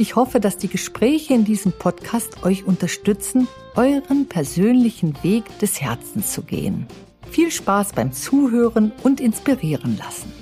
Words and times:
Ich 0.00 0.14
hoffe, 0.14 0.38
dass 0.38 0.56
die 0.56 0.68
Gespräche 0.68 1.34
in 1.34 1.44
diesem 1.44 1.72
Podcast 1.72 2.44
euch 2.44 2.64
unterstützen, 2.64 3.48
euren 3.74 4.28
persönlichen 4.28 5.20
Weg 5.24 5.58
des 5.58 5.80
Herzens 5.80 6.32
zu 6.32 6.42
gehen. 6.42 6.86
Viel 7.32 7.50
Spaß 7.50 7.94
beim 7.94 8.12
Zuhören 8.12 8.92
und 9.02 9.20
inspirieren 9.20 9.98
lassen. 9.98 10.32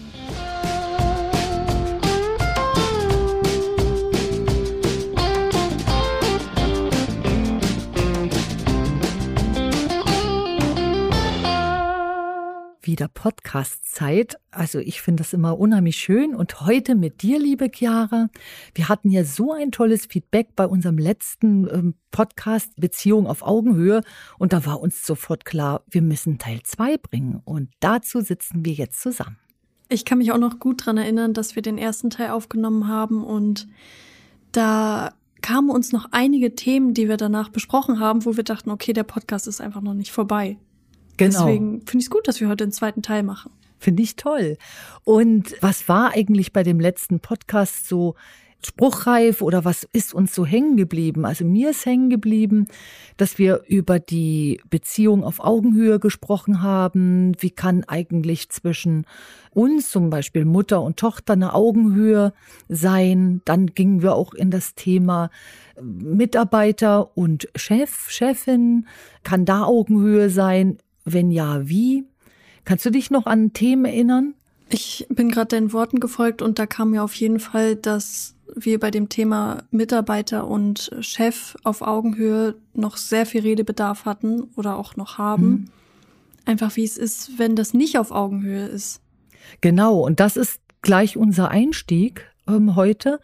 Wieder 12.87 13.09
Podcast-Zeit. 13.09 14.39
Also 14.51 14.79
ich 14.79 15.03
finde 15.03 15.23
das 15.23 15.33
immer 15.33 15.59
unheimlich 15.59 15.97
schön. 15.97 16.35
Und 16.35 16.61
heute 16.61 16.95
mit 16.95 17.23
dir, 17.23 17.39
liebe 17.39 17.71
Chiara. 17.73 18.29
Wir 18.75 18.89
hatten 18.89 19.11
ja 19.11 19.25
so 19.25 19.53
ein 19.53 19.73
tolles 19.73 20.07
Feedback 20.07 20.57
bei 20.57 20.67
unserem 20.67 20.99
letzten 20.99 21.69
ähm, 21.69 21.95
Podcast 22.11 22.77
Beziehung 22.77 23.27
auf 23.27 23.43
Augenhöhe. 23.43 24.03
Und 24.39 24.53
da 24.53 24.65
war 24.65 24.81
uns 24.81 25.07
sofort 25.07 25.45
klar, 25.45 25.83
wir 25.91 26.03
müssen 26.03 26.39
Teil 26.39 26.63
zwei 26.63 26.97
bringen. 26.97 27.41
Und 27.45 27.71
dazu 27.81 28.21
sitzen 28.21 28.65
wir 28.65 28.73
jetzt 28.73 29.01
zusammen. 29.01 29.37
Ich 29.89 30.05
kann 30.05 30.19
mich 30.19 30.33
auch 30.33 30.39
noch 30.39 30.59
gut 30.59 30.83
daran 30.83 30.99
erinnern, 30.99 31.35
dass 31.35 31.55
wir 31.55 31.63
den 31.63 31.79
ersten 31.79 32.11
Teil 32.11 32.31
aufgenommen 32.31 32.89
haben 32.89 33.23
und 33.23 33.69
da 34.51 35.13
kamen 35.43 35.71
uns 35.71 35.93
noch 35.93 36.09
einige 36.11 36.57
Themen, 36.57 36.93
die 36.93 37.09
wir 37.09 37.17
danach 37.17 37.51
besprochen 37.51 38.01
haben, 38.01 38.25
wo 38.25 38.37
wir 38.37 38.43
dachten, 38.43 38.71
okay, 38.71 38.93
der 38.93 39.05
Podcast 39.05 39.47
ist 39.47 39.61
einfach 39.61 39.81
noch 39.81 39.95
nicht 39.95 40.11
vorbei. 40.11 40.57
Genau. 41.17 41.47
Deswegen 41.47 41.81
finde 41.87 41.99
ich 41.99 42.05
es 42.05 42.11
gut, 42.11 42.29
dass 42.29 42.41
wir 42.41 42.49
heute 42.49 42.65
den 42.65 42.73
zweiten 42.73 43.03
Teil 43.03 43.23
machen. 43.23 43.51
Finde 43.79 44.03
ich 44.03 44.17
toll. 44.17 44.57
Und 45.05 45.55
was 45.61 45.89
war 45.89 46.13
eigentlich 46.13 46.53
bei 46.53 46.63
dem 46.63 46.81
letzten 46.81 47.21
Podcast 47.21 47.89
so 47.89 48.15
spruchreif 48.65 49.43
oder 49.43 49.65
was 49.65 49.87
ist 49.93 50.15
uns 50.15 50.35
so 50.35 50.45
hängen 50.45 50.77
geblieben? 50.77 51.25
Also 51.25 51.45
mir 51.45 51.71
ist 51.71 51.87
hängen 51.87 52.11
geblieben, 52.11 52.67
dass 53.17 53.39
wir 53.39 53.63
über 53.69 54.01
die 54.01 54.61
Beziehung 54.69 55.25
auf 55.25 55.41
Augenhöhe 55.41 56.01
gesprochen 56.01 56.63
haben. 56.63 57.33
Wie 57.39 57.51
kann 57.51 57.85
eigentlich 57.85 58.49
zwischen 58.49 59.07
uns, 59.51 59.91
zum 59.91 60.11
Beispiel 60.11 60.45
Mutter 60.45 60.83
und 60.83 60.99
Tochter, 60.99 61.35
eine 61.35 61.55
Augenhöhe 61.55 62.33
sein? 62.69 63.41
Dann 63.45 63.69
gingen 63.69 64.03
wir 64.03 64.15
auch 64.15 64.35
in 64.35 64.51
das 64.51 64.75
Thema 64.75 65.31
Mitarbeiter 65.81 67.17
und 67.17 67.49
Chef, 67.55 68.11
Chefin. 68.11 68.87
Kann 69.23 69.45
da 69.45 69.65
Augenhöhe 69.65 70.31
sein? 70.31 70.79
Wenn 71.07 71.31
ja, 71.31 71.67
wie? 71.69 72.05
Kannst 72.65 72.85
du 72.85 72.91
dich 72.91 73.11
noch 73.11 73.27
an 73.27 73.53
Themen 73.53 73.87
erinnern? 73.87 74.35
Ich 74.69 75.07
bin 75.09 75.31
gerade 75.31 75.57
deinen 75.57 75.73
Worten 75.73 76.01
gefolgt 76.01 76.43
und 76.43 76.59
da 76.59 76.67
kam 76.67 76.91
mir 76.91 77.05
auf 77.05 77.15
jeden 77.15 77.39
Fall, 77.39 77.77
dass 77.77 78.35
wir 78.55 78.81
bei 78.81 78.91
dem 78.91 79.09
Thema 79.09 79.63
Mitarbeiter 79.71 80.47
und 80.47 80.91
Chef 81.01 81.57
auf 81.63 81.81
Augenhöhe 81.81 82.57
noch 82.75 82.97
sehr 82.97 83.25
viel 83.25 83.43
Redebedarf 83.43 84.05
hatten 84.05 84.51
oder 84.57 84.77
auch 84.77 84.97
noch 84.97 85.17
haben. 85.17 85.49
Mhm. 85.49 85.65
Einfach 86.45 86.75
wie 86.77 86.85
es 86.85 86.99
ist, 86.99 87.39
wenn 87.39 87.55
das 87.55 87.73
nicht 87.73 87.99
auf 87.99 88.11
Augenhöhe 88.11 88.67
ist. 88.67 89.01
Genau, 89.61 90.01
und 90.01 90.19
das 90.19 90.37
ist 90.37 90.61
gleich 90.83 91.17
unser 91.17 91.51
Einstieg 91.51 92.33
ähm, 92.49 92.77
heute. 92.77 93.21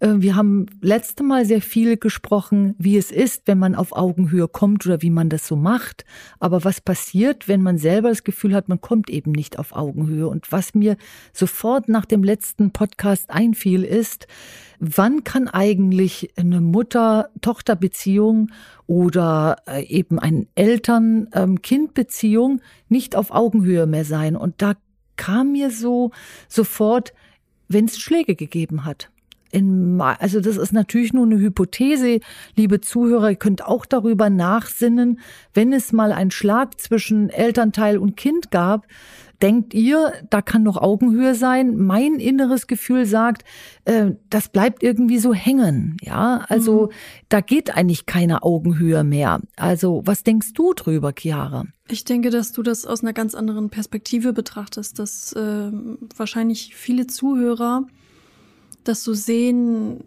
Äh, 0.00 0.14
wir 0.16 0.36
haben 0.36 0.66
letzte 0.80 1.22
Mal 1.22 1.44
sehr 1.44 1.62
viel 1.62 1.96
gesprochen, 1.96 2.74
wie 2.78 2.96
es 2.96 3.10
ist, 3.10 3.42
wenn 3.46 3.58
man 3.58 3.74
auf 3.74 3.92
Augenhöhe 3.92 4.48
kommt 4.48 4.86
oder 4.86 5.02
wie 5.02 5.10
man 5.10 5.28
das 5.28 5.46
so 5.46 5.56
macht. 5.56 6.06
Aber 6.38 6.64
was 6.64 6.80
passiert, 6.80 7.48
wenn 7.48 7.62
man 7.62 7.76
selber 7.78 8.08
das 8.08 8.24
Gefühl 8.24 8.54
hat, 8.54 8.68
man 8.68 8.80
kommt 8.80 9.10
eben 9.10 9.32
nicht 9.32 9.58
auf 9.58 9.74
Augenhöhe? 9.74 10.28
Und 10.28 10.52
was 10.52 10.74
mir 10.74 10.96
sofort 11.32 11.88
nach 11.88 12.04
dem 12.04 12.22
letzten 12.22 12.72
Podcast 12.72 13.30
einfiel, 13.30 13.82
ist, 13.84 14.26
wann 14.78 15.24
kann 15.24 15.48
eigentlich 15.48 16.30
eine 16.36 16.60
Mutter-Tochter-Beziehung 16.60 18.50
oder 18.86 19.56
äh, 19.66 19.82
eben 19.84 20.18
eine 20.18 20.46
Eltern-Kind-Beziehung 20.54 22.60
nicht 22.88 23.16
auf 23.16 23.30
Augenhöhe 23.30 23.86
mehr 23.86 24.04
sein? 24.04 24.36
Und 24.36 24.60
da 24.62 24.74
kam 25.16 25.52
mir 25.52 25.70
so 25.70 26.10
sofort, 26.48 27.14
wenn 27.70 27.86
es 27.86 27.98
Schläge 27.98 28.34
gegeben 28.34 28.84
hat. 28.84 29.10
In, 29.52 30.00
also 30.00 30.40
das 30.40 30.56
ist 30.56 30.72
natürlich 30.72 31.12
nur 31.12 31.26
eine 31.26 31.38
Hypothese, 31.38 32.20
liebe 32.54 32.80
Zuhörer, 32.80 33.30
ihr 33.30 33.36
könnt 33.36 33.64
auch 33.64 33.84
darüber 33.84 34.30
nachsinnen, 34.30 35.18
wenn 35.54 35.72
es 35.72 35.92
mal 35.92 36.12
einen 36.12 36.30
Schlag 36.30 36.80
zwischen 36.80 37.30
Elternteil 37.30 37.98
und 37.98 38.16
Kind 38.16 38.52
gab, 38.52 38.86
denkt 39.42 39.74
ihr, 39.74 40.12
da 40.28 40.42
kann 40.42 40.62
noch 40.62 40.76
Augenhöhe 40.76 41.34
sein? 41.34 41.76
Mein 41.76 42.14
inneres 42.16 42.66
Gefühl 42.66 43.06
sagt, 43.06 43.44
äh, 43.84 44.12
das 44.28 44.48
bleibt 44.48 44.82
irgendwie 44.82 45.18
so 45.18 45.32
hängen. 45.32 45.96
Ja, 46.02 46.44
also 46.48 46.86
mhm. 46.86 46.94
da 47.28 47.40
geht 47.40 47.76
eigentlich 47.76 48.06
keine 48.06 48.42
Augenhöhe 48.42 49.04
mehr. 49.04 49.40
Also 49.56 50.02
was 50.04 50.22
denkst 50.22 50.52
du 50.54 50.74
drüber, 50.74 51.12
Chiara? 51.16 51.66
Ich 51.88 52.04
denke, 52.04 52.30
dass 52.30 52.52
du 52.52 52.62
das 52.62 52.86
aus 52.86 53.02
einer 53.02 53.12
ganz 53.12 53.34
anderen 53.34 53.70
Perspektive 53.70 54.32
betrachtest, 54.32 54.98
dass 54.98 55.32
äh, 55.32 55.72
wahrscheinlich 56.16 56.74
viele 56.76 57.06
Zuhörer 57.06 57.86
das 58.84 59.04
so 59.04 59.14
sehen, 59.14 60.04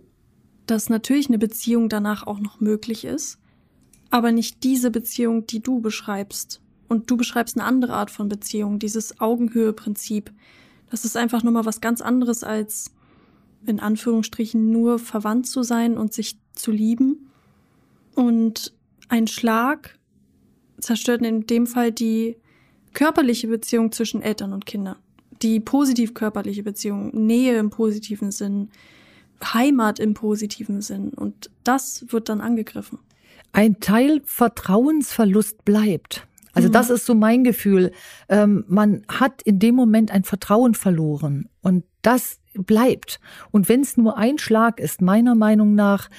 dass 0.66 0.89
natürlich 0.89 1.27
eine 1.27 1.39
Beziehung 1.39 1.89
danach 1.89 2.25
auch 2.25 2.39
noch 2.39 2.61
möglich 2.61 3.05
ist, 3.05 3.38
aber 4.09 4.31
nicht 4.31 4.63
diese 4.63 4.91
Beziehung, 4.91 5.45
die 5.47 5.61
du 5.61 5.81
beschreibst. 5.81 6.62
Und 6.93 7.09
du 7.09 7.17
beschreibst 7.17 7.57
eine 7.57 7.65
andere 7.65 7.93
Art 7.93 8.11
von 8.11 8.29
Beziehung, 8.29 8.77
dieses 8.77 9.19
Augenhöhe-Prinzip. 9.19 10.31
Das 10.91 11.05
ist 11.05 11.17
einfach 11.17 11.41
nochmal 11.41 11.65
was 11.65 11.81
ganz 11.81 12.01
anderes 12.01 12.43
als 12.43 12.91
in 13.65 13.79
Anführungsstrichen 13.79 14.69
nur 14.69 14.99
verwandt 14.99 15.47
zu 15.47 15.63
sein 15.63 15.97
und 15.97 16.13
sich 16.13 16.37
zu 16.53 16.69
lieben. 16.69 17.31
Und 18.13 18.75
ein 19.09 19.25
Schlag 19.25 19.97
zerstört 20.79 21.23
in 21.23 21.47
dem 21.47 21.65
Fall 21.65 21.91
die 21.91 22.37
körperliche 22.93 23.47
Beziehung 23.47 23.91
zwischen 23.91 24.21
Eltern 24.21 24.53
und 24.53 24.67
Kindern. 24.67 24.97
Die 25.41 25.59
positiv 25.59 26.13
körperliche 26.13 26.61
Beziehung, 26.61 27.09
Nähe 27.25 27.57
im 27.57 27.71
positiven 27.71 28.29
Sinn, 28.29 28.69
Heimat 29.43 29.97
im 29.97 30.13
positiven 30.13 30.83
Sinn. 30.83 31.09
Und 31.09 31.49
das 31.63 32.05
wird 32.09 32.29
dann 32.29 32.39
angegriffen. 32.39 32.99
Ein 33.51 33.79
Teil 33.79 34.21
Vertrauensverlust 34.25 35.65
bleibt. 35.65 36.27
Also 36.53 36.69
mhm. 36.69 36.74
das 36.74 36.90
ist 36.90 37.06
so 37.06 37.16
mein 37.16 37.44
Gefühl. 37.44 37.91
Ähm, 38.30 38.64
man 38.68 39.03
hat 39.09 39.41
in 39.41 39.59
dem 39.59 39.75
Moment 39.75 40.12
ein 40.12 40.24
Vertrauen 40.24 40.75
verloren 40.75 41.50
und 41.62 41.84
das 42.02 42.40
bleibt. 42.53 43.19
Und 43.52 43.68
wenn 43.68 43.81
es 43.81 43.97
nur 43.97 44.18
ein 44.18 44.38
Schlag 44.38 44.80
ist, 44.80 45.02
meiner 45.02 45.36
Meinung 45.36 45.75
nach, 45.75 46.09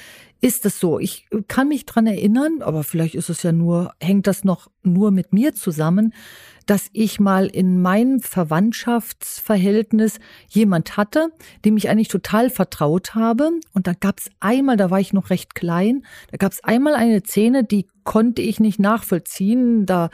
ist 0.44 0.66
es 0.66 0.78
so. 0.78 0.98
Ich 0.98 1.26
kann 1.48 1.68
mich 1.68 1.86
dran 1.86 2.06
erinnern, 2.06 2.60
aber 2.60 2.84
vielleicht 2.84 3.14
ist 3.14 3.30
es 3.30 3.42
ja 3.42 3.50
nur, 3.50 3.94
hängt 3.98 4.26
das 4.26 4.44
noch 4.44 4.70
nur 4.82 5.10
mit 5.10 5.32
mir 5.32 5.54
zusammen, 5.54 6.12
dass 6.66 6.90
ich 6.92 7.18
mal 7.18 7.46
in 7.46 7.80
meinem 7.80 8.20
Verwandtschaftsverhältnis 8.20 10.18
jemand 10.50 10.98
hatte, 10.98 11.28
dem 11.64 11.78
ich 11.78 11.88
eigentlich 11.88 12.08
total 12.08 12.50
vertraut 12.50 13.14
habe. 13.14 13.52
Und 13.72 13.86
da 13.86 13.94
gab 13.94 14.18
es 14.18 14.28
einmal, 14.38 14.76
da 14.76 14.90
war 14.90 15.00
ich 15.00 15.14
noch 15.14 15.30
recht 15.30 15.54
klein, 15.54 16.04
da 16.30 16.36
gab 16.36 16.52
es 16.52 16.62
einmal 16.62 16.92
eine 16.92 17.22
Szene, 17.22 17.64
die 17.64 17.86
konnte 18.04 18.42
ich 18.42 18.60
nicht 18.60 18.78
nachvollziehen. 18.78 19.86
Da 19.86 20.10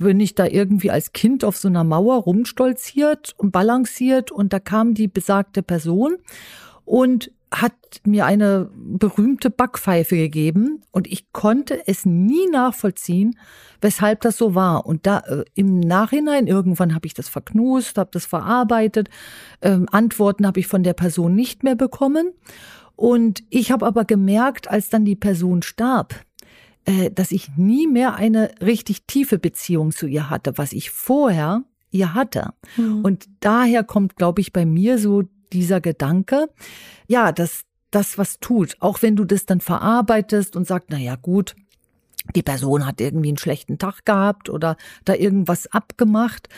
bin 0.00 0.20
ich 0.20 0.36
da 0.36 0.46
irgendwie 0.46 0.92
als 0.92 1.12
Kind 1.12 1.42
auf 1.42 1.56
so 1.56 1.66
einer 1.66 1.82
Mauer 1.82 2.18
rumstolziert 2.18 3.34
und 3.38 3.50
balanciert 3.50 4.30
und 4.30 4.52
da 4.52 4.60
kam 4.60 4.94
die 4.94 5.08
besagte 5.08 5.64
Person 5.64 6.18
und 6.84 7.32
hat 7.60 7.72
mir 8.04 8.26
eine 8.26 8.70
berühmte 8.74 9.50
Backpfeife 9.50 10.16
gegeben 10.16 10.82
und 10.90 11.06
ich 11.06 11.32
konnte 11.32 11.86
es 11.86 12.04
nie 12.04 12.46
nachvollziehen, 12.50 13.38
weshalb 13.80 14.22
das 14.22 14.36
so 14.36 14.54
war. 14.54 14.86
Und 14.86 15.06
da 15.06 15.20
äh, 15.20 15.44
im 15.54 15.80
Nachhinein 15.80 16.46
irgendwann 16.46 16.94
habe 16.94 17.06
ich 17.06 17.14
das 17.14 17.28
verknust, 17.28 17.98
habe 17.98 18.10
das 18.12 18.26
verarbeitet, 18.26 19.08
ähm, 19.62 19.86
Antworten 19.90 20.46
habe 20.46 20.60
ich 20.60 20.66
von 20.66 20.82
der 20.82 20.94
Person 20.94 21.34
nicht 21.34 21.62
mehr 21.62 21.76
bekommen. 21.76 22.32
Und 22.96 23.42
ich 23.50 23.72
habe 23.72 23.86
aber 23.86 24.04
gemerkt, 24.04 24.70
als 24.70 24.88
dann 24.88 25.04
die 25.04 25.16
Person 25.16 25.62
starb, 25.62 26.14
äh, 26.84 27.10
dass 27.10 27.30
ich 27.30 27.56
nie 27.56 27.86
mehr 27.86 28.14
eine 28.14 28.50
richtig 28.60 29.06
tiefe 29.06 29.38
Beziehung 29.38 29.92
zu 29.92 30.06
ihr 30.06 30.30
hatte, 30.30 30.56
was 30.56 30.72
ich 30.72 30.90
vorher 30.90 31.62
ihr 31.90 32.14
hatte. 32.14 32.52
Mhm. 32.76 33.04
Und 33.04 33.28
daher 33.40 33.84
kommt, 33.84 34.16
glaube 34.16 34.40
ich, 34.40 34.52
bei 34.52 34.66
mir 34.66 34.98
so 34.98 35.22
dieser 35.54 35.80
Gedanke, 35.80 36.50
ja, 37.06 37.32
dass 37.32 37.62
das 37.90 38.18
was 38.18 38.40
tut, 38.40 38.76
auch 38.80 39.02
wenn 39.02 39.16
du 39.16 39.24
das 39.24 39.46
dann 39.46 39.60
verarbeitest 39.60 40.56
und 40.56 40.66
sagst, 40.66 40.88
na 40.90 40.98
ja, 40.98 41.16
gut, 41.16 41.54
die 42.34 42.42
Person 42.42 42.86
hat 42.86 43.00
irgendwie 43.00 43.28
einen 43.28 43.38
schlechten 43.38 43.78
Tag 43.78 44.04
gehabt 44.04 44.48
oder 44.48 44.76
da 45.04 45.14
irgendwas 45.14 45.66
abgemacht. 45.68 46.48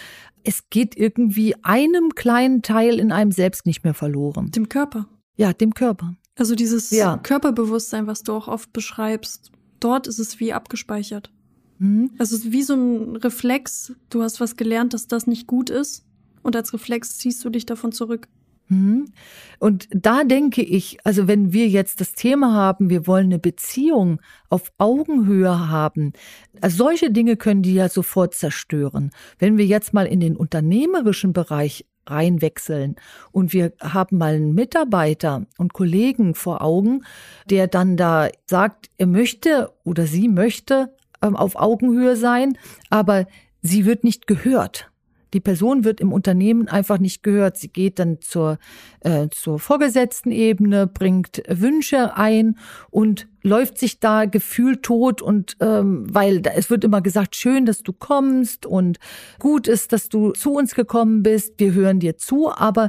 Es 0.44 0.70
geht 0.70 0.96
irgendwie 0.96 1.54
einem 1.62 2.14
kleinen 2.14 2.62
Teil 2.62 2.98
in 2.98 3.12
einem 3.12 3.32
selbst 3.32 3.66
nicht 3.66 3.84
mehr 3.84 3.94
verloren. 3.94 4.50
Dem 4.52 4.68
Körper. 4.68 5.06
Ja, 5.36 5.52
dem 5.52 5.74
Körper. 5.74 6.14
Also 6.36 6.54
dieses 6.54 6.90
ja. 6.90 7.18
Körperbewusstsein, 7.18 8.06
was 8.06 8.22
du 8.22 8.32
auch 8.32 8.48
oft 8.48 8.72
beschreibst, 8.72 9.50
dort 9.80 10.06
ist 10.06 10.18
es 10.18 10.38
wie 10.38 10.52
abgespeichert. 10.52 11.32
Mhm. 11.78 12.10
Also 12.18 12.36
es 12.36 12.44
ist 12.44 12.52
wie 12.52 12.62
so 12.62 12.74
ein 12.74 13.16
Reflex. 13.16 13.92
Du 14.08 14.22
hast 14.22 14.40
was 14.40 14.56
gelernt, 14.56 14.94
dass 14.94 15.08
das 15.08 15.26
nicht 15.26 15.46
gut 15.46 15.68
ist. 15.68 16.04
Und 16.42 16.54
als 16.54 16.72
Reflex 16.72 17.18
ziehst 17.18 17.44
du 17.44 17.50
dich 17.50 17.66
davon 17.66 17.92
zurück. 17.92 18.28
Mhm. 18.68 19.12
Und 19.58 19.88
da 19.90 20.24
denke 20.24 20.62
ich, 20.62 20.98
also 21.04 21.28
wenn 21.28 21.52
wir 21.52 21.68
jetzt 21.68 22.00
das 22.00 22.14
Thema 22.14 22.52
haben, 22.54 22.90
wir 22.90 23.06
wollen 23.06 23.26
eine 23.26 23.38
Beziehung 23.38 24.20
auf 24.48 24.72
Augenhöhe 24.78 25.68
haben, 25.68 26.12
also 26.60 26.76
solche 26.76 27.10
Dinge 27.10 27.36
können 27.36 27.62
die 27.62 27.74
ja 27.74 27.88
sofort 27.88 28.34
zerstören. 28.34 29.10
Wenn 29.38 29.56
wir 29.56 29.66
jetzt 29.66 29.94
mal 29.94 30.06
in 30.06 30.20
den 30.20 30.36
unternehmerischen 30.36 31.32
Bereich 31.32 31.86
reinwechseln 32.08 32.96
und 33.32 33.52
wir 33.52 33.72
haben 33.80 34.18
mal 34.18 34.34
einen 34.34 34.54
Mitarbeiter 34.54 35.46
und 35.58 35.72
Kollegen 35.72 36.34
vor 36.34 36.62
Augen, 36.62 37.04
der 37.50 37.66
dann 37.66 37.96
da 37.96 38.28
sagt, 38.46 38.90
er 38.96 39.06
möchte 39.06 39.72
oder 39.84 40.06
sie 40.06 40.28
möchte 40.28 40.94
ähm, 41.22 41.36
auf 41.36 41.56
Augenhöhe 41.56 42.16
sein, 42.16 42.58
aber 42.90 43.26
sie 43.62 43.84
wird 43.86 44.04
nicht 44.04 44.26
gehört. 44.26 44.90
Die 45.36 45.40
Person 45.40 45.84
wird 45.84 46.00
im 46.00 46.14
Unternehmen 46.14 46.66
einfach 46.66 46.96
nicht 46.96 47.22
gehört. 47.22 47.58
Sie 47.58 47.68
geht 47.68 47.98
dann 47.98 48.22
zur, 48.22 48.58
äh, 49.00 49.28
zur 49.28 49.58
vorgesetzten 49.58 50.32
Ebene, 50.32 50.86
bringt 50.86 51.42
Wünsche 51.46 52.16
ein 52.16 52.56
und 52.88 53.28
läuft 53.42 53.76
sich 53.76 54.00
da 54.00 54.24
gefühlt 54.24 54.82
tot 54.82 55.20
und 55.20 55.58
ähm, 55.60 56.06
weil 56.08 56.40
da, 56.40 56.52
es 56.52 56.70
wird 56.70 56.84
immer 56.84 57.02
gesagt, 57.02 57.36
schön, 57.36 57.66
dass 57.66 57.82
du 57.82 57.92
kommst 57.92 58.64
und 58.64 58.98
gut 59.38 59.68
ist, 59.68 59.92
dass 59.92 60.08
du 60.08 60.30
zu 60.30 60.54
uns 60.54 60.74
gekommen 60.74 61.22
bist, 61.22 61.52
wir 61.58 61.74
hören 61.74 62.00
dir 62.00 62.16
zu, 62.16 62.50
aber 62.50 62.88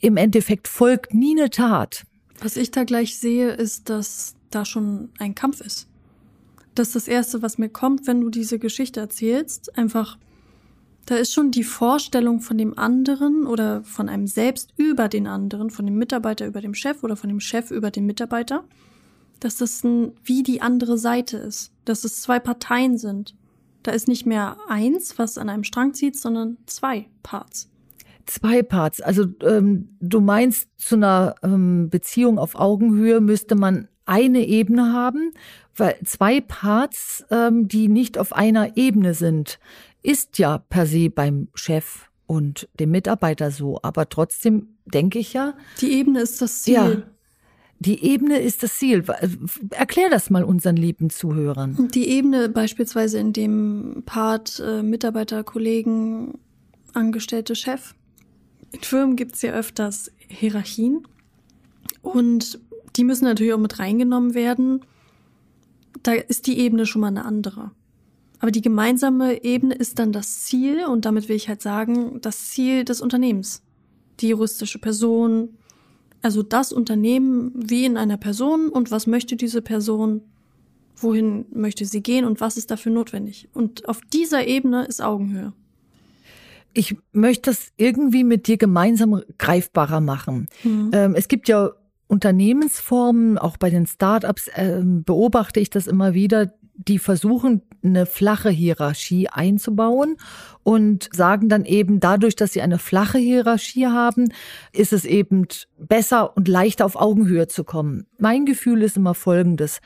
im 0.00 0.16
Endeffekt 0.16 0.66
folgt 0.66 1.14
nie 1.14 1.38
eine 1.38 1.48
Tat. 1.48 2.02
Was 2.40 2.56
ich 2.56 2.72
da 2.72 2.82
gleich 2.82 3.20
sehe, 3.20 3.50
ist, 3.50 3.88
dass 3.88 4.34
da 4.50 4.64
schon 4.64 5.10
ein 5.20 5.36
Kampf 5.36 5.60
ist. 5.60 5.86
Das 6.74 6.88
ist 6.88 6.96
das 6.96 7.06
Erste, 7.06 7.40
was 7.40 7.56
mir 7.56 7.68
kommt, 7.68 8.08
wenn 8.08 8.20
du 8.20 8.30
diese 8.30 8.58
Geschichte 8.58 8.98
erzählst. 8.98 9.78
Einfach 9.78 10.18
da 11.06 11.16
ist 11.16 11.32
schon 11.32 11.50
die 11.50 11.64
Vorstellung 11.64 12.40
von 12.40 12.56
dem 12.56 12.78
anderen 12.78 13.46
oder 13.46 13.82
von 13.84 14.08
einem 14.08 14.26
selbst 14.26 14.72
über 14.76 15.08
den 15.08 15.26
anderen, 15.26 15.70
von 15.70 15.86
dem 15.86 15.96
Mitarbeiter 15.96 16.46
über 16.46 16.60
dem 16.60 16.74
Chef 16.74 17.02
oder 17.02 17.16
von 17.16 17.28
dem 17.28 17.40
Chef 17.40 17.70
über 17.70 17.90
den 17.90 18.06
Mitarbeiter, 18.06 18.64
dass 19.40 19.56
das 19.56 19.84
ein, 19.84 20.12
wie 20.24 20.42
die 20.42 20.62
andere 20.62 20.96
Seite 20.96 21.36
ist, 21.36 21.72
dass 21.84 22.04
es 22.04 22.22
zwei 22.22 22.38
Parteien 22.38 22.96
sind. 22.96 23.34
Da 23.82 23.92
ist 23.92 24.08
nicht 24.08 24.24
mehr 24.24 24.56
eins, 24.68 25.18
was 25.18 25.36
an 25.36 25.50
einem 25.50 25.64
Strang 25.64 25.92
zieht, 25.92 26.18
sondern 26.18 26.56
zwei 26.66 27.06
Parts. 27.22 27.68
Zwei 28.24 28.62
Parts. 28.62 29.02
Also 29.02 29.26
ähm, 29.42 29.96
du 30.00 30.22
meinst, 30.22 30.68
zu 30.78 30.94
einer 30.94 31.34
ähm, 31.42 31.90
Beziehung 31.90 32.38
auf 32.38 32.54
Augenhöhe 32.54 33.20
müsste 33.20 33.54
man 33.54 33.88
eine 34.06 34.46
Ebene 34.46 34.94
haben, 34.94 35.32
weil 35.76 35.96
zwei 36.04 36.40
Parts, 36.40 37.24
ähm, 37.30 37.68
die 37.68 37.88
nicht 37.88 38.16
auf 38.16 38.32
einer 38.32 38.78
Ebene 38.78 39.12
sind 39.12 39.58
ist 40.04 40.38
ja 40.38 40.58
per 40.58 40.86
se 40.86 41.10
beim 41.10 41.48
Chef 41.54 42.08
und 42.26 42.68
dem 42.78 42.92
Mitarbeiter 42.92 43.50
so. 43.50 43.80
Aber 43.82 44.08
trotzdem 44.08 44.76
denke 44.84 45.18
ich 45.18 45.32
ja. 45.32 45.54
Die 45.80 45.92
Ebene 45.92 46.20
ist 46.20 46.40
das 46.40 46.62
Ziel. 46.62 46.74
Ja, 46.74 47.02
die 47.80 48.04
Ebene 48.04 48.38
ist 48.38 48.62
das 48.62 48.78
Ziel. 48.78 49.04
Erklär 49.70 50.10
das 50.10 50.30
mal 50.30 50.44
unseren 50.44 50.76
lieben 50.76 51.10
Zuhörern. 51.10 51.88
Die 51.92 52.08
Ebene 52.08 52.48
beispielsweise 52.48 53.18
in 53.18 53.32
dem 53.32 54.02
Part 54.06 54.62
äh, 54.64 54.82
Mitarbeiter, 54.82 55.42
Kollegen, 55.42 56.38
Angestellte, 56.92 57.56
Chef. 57.56 57.94
In 58.72 58.80
Firmen 58.80 59.16
gibt 59.16 59.34
es 59.34 59.42
ja 59.42 59.52
öfters 59.52 60.12
Hierarchien. 60.28 61.06
Und 62.02 62.60
die 62.96 63.04
müssen 63.04 63.24
natürlich 63.24 63.54
auch 63.54 63.58
mit 63.58 63.78
reingenommen 63.78 64.34
werden. 64.34 64.84
Da 66.02 66.12
ist 66.12 66.46
die 66.46 66.58
Ebene 66.58 66.86
schon 66.86 67.00
mal 67.00 67.08
eine 67.08 67.24
andere. 67.24 67.70
Aber 68.44 68.50
die 68.50 68.60
gemeinsame 68.60 69.42
Ebene 69.42 69.74
ist 69.74 69.98
dann 69.98 70.12
das 70.12 70.42
Ziel 70.42 70.84
und 70.84 71.06
damit 71.06 71.30
will 71.30 71.36
ich 71.36 71.48
halt 71.48 71.62
sagen, 71.62 72.20
das 72.20 72.50
Ziel 72.50 72.84
des 72.84 73.00
Unternehmens. 73.00 73.62
Die 74.20 74.28
juristische 74.28 74.78
Person, 74.78 75.56
also 76.20 76.42
das 76.42 76.70
Unternehmen 76.70 77.52
wie 77.54 77.86
in 77.86 77.96
einer 77.96 78.18
Person 78.18 78.68
und 78.68 78.90
was 78.90 79.06
möchte 79.06 79.36
diese 79.36 79.62
Person, 79.62 80.20
wohin 80.94 81.46
möchte 81.54 81.86
sie 81.86 82.02
gehen 82.02 82.26
und 82.26 82.42
was 82.42 82.58
ist 82.58 82.70
dafür 82.70 82.92
notwendig. 82.92 83.48
Und 83.54 83.88
auf 83.88 84.02
dieser 84.12 84.46
Ebene 84.46 84.84
ist 84.84 85.00
Augenhöhe. 85.00 85.54
Ich 86.74 86.98
möchte 87.12 87.48
das 87.48 87.72
irgendwie 87.78 88.24
mit 88.24 88.46
dir 88.46 88.58
gemeinsam 88.58 89.22
greifbarer 89.38 90.02
machen. 90.02 90.48
Mhm. 90.64 90.90
Ähm, 90.92 91.14
es 91.14 91.28
gibt 91.28 91.48
ja 91.48 91.70
Unternehmensformen, 92.08 93.38
auch 93.38 93.56
bei 93.56 93.70
den 93.70 93.86
Startups 93.86 94.48
äh, 94.48 94.82
beobachte 94.84 95.60
ich 95.60 95.70
das 95.70 95.86
immer 95.86 96.12
wieder, 96.12 96.52
die 96.76 96.98
versuchen, 96.98 97.62
eine 97.82 98.06
flache 98.06 98.50
Hierarchie 98.50 99.28
einzubauen 99.28 100.16
und 100.62 101.08
sagen 101.12 101.48
dann 101.48 101.64
eben, 101.64 102.00
dadurch, 102.00 102.34
dass 102.36 102.52
sie 102.52 102.62
eine 102.62 102.78
flache 102.78 103.18
Hierarchie 103.18 103.86
haben, 103.86 104.32
ist 104.72 104.92
es 104.92 105.04
eben 105.04 105.46
besser 105.78 106.36
und 106.36 106.48
leichter 106.48 106.84
auf 106.84 106.96
Augenhöhe 106.96 107.46
zu 107.46 107.64
kommen. 107.64 108.06
Mein 108.18 108.44
Gefühl 108.44 108.82
ist 108.82 108.96
immer 108.96 109.14
folgendes. 109.14 109.80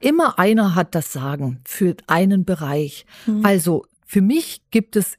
Immer 0.00 0.38
einer 0.38 0.74
hat 0.74 0.94
das 0.94 1.12
Sagen 1.12 1.60
für 1.64 1.96
einen 2.06 2.44
Bereich. 2.44 3.06
Mhm. 3.26 3.44
Also 3.44 3.86
für 4.04 4.20
mich 4.20 4.62
gibt 4.70 4.96
es 4.96 5.16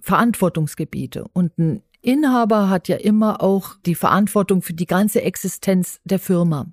Verantwortungsgebiete 0.00 1.24
und 1.32 1.58
ein 1.58 1.82
Inhaber 2.02 2.70
hat 2.70 2.88
ja 2.88 2.96
immer 2.96 3.42
auch 3.42 3.76
die 3.84 3.94
Verantwortung 3.94 4.62
für 4.62 4.72
die 4.72 4.86
ganze 4.86 5.22
Existenz 5.22 6.00
der 6.04 6.18
Firma, 6.18 6.66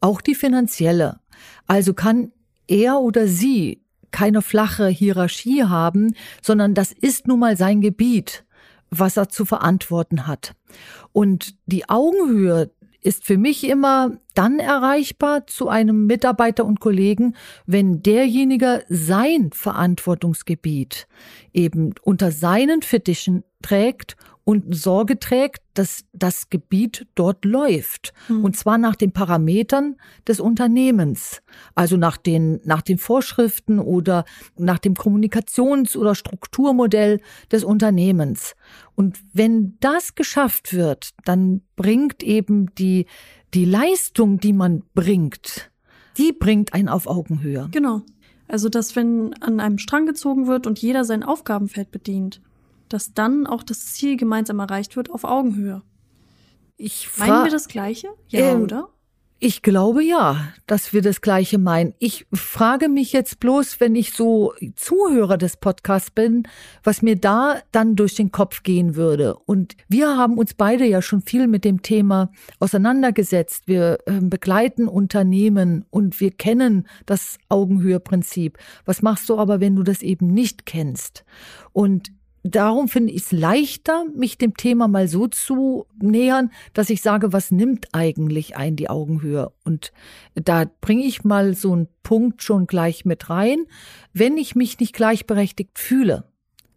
auch 0.00 0.22
die 0.22 0.34
finanzielle. 0.34 1.20
Also 1.66 1.92
kann 1.92 2.32
er 2.68 3.00
oder 3.00 3.26
sie 3.26 3.82
keine 4.10 4.42
flache 4.42 4.86
Hierarchie 4.88 5.64
haben, 5.64 6.14
sondern 6.40 6.74
das 6.74 6.92
ist 6.92 7.26
nun 7.26 7.40
mal 7.40 7.56
sein 7.56 7.80
Gebiet, 7.80 8.44
was 8.90 9.16
er 9.16 9.28
zu 9.28 9.44
verantworten 9.44 10.26
hat. 10.26 10.54
Und 11.12 11.56
die 11.66 11.88
Augenhöhe 11.88 12.70
ist 13.04 13.24
für 13.24 13.36
mich 13.36 13.68
immer 13.68 14.12
dann 14.34 14.58
erreichbar 14.58 15.46
zu 15.46 15.68
einem 15.68 16.06
Mitarbeiter 16.06 16.64
und 16.64 16.80
Kollegen, 16.80 17.36
wenn 17.66 18.02
derjenige 18.02 18.82
sein 18.88 19.50
Verantwortungsgebiet 19.52 21.06
eben 21.52 21.94
unter 22.02 22.32
seinen 22.32 22.82
Fittichen 22.82 23.44
trägt 23.62 24.16
und 24.44 24.74
Sorge 24.74 25.18
trägt, 25.18 25.62
dass 25.72 26.04
das 26.12 26.50
Gebiet 26.50 27.06
dort 27.14 27.44
läuft. 27.44 28.12
Mhm. 28.28 28.44
Und 28.44 28.56
zwar 28.56 28.76
nach 28.76 28.94
den 28.94 29.12
Parametern 29.12 29.96
des 30.28 30.38
Unternehmens. 30.38 31.42
Also 31.74 31.96
nach 31.96 32.18
den, 32.18 32.60
nach 32.64 32.82
den 32.82 32.98
Vorschriften 32.98 33.78
oder 33.78 34.24
nach 34.56 34.78
dem 34.78 34.94
Kommunikations- 34.94 35.96
oder 35.96 36.14
Strukturmodell 36.14 37.20
des 37.50 37.64
Unternehmens. 37.64 38.54
Und 38.94 39.18
wenn 39.32 39.76
das 39.80 40.14
geschafft 40.14 40.74
wird, 40.74 41.10
dann 41.24 41.62
bringt 41.74 42.22
eben 42.22 42.74
die, 42.74 43.06
die 43.54 43.64
Leistung, 43.64 44.38
die 44.38 44.52
man 44.52 44.82
bringt, 44.94 45.70
die 46.18 46.32
bringt 46.32 46.74
einen 46.74 46.88
auf 46.88 47.06
Augenhöhe. 47.06 47.68
Genau. 47.70 48.02
Also, 48.46 48.68
dass 48.68 48.94
wenn 48.94 49.32
an 49.40 49.58
einem 49.58 49.78
Strang 49.78 50.04
gezogen 50.04 50.46
wird 50.46 50.66
und 50.66 50.78
jeder 50.78 51.04
sein 51.04 51.22
Aufgabenfeld 51.22 51.90
bedient, 51.90 52.42
dass 52.94 53.12
dann 53.12 53.48
auch 53.48 53.64
das 53.64 53.86
Ziel 53.86 54.16
gemeinsam 54.16 54.60
erreicht 54.60 54.94
wird 54.94 55.10
auf 55.10 55.24
Augenhöhe. 55.24 55.82
Ich 56.76 57.08
Meinen 57.18 57.42
wir 57.42 57.50
das 57.50 57.66
Gleiche? 57.66 58.06
Ja, 58.28 58.52
ähm, 58.52 58.62
oder? 58.62 58.88
Ich 59.40 59.62
glaube 59.62 60.04
ja, 60.04 60.52
dass 60.68 60.92
wir 60.92 61.02
das 61.02 61.20
Gleiche 61.20 61.58
meinen. 61.58 61.94
Ich 61.98 62.24
frage 62.32 62.88
mich 62.88 63.12
jetzt 63.12 63.40
bloß, 63.40 63.80
wenn 63.80 63.96
ich 63.96 64.12
so 64.12 64.54
Zuhörer 64.76 65.38
des 65.38 65.56
Podcasts 65.56 66.12
bin, 66.12 66.44
was 66.84 67.02
mir 67.02 67.16
da 67.16 67.60
dann 67.72 67.96
durch 67.96 68.14
den 68.14 68.30
Kopf 68.30 68.62
gehen 68.62 68.94
würde. 68.94 69.34
Und 69.44 69.74
wir 69.88 70.16
haben 70.16 70.38
uns 70.38 70.54
beide 70.54 70.86
ja 70.86 71.02
schon 71.02 71.20
viel 71.20 71.48
mit 71.48 71.64
dem 71.64 71.82
Thema 71.82 72.30
auseinandergesetzt. 72.60 73.64
Wir 73.66 73.98
äh, 74.06 74.20
begleiten 74.20 74.86
Unternehmen 74.86 75.84
und 75.90 76.20
wir 76.20 76.30
kennen 76.30 76.86
das 77.06 77.38
Augenhöhe-Prinzip. 77.48 78.56
Was 78.84 79.02
machst 79.02 79.28
du 79.28 79.36
aber, 79.36 79.58
wenn 79.58 79.74
du 79.74 79.82
das 79.82 80.00
eben 80.00 80.28
nicht 80.28 80.64
kennst? 80.64 81.24
Und 81.72 82.12
darum 82.44 82.88
finde 82.88 83.12
ich 83.12 83.22
es 83.22 83.32
leichter, 83.32 84.04
mich 84.14 84.38
dem 84.38 84.56
Thema 84.56 84.86
mal 84.86 85.08
so 85.08 85.26
zu 85.26 85.86
nähern, 86.00 86.50
dass 86.74 86.90
ich 86.90 87.02
sage, 87.02 87.32
was 87.32 87.50
nimmt 87.50 87.88
eigentlich 87.92 88.56
ein 88.56 88.76
die 88.76 88.90
Augenhöhe? 88.90 89.50
Und 89.64 89.92
da 90.34 90.66
bringe 90.80 91.04
ich 91.04 91.24
mal 91.24 91.54
so 91.54 91.72
einen 91.72 91.88
Punkt 92.02 92.42
schon 92.42 92.66
gleich 92.66 93.04
mit 93.04 93.30
rein. 93.30 93.64
Wenn 94.12 94.36
ich 94.36 94.54
mich 94.54 94.78
nicht 94.78 94.94
gleichberechtigt 94.94 95.78
fühle, 95.78 96.24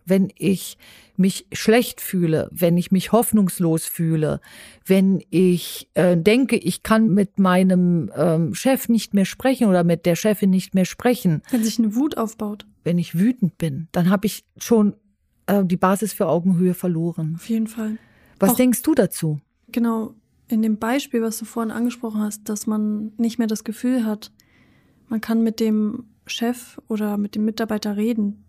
wenn 0.05 0.31
ich 0.37 0.77
mich 1.17 1.47
schlecht 1.51 1.99
fühle, 1.99 2.47
wenn 2.51 2.77
ich 2.77 2.91
mich 2.91 3.11
hoffnungslos 3.11 3.85
fühle, 3.85 4.39
wenn 4.85 5.21
ich 5.29 5.89
äh, 5.95 6.15
denke, 6.15 6.55
ich 6.55 6.81
kann 6.81 7.13
mit 7.13 7.39
meinem 7.39 8.09
ähm, 8.15 8.53
Chef 8.53 8.87
nicht 8.87 9.13
mehr 9.13 9.25
sprechen 9.25 9.67
oder 9.67 9.83
mit 9.83 10.05
der 10.05 10.15
Chefin 10.15 10.49
nicht 10.49 10.75
mehr 10.75 10.85
sprechen. 10.85 11.41
Wenn 11.49 11.63
sich 11.63 11.77
eine 11.77 11.95
Wut 11.95 12.17
aufbaut. 12.17 12.65
Wenn 12.83 12.99
ich 12.99 13.19
wütend 13.19 13.57
bin, 13.57 13.89
dann 13.91 14.09
habe 14.09 14.27
ich 14.27 14.45
schon 14.57 14.95
äh, 15.47 15.65
die 15.65 15.77
Basis 15.77 16.13
für 16.13 16.27
Augenhöhe 16.27 16.73
verloren. 16.73 17.33
Auf 17.35 17.49
jeden 17.49 17.67
Fall. 17.67 17.97
Was 18.39 18.51
Auch, 18.51 18.55
denkst 18.55 18.83
du 18.83 18.93
dazu? 18.93 19.39
Genau, 19.69 20.13
in 20.47 20.61
dem 20.61 20.77
Beispiel, 20.77 21.21
was 21.21 21.37
du 21.39 21.45
vorhin 21.45 21.71
angesprochen 21.71 22.21
hast, 22.21 22.47
dass 22.49 22.67
man 22.67 23.11
nicht 23.17 23.39
mehr 23.39 23.47
das 23.47 23.63
Gefühl 23.63 24.05
hat, 24.05 24.31
man 25.09 25.21
kann 25.21 25.43
mit 25.43 25.59
dem 25.59 26.05
Chef 26.25 26.79
oder 26.87 27.17
mit 27.17 27.35
dem 27.35 27.45
Mitarbeiter 27.45 27.97
reden 27.97 28.43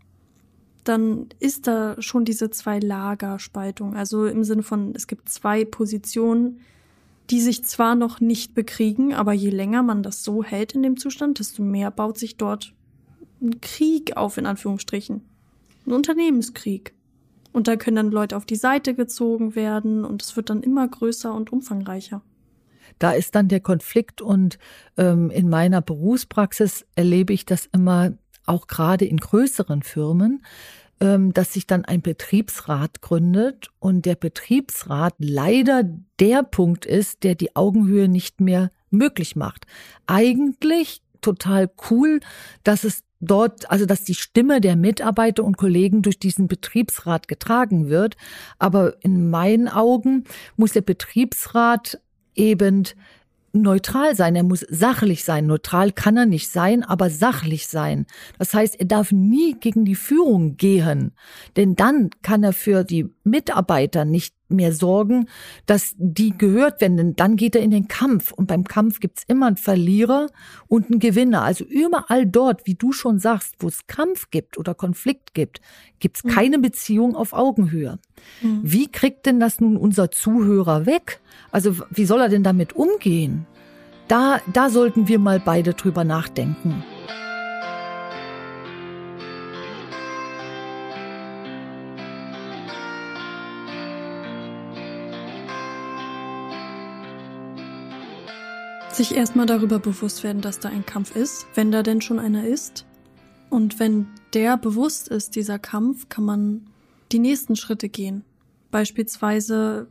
dann 0.89 1.27
ist 1.39 1.67
da 1.67 2.01
schon 2.01 2.25
diese 2.25 2.51
zwei 2.51 2.79
Lagerspaltung. 2.79 3.95
Also 3.95 4.27
im 4.27 4.43
Sinne 4.43 4.63
von, 4.63 4.95
es 4.95 5.07
gibt 5.07 5.29
zwei 5.29 5.65
Positionen, 5.65 6.61
die 7.31 7.41
sich 7.41 7.65
zwar 7.65 7.95
noch 7.95 8.21
nicht 8.21 8.55
bekriegen, 8.55 9.13
aber 9.13 9.35
je 9.35 9.51
länger 9.51 9.83
man 9.83 10.03
das 10.03 10.25
so 10.25 10.43
hält 10.43 10.75
in 10.75 10.83
dem 10.83 10.97
Zustand, 10.97 11.39
desto 11.41 11.63
mehr 11.63 11.91
baut 11.91 12.19
sich 12.19 12.39
dort 12.39 12.73
ein 13.43 13.61
Krieg 13.61 14.17
auf, 14.17 14.39
in 14.39 14.47
Anführungsstrichen. 14.47 15.21
Ein 15.89 15.93
Unternehmenskrieg. 15.93 16.93
Und 17.51 17.67
da 17.67 17.77
können 17.77 17.97
dann 17.97 18.11
Leute 18.11 18.37
auf 18.37 18.45
die 18.45 18.57
Seite 18.57 18.95
gezogen 18.95 19.55
werden 19.55 20.05
und 20.05 20.23
es 20.23 20.37
wird 20.37 20.51
dann 20.51 20.63
immer 20.63 20.87
größer 20.87 21.33
und 21.33 21.51
umfangreicher. 21.51 22.21
Da 22.99 23.13
ist 23.13 23.35
dann 23.35 23.49
der 23.49 23.61
Konflikt 23.61 24.21
und 24.21 24.59
ähm, 24.99 25.31
in 25.31 25.49
meiner 25.49 25.81
Berufspraxis 25.81 26.85
erlebe 26.95 27.33
ich 27.33 27.47
das 27.47 27.71
immer 27.73 28.13
auch 28.45 28.67
gerade 28.67 29.07
in 29.07 29.17
größeren 29.17 29.83
Firmen, 29.83 30.45
ähm, 31.01 31.33
dass 31.33 31.55
sich 31.55 31.67
dann 31.67 31.87
ein 31.87 32.03
Betriebsrat 32.03 33.01
gründet 33.01 33.71
und 33.79 34.05
der 34.05 34.17
Betriebsrat 34.17 35.15
leider 35.17 35.85
der 36.21 36.43
Punkt 36.43 36.85
ist, 36.85 37.25
der 37.25 37.35
die 37.35 37.57
Augenhöhe 37.57 38.09
nicht 38.09 38.43
mehr 38.43 38.71
möglich 38.91 39.37
macht. 39.37 39.67
Eigentlich 40.07 41.01
total 41.23 41.71
cool, 41.91 42.21
dass 42.63 42.85
es 42.85 43.05
dort, 43.21 43.71
also 43.71 43.87
dass 43.87 44.05
die 44.05 44.15
Stimme 44.15 44.61
der 44.61 44.77
Mitarbeiter 44.77 45.45
und 45.45 45.57
Kollegen 45.57 46.03
durch 46.03 46.19
diesen 46.19 46.49
Betriebsrat 46.49 47.29
getragen 47.29 47.89
wird. 47.89 48.17
Aber 48.59 49.03
in 49.03 49.31
meinen 49.31 49.69
Augen 49.69 50.25
muss 50.57 50.73
der 50.73 50.83
Betriebsrat 50.83 52.01
eben 52.35 52.85
neutral 53.53 54.15
sein, 54.15 54.37
er 54.37 54.43
muss 54.43 54.65
sachlich 54.69 55.25
sein. 55.25 55.47
Neutral 55.47 55.93
kann 55.93 56.17
er 56.17 56.27
nicht 56.27 56.51
sein, 56.51 56.83
aber 56.83 57.11
sachlich 57.11 57.67
sein. 57.67 58.07
Das 58.39 58.55
heißt, 58.55 58.79
er 58.79 58.87
darf 58.87 59.11
nie 59.11 59.57
gegen 59.59 59.85
die 59.85 59.95
Führung 59.95 60.57
gehen, 60.57 61.13
denn 61.57 61.75
dann 61.75 62.11
kann 62.23 62.45
er 62.45 62.53
für 62.53 62.85
die 62.85 63.13
Mitarbeiter 63.25 64.05
nicht 64.05 64.35
mehr 64.51 64.73
sorgen, 64.73 65.29
dass 65.67 65.95
die 65.99 66.37
gehört 66.37 66.81
werden, 66.81 66.97
denn 66.97 67.17
dann 67.17 67.37
geht 67.37 67.55
er 67.55 67.63
in 67.63 67.71
den 67.71 67.89
Kampf 67.89 68.33
und 68.33 68.47
beim 68.47 68.65
Kampf 68.65 69.01
gibt's 69.01 69.23
immer 69.27 69.47
einen 69.47 69.57
Verlierer 69.57 70.29
und 70.67 70.91
einen 70.91 71.01
Gewinner. 71.01 71.43
Also 71.43 71.65
überall 71.65 72.27
dort, 72.27 72.67
wie 72.67 72.75
du 72.75 72.93
schon 72.93 73.19
sagst, 73.19 73.57
wo 73.61 73.69
es 73.69 73.87
Kampf 73.87 74.31
gibt 74.31 74.59
oder 74.59 74.75
Konflikt 74.75 75.35
gibt, 75.35 75.61
gibt's 75.99 76.25
mhm. 76.25 76.31
keine 76.31 76.59
Beziehung 76.59 77.17
auf 77.17 77.33
Augenhöhe. 77.33 77.99
Mhm. 78.43 78.61
Wie 78.63 78.89
kriegt 78.89 79.27
denn 79.27 79.41
das 79.41 79.61
nun 79.61 79.77
unser 79.77 80.11
Zuhörer 80.11 80.87
weg? 80.87 81.21
Also 81.51 81.77
wie 81.91 82.05
soll 82.05 82.21
er 82.21 82.29
denn 82.29 82.43
damit 82.43 82.75
umgehen? 82.75 83.47
Da, 84.09 84.41
da 84.53 84.71
sollten 84.71 85.09
wir 85.09 85.19
mal 85.19 85.39
beide 85.39 85.75
drüber 85.75 86.05
nachdenken. 86.05 86.83
Sich 98.99 99.15
erstmal 99.15 99.47
darüber 99.47 99.79
bewusst 99.79 100.25
werden, 100.25 100.43
dass 100.43 100.59
da 100.59 100.71
ein 100.71 100.85
Kampf 100.85 101.15
ist, 101.15 101.47
wenn 101.55 101.71
da 101.71 101.85
denn 101.85 102.01
schon 102.01 102.19
einer 102.19 102.49
ist. 102.49 102.85
Und 103.49 103.79
wenn 103.79 104.09
der 104.35 104.57
bewusst 104.57 105.07
ist, 105.07 105.37
dieser 105.37 105.61
Kampf, 105.61 106.09
kann 106.09 106.25
man 106.25 106.67
die 107.13 107.21
nächsten 107.21 107.55
Schritte 107.55 107.89
gehen. 107.89 108.25
Beispielsweise 108.73 109.87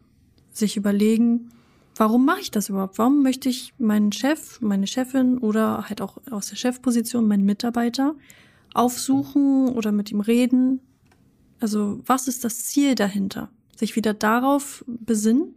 sich 0.51 0.75
überlegen, 0.75 1.51
warum 1.95 2.25
mache 2.25 2.41
ich 2.41 2.51
das 2.51 2.67
überhaupt? 2.67 2.97
Warum 2.97 3.23
möchte 3.23 3.47
ich 3.47 3.73
meinen 3.77 4.11
Chef, 4.11 4.59
meine 4.59 4.87
Chefin 4.87 5.37
oder 5.37 5.87
halt 5.87 6.01
auch 6.01 6.17
aus 6.29 6.49
der 6.49 6.57
Chefposition 6.57 7.29
meinen 7.29 7.45
Mitarbeiter 7.45 8.13
aufsuchen 8.73 9.69
oder 9.69 9.93
mit 9.93 10.11
ihm 10.11 10.19
reden? 10.19 10.81
Also 11.61 12.01
was 12.05 12.27
ist 12.27 12.43
das 12.43 12.65
Ziel 12.65 12.93
dahinter? 12.93 13.47
Sich 13.73 13.95
wieder 13.95 14.13
darauf 14.13 14.83
besinnen 14.85 15.55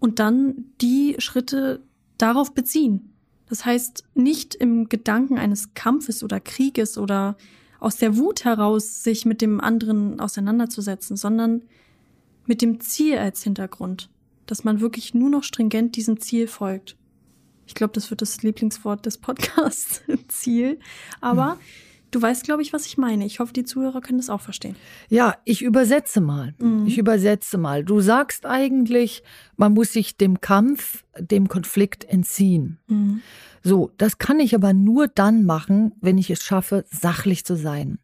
und 0.00 0.18
dann 0.18 0.66
die 0.82 1.16
Schritte 1.16 1.80
darauf 2.18 2.54
beziehen. 2.54 3.12
Das 3.48 3.64
heißt, 3.64 4.04
nicht 4.14 4.54
im 4.54 4.88
Gedanken 4.88 5.38
eines 5.38 5.74
Kampfes 5.74 6.24
oder 6.24 6.40
Krieges 6.40 6.96
oder 6.96 7.36
aus 7.80 7.96
der 7.96 8.16
Wut 8.16 8.44
heraus 8.44 9.02
sich 9.02 9.26
mit 9.26 9.42
dem 9.42 9.60
anderen 9.60 10.20
auseinanderzusetzen, 10.20 11.16
sondern 11.16 11.62
mit 12.46 12.62
dem 12.62 12.80
Ziel 12.80 13.18
als 13.18 13.42
Hintergrund, 13.42 14.08
dass 14.46 14.64
man 14.64 14.80
wirklich 14.80 15.14
nur 15.14 15.30
noch 15.30 15.42
stringent 15.42 15.96
diesem 15.96 16.20
Ziel 16.20 16.46
folgt. 16.46 16.96
Ich 17.66 17.74
glaube, 17.74 17.92
das 17.92 18.10
wird 18.10 18.22
das 18.22 18.42
Lieblingswort 18.42 19.04
des 19.06 19.18
Podcasts, 19.18 20.02
Ziel. 20.28 20.78
Aber 21.20 21.52
hm. 21.52 21.58
Du 22.12 22.20
weißt, 22.20 22.44
glaube 22.44 22.60
ich, 22.60 22.74
was 22.74 22.84
ich 22.84 22.98
meine. 22.98 23.24
Ich 23.24 23.40
hoffe, 23.40 23.54
die 23.54 23.64
Zuhörer 23.64 24.02
können 24.02 24.18
das 24.18 24.28
auch 24.28 24.42
verstehen. 24.42 24.76
Ja, 25.08 25.34
ich 25.46 25.62
übersetze 25.62 26.20
mal. 26.20 26.54
Mhm. 26.58 26.86
Ich 26.86 26.98
übersetze 26.98 27.56
mal. 27.56 27.84
Du 27.84 28.00
sagst 28.00 28.44
eigentlich, 28.44 29.22
man 29.56 29.72
muss 29.72 29.94
sich 29.94 30.18
dem 30.18 30.42
Kampf, 30.42 31.04
dem 31.18 31.48
Konflikt 31.48 32.04
entziehen. 32.04 32.78
Mhm. 32.86 33.22
So, 33.62 33.92
das 33.96 34.18
kann 34.18 34.40
ich 34.40 34.54
aber 34.54 34.74
nur 34.74 35.08
dann 35.08 35.44
machen, 35.44 35.92
wenn 36.02 36.18
ich 36.18 36.28
es 36.28 36.42
schaffe, 36.42 36.84
sachlich 36.90 37.46
zu 37.46 37.56
sein. 37.56 37.98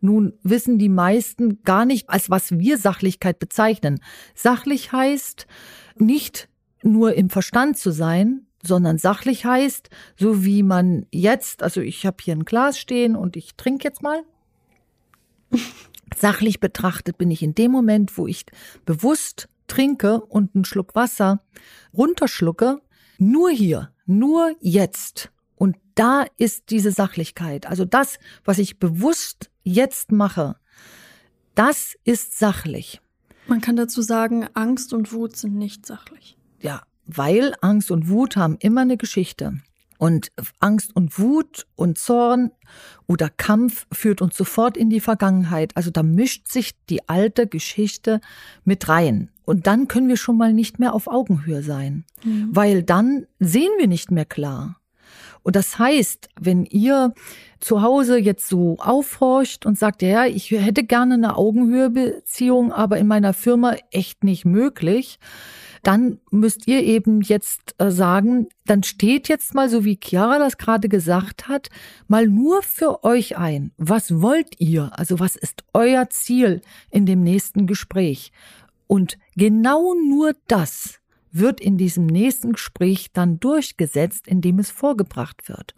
Nun 0.00 0.32
wissen 0.42 0.78
die 0.78 0.88
meisten 0.88 1.62
gar 1.62 1.84
nicht, 1.84 2.10
als 2.10 2.30
was 2.30 2.58
wir 2.58 2.78
Sachlichkeit 2.78 3.38
bezeichnen. 3.38 4.00
Sachlich 4.34 4.90
heißt 4.90 5.46
nicht 5.96 6.48
nur 6.82 7.14
im 7.14 7.30
Verstand 7.30 7.78
zu 7.78 7.92
sein, 7.92 8.46
sondern 8.62 8.98
sachlich 8.98 9.44
heißt, 9.44 9.90
so 10.16 10.44
wie 10.44 10.62
man 10.62 11.06
jetzt, 11.10 11.62
also 11.62 11.80
ich 11.80 12.06
habe 12.06 12.18
hier 12.22 12.34
ein 12.34 12.44
Glas 12.44 12.78
stehen 12.78 13.16
und 13.16 13.36
ich 13.36 13.56
trinke 13.56 13.84
jetzt 13.84 14.02
mal. 14.02 14.22
Sachlich 16.16 16.60
betrachtet 16.60 17.18
bin 17.18 17.30
ich 17.30 17.42
in 17.42 17.54
dem 17.54 17.72
Moment, 17.72 18.16
wo 18.18 18.26
ich 18.26 18.44
bewusst 18.84 19.48
trinke 19.66 20.20
und 20.20 20.54
einen 20.54 20.64
Schluck 20.64 20.94
Wasser 20.94 21.42
runterschlucke, 21.96 22.80
nur 23.18 23.50
hier, 23.50 23.92
nur 24.06 24.54
jetzt. 24.60 25.30
Und 25.56 25.76
da 25.94 26.24
ist 26.36 26.70
diese 26.70 26.90
Sachlichkeit. 26.90 27.66
Also 27.66 27.84
das, 27.84 28.18
was 28.44 28.58
ich 28.58 28.78
bewusst 28.78 29.50
jetzt 29.62 30.12
mache, 30.12 30.56
das 31.54 31.96
ist 32.04 32.38
sachlich. 32.38 33.00
Man 33.46 33.60
kann 33.60 33.76
dazu 33.76 34.02
sagen, 34.02 34.46
Angst 34.54 34.92
und 34.92 35.12
Wut 35.12 35.36
sind 35.36 35.54
nicht 35.54 35.86
sachlich. 35.86 36.36
Ja, 36.60 36.82
weil 37.16 37.54
Angst 37.60 37.90
und 37.90 38.08
Wut 38.08 38.36
haben 38.36 38.56
immer 38.60 38.82
eine 38.82 38.96
Geschichte. 38.96 39.54
Und 39.98 40.32
Angst 40.58 40.96
und 40.96 41.18
Wut 41.20 41.66
und 41.76 41.96
Zorn 41.96 42.50
oder 43.06 43.28
Kampf 43.28 43.86
führt 43.92 44.20
uns 44.20 44.36
sofort 44.36 44.76
in 44.76 44.90
die 44.90 44.98
Vergangenheit. 44.98 45.76
Also 45.76 45.92
da 45.92 46.02
mischt 46.02 46.48
sich 46.48 46.72
die 46.86 47.08
alte 47.08 47.46
Geschichte 47.46 48.20
mit 48.64 48.88
rein. 48.88 49.30
Und 49.44 49.68
dann 49.68 49.86
können 49.86 50.08
wir 50.08 50.16
schon 50.16 50.36
mal 50.36 50.52
nicht 50.52 50.80
mehr 50.80 50.94
auf 50.94 51.06
Augenhöhe 51.06 51.62
sein, 51.62 52.04
mhm. 52.24 52.48
weil 52.50 52.82
dann 52.82 53.26
sehen 53.38 53.70
wir 53.78 53.86
nicht 53.86 54.10
mehr 54.10 54.24
klar. 54.24 54.80
Und 55.44 55.56
das 55.56 55.78
heißt, 55.78 56.28
wenn 56.40 56.64
ihr 56.64 57.14
zu 57.60 57.82
Hause 57.82 58.18
jetzt 58.18 58.48
so 58.48 58.78
aufhorcht 58.78 59.66
und 59.66 59.78
sagt, 59.78 60.02
ja, 60.02 60.26
ich 60.26 60.50
hätte 60.50 60.84
gerne 60.84 61.14
eine 61.14 61.36
Augenhöhebeziehung, 61.36 62.72
aber 62.72 62.98
in 62.98 63.06
meiner 63.06 63.32
Firma 63.32 63.76
echt 63.90 64.24
nicht 64.24 64.44
möglich, 64.44 65.18
dann 65.82 66.20
müsst 66.30 66.68
ihr 66.68 66.82
eben 66.82 67.20
jetzt 67.20 67.74
äh, 67.78 67.90
sagen, 67.90 68.48
dann 68.66 68.82
steht 68.82 69.28
jetzt 69.28 69.54
mal, 69.54 69.68
so 69.68 69.84
wie 69.84 69.98
Chiara 70.02 70.38
das 70.38 70.56
gerade 70.56 70.88
gesagt 70.88 71.48
hat, 71.48 71.68
mal 72.06 72.26
nur 72.26 72.62
für 72.62 73.04
euch 73.04 73.36
ein. 73.36 73.72
Was 73.76 74.22
wollt 74.22 74.60
ihr? 74.60 74.90
Also 74.96 75.18
was 75.18 75.36
ist 75.36 75.64
euer 75.72 76.08
Ziel 76.10 76.60
in 76.90 77.06
dem 77.06 77.22
nächsten 77.22 77.66
Gespräch? 77.66 78.32
Und 78.86 79.18
genau 79.36 79.94
nur 79.94 80.34
das 80.46 81.01
wird 81.32 81.60
in 81.60 81.78
diesem 81.78 82.06
nächsten 82.06 82.52
Gespräch 82.52 83.10
dann 83.12 83.40
durchgesetzt, 83.40 84.28
indem 84.28 84.58
es 84.58 84.70
vorgebracht 84.70 85.48
wird. 85.48 85.74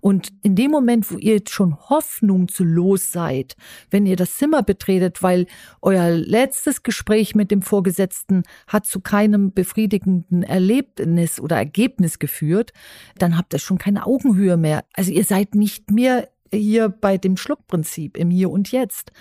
Und 0.00 0.28
in 0.42 0.54
dem 0.54 0.70
Moment, 0.70 1.10
wo 1.10 1.16
ihr 1.16 1.34
jetzt 1.34 1.50
schon 1.50 1.76
Hoffnung 1.88 2.48
zu 2.48 2.64
los 2.64 3.10
seid, 3.10 3.56
wenn 3.90 4.06
ihr 4.06 4.16
das 4.16 4.36
Zimmer 4.36 4.62
betretet, 4.62 5.22
weil 5.22 5.46
euer 5.80 6.10
letztes 6.10 6.82
Gespräch 6.82 7.34
mit 7.34 7.50
dem 7.50 7.62
Vorgesetzten 7.62 8.42
hat 8.66 8.86
zu 8.86 9.00
keinem 9.00 9.52
befriedigenden 9.52 10.42
Erlebnis 10.42 11.40
oder 11.40 11.56
Ergebnis 11.56 12.18
geführt, 12.18 12.72
dann 13.16 13.36
habt 13.36 13.54
ihr 13.54 13.58
schon 13.58 13.78
keine 13.78 14.06
Augenhöhe 14.06 14.56
mehr. 14.56 14.84
Also 14.92 15.10
ihr 15.10 15.24
seid 15.24 15.54
nicht 15.54 15.90
mehr 15.90 16.28
hier 16.52 16.88
bei 16.88 17.18
dem 17.18 17.36
Schluckprinzip 17.36 18.16
im 18.16 18.30
Hier 18.30 18.50
und 18.50 18.72
Jetzt. 18.72 19.12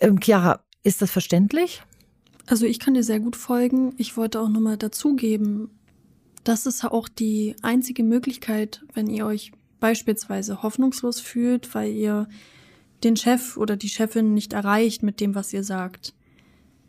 Ähm, 0.00 0.20
Chiara, 0.20 0.60
ist 0.82 1.02
das 1.02 1.10
verständlich? 1.10 1.82
Also 2.50 2.66
ich 2.66 2.80
kann 2.80 2.94
dir 2.94 3.04
sehr 3.04 3.20
gut 3.20 3.36
folgen. 3.36 3.94
Ich 3.96 4.16
wollte 4.16 4.40
auch 4.40 4.48
nochmal 4.48 4.76
dazugeben, 4.76 5.70
das 6.42 6.66
ist 6.66 6.84
auch 6.84 7.08
die 7.08 7.54
einzige 7.62 8.02
Möglichkeit, 8.02 8.82
wenn 8.92 9.06
ihr 9.06 9.24
euch 9.24 9.52
beispielsweise 9.78 10.64
hoffnungslos 10.64 11.20
fühlt, 11.20 11.72
weil 11.76 11.92
ihr 11.92 12.28
den 13.04 13.16
Chef 13.16 13.56
oder 13.56 13.76
die 13.76 13.88
Chefin 13.88 14.34
nicht 14.34 14.52
erreicht 14.52 15.04
mit 15.04 15.20
dem, 15.20 15.36
was 15.36 15.52
ihr 15.52 15.62
sagt, 15.62 16.12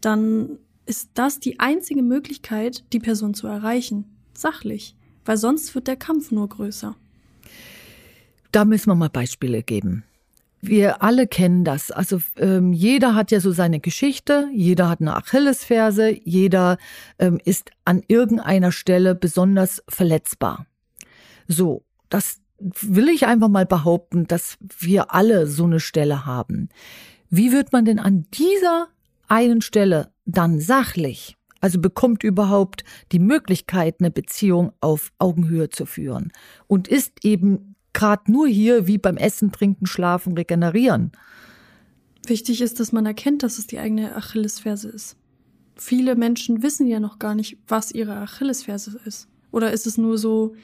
dann 0.01 0.57
ist 0.87 1.11
das 1.13 1.39
die 1.39 1.59
einzige 1.59 2.01
Möglichkeit, 2.01 2.83
die 2.91 2.99
Person 2.99 3.35
zu 3.35 3.45
erreichen. 3.45 4.05
Sachlich. 4.33 4.95
Weil 5.25 5.37
sonst 5.37 5.75
wird 5.75 5.85
der 5.85 5.95
Kampf 5.95 6.31
nur 6.31 6.49
größer. 6.49 6.95
Da 8.51 8.65
müssen 8.65 8.87
wir 8.87 8.95
mal 8.95 9.09
Beispiele 9.09 9.61
geben. 9.61 10.05
Wir 10.61 11.01
alle 11.01 11.25
kennen 11.25 11.63
das. 11.63 11.89
Also 11.89 12.21
ähm, 12.37 12.71
jeder 12.71 13.15
hat 13.15 13.31
ja 13.31 13.39
so 13.39 13.51
seine 13.51 13.79
Geschichte, 13.79 14.47
jeder 14.53 14.89
hat 14.89 15.01
eine 15.01 15.15
Achillesferse, 15.15 16.15
jeder 16.23 16.77
ähm, 17.17 17.39
ist 17.43 17.71
an 17.83 18.03
irgendeiner 18.07 18.71
Stelle 18.71 19.15
besonders 19.15 19.83
verletzbar. 19.89 20.67
So, 21.47 21.83
das 22.09 22.41
will 22.59 23.09
ich 23.09 23.25
einfach 23.25 23.47
mal 23.47 23.65
behaupten, 23.65 24.27
dass 24.27 24.57
wir 24.79 25.13
alle 25.13 25.47
so 25.47 25.63
eine 25.63 25.79
Stelle 25.79 26.25
haben. 26.25 26.69
Wie 27.29 27.51
wird 27.51 27.73
man 27.73 27.85
denn 27.85 27.99
an 27.99 28.27
dieser 28.33 28.87
einen 29.27 29.61
Stelle 29.61 30.11
dann 30.25 30.59
sachlich, 30.59 31.37
also 31.59 31.79
bekommt 31.79 32.23
überhaupt 32.23 32.83
die 33.11 33.19
Möglichkeit, 33.19 33.95
eine 33.99 34.11
Beziehung 34.11 34.73
auf 34.79 35.11
Augenhöhe 35.17 35.69
zu 35.69 35.85
führen 35.85 36.31
und 36.67 36.87
ist 36.87 37.23
eben 37.23 37.70
gerade 37.93 38.31
nur 38.31 38.47
hier 38.47 38.87
wie 38.87 38.97
beim 38.97 39.17
Essen, 39.17 39.51
Trinken, 39.51 39.85
Schlafen, 39.85 40.33
Regenerieren. 40.33 41.11
Wichtig 42.25 42.61
ist, 42.61 42.79
dass 42.79 42.91
man 42.91 43.05
erkennt, 43.05 43.43
dass 43.43 43.57
es 43.57 43.67
die 43.67 43.79
eigene 43.79 44.15
Achillesferse 44.15 44.89
ist. 44.89 45.17
Viele 45.75 46.15
Menschen 46.15 46.61
wissen 46.61 46.87
ja 46.87 46.99
noch 46.99 47.17
gar 47.17 47.33
nicht, 47.33 47.57
was 47.67 47.91
ihre 47.91 48.15
Achillesferse 48.17 48.99
ist. 49.05 49.27
Oder 49.51 49.71
ist 49.71 49.87
es 49.87 49.97
nur 49.97 50.17
so 50.17 50.55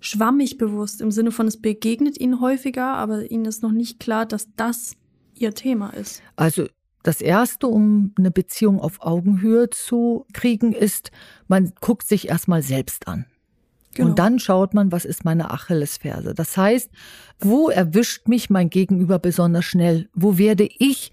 schwammig 0.00 0.58
bewusst 0.58 1.00
im 1.00 1.10
Sinne 1.10 1.30
von, 1.30 1.46
es 1.46 1.60
begegnet 1.60 2.18
ihnen 2.18 2.40
häufiger, 2.40 2.94
aber 2.94 3.30
ihnen 3.30 3.44
ist 3.44 3.62
noch 3.62 3.72
nicht 3.72 4.00
klar, 4.00 4.26
dass 4.26 4.48
das 4.56 4.96
ihr 5.34 5.54
Thema 5.54 5.90
ist. 5.90 6.22
Also 6.36 6.66
das 7.02 7.20
erste, 7.20 7.66
um 7.66 8.12
eine 8.16 8.30
Beziehung 8.30 8.80
auf 8.80 9.00
Augenhöhe 9.00 9.70
zu 9.70 10.26
kriegen, 10.32 10.72
ist, 10.72 11.10
man 11.48 11.72
guckt 11.80 12.06
sich 12.06 12.28
erstmal 12.28 12.62
selbst 12.62 13.08
an. 13.08 13.26
Genau. 13.94 14.08
Und 14.08 14.18
dann 14.18 14.38
schaut 14.38 14.74
man, 14.74 14.92
was 14.92 15.04
ist 15.04 15.24
meine 15.24 15.50
Achillesferse. 15.50 16.34
Das 16.34 16.56
heißt, 16.56 16.90
wo 17.40 17.68
erwischt 17.68 18.28
mich 18.28 18.50
mein 18.50 18.70
Gegenüber 18.70 19.18
besonders 19.18 19.64
schnell? 19.64 20.08
Wo 20.14 20.38
werde 20.38 20.68
ich, 20.78 21.12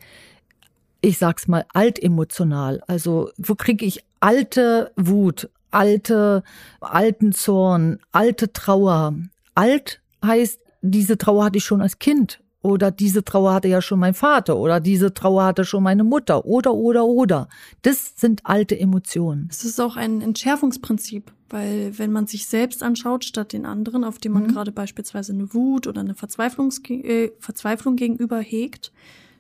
ich 1.01 1.17
sag's 1.17 1.48
mal, 1.48 1.65
altemotional? 1.74 2.81
Also, 2.88 3.31
wo 3.38 3.55
kriege 3.55 3.86
ich 3.86 4.03
alte 4.19 4.91
Wut, 4.95 5.50
alte, 5.71 6.43
alten 6.79 7.33
Zorn, 7.33 8.00
alte 8.12 8.53
Trauer? 8.53 9.13
Alt 9.55 10.01
heißt, 10.24 10.59
diese 10.81 11.17
Trauer 11.17 11.45
hatte 11.45 11.57
ich 11.57 11.65
schon 11.65 11.81
als 11.81 12.00
Kind 12.00 12.39
oder 12.61 12.91
diese 12.91 13.23
Trauer 13.23 13.53
hatte 13.53 13.67
ja 13.67 13.81
schon 13.81 13.99
mein 13.99 14.13
Vater 14.13 14.57
oder 14.57 14.79
diese 14.79 15.13
Trauer 15.13 15.45
hatte 15.45 15.63
schon 15.63 15.83
meine 15.83 16.03
Mutter 16.03 16.45
oder 16.45 16.73
oder 16.73 17.05
oder. 17.05 17.47
Das 17.81 18.13
sind 18.15 18.41
alte 18.45 18.77
Emotionen. 18.77 19.47
Es 19.49 19.63
ist 19.63 19.79
auch 19.79 19.95
ein 19.95 20.21
Entschärfungsprinzip, 20.21 21.31
weil 21.49 21.97
wenn 21.97 22.11
man 22.11 22.27
sich 22.27 22.47
selbst 22.47 22.83
anschaut 22.83 23.23
statt 23.23 23.53
den 23.53 23.65
anderen, 23.65 24.03
auf 24.03 24.17
dem 24.17 24.33
man 24.33 24.43
mhm. 24.43 24.47
gerade 24.49 24.71
beispielsweise 24.71 25.31
eine 25.31 25.53
Wut 25.53 25.87
oder 25.87 26.01
eine 26.01 26.15
Verzweiflungs 26.15 26.81
äh, 26.89 27.31
Verzweiflung 27.39 27.95
gegenüber 27.95 28.39
hegt, 28.39 28.91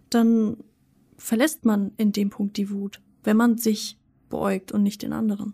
dann 0.09 0.57
verlässt 1.17 1.65
man 1.65 1.91
in 1.97 2.13
dem 2.13 2.29
Punkt 2.29 2.55
die 2.55 2.71
Wut, 2.71 3.01
wenn 3.23 3.35
man 3.35 3.57
sich 3.57 3.97
beäugt 4.29 4.71
und 4.71 4.83
nicht 4.83 5.01
den 5.01 5.11
anderen. 5.11 5.53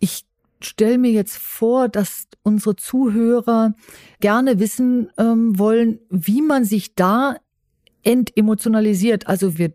Ich 0.00 0.24
stelle 0.64 0.98
mir 0.98 1.10
jetzt 1.10 1.36
vor, 1.36 1.88
dass 1.88 2.28
unsere 2.42 2.76
Zuhörer 2.76 3.74
gerne 4.20 4.58
wissen 4.58 5.10
ähm, 5.18 5.58
wollen, 5.58 6.00
wie 6.10 6.42
man 6.42 6.64
sich 6.64 6.94
da 6.94 7.36
entemotionalisiert. 8.02 9.26
Also 9.26 9.58
wir 9.58 9.72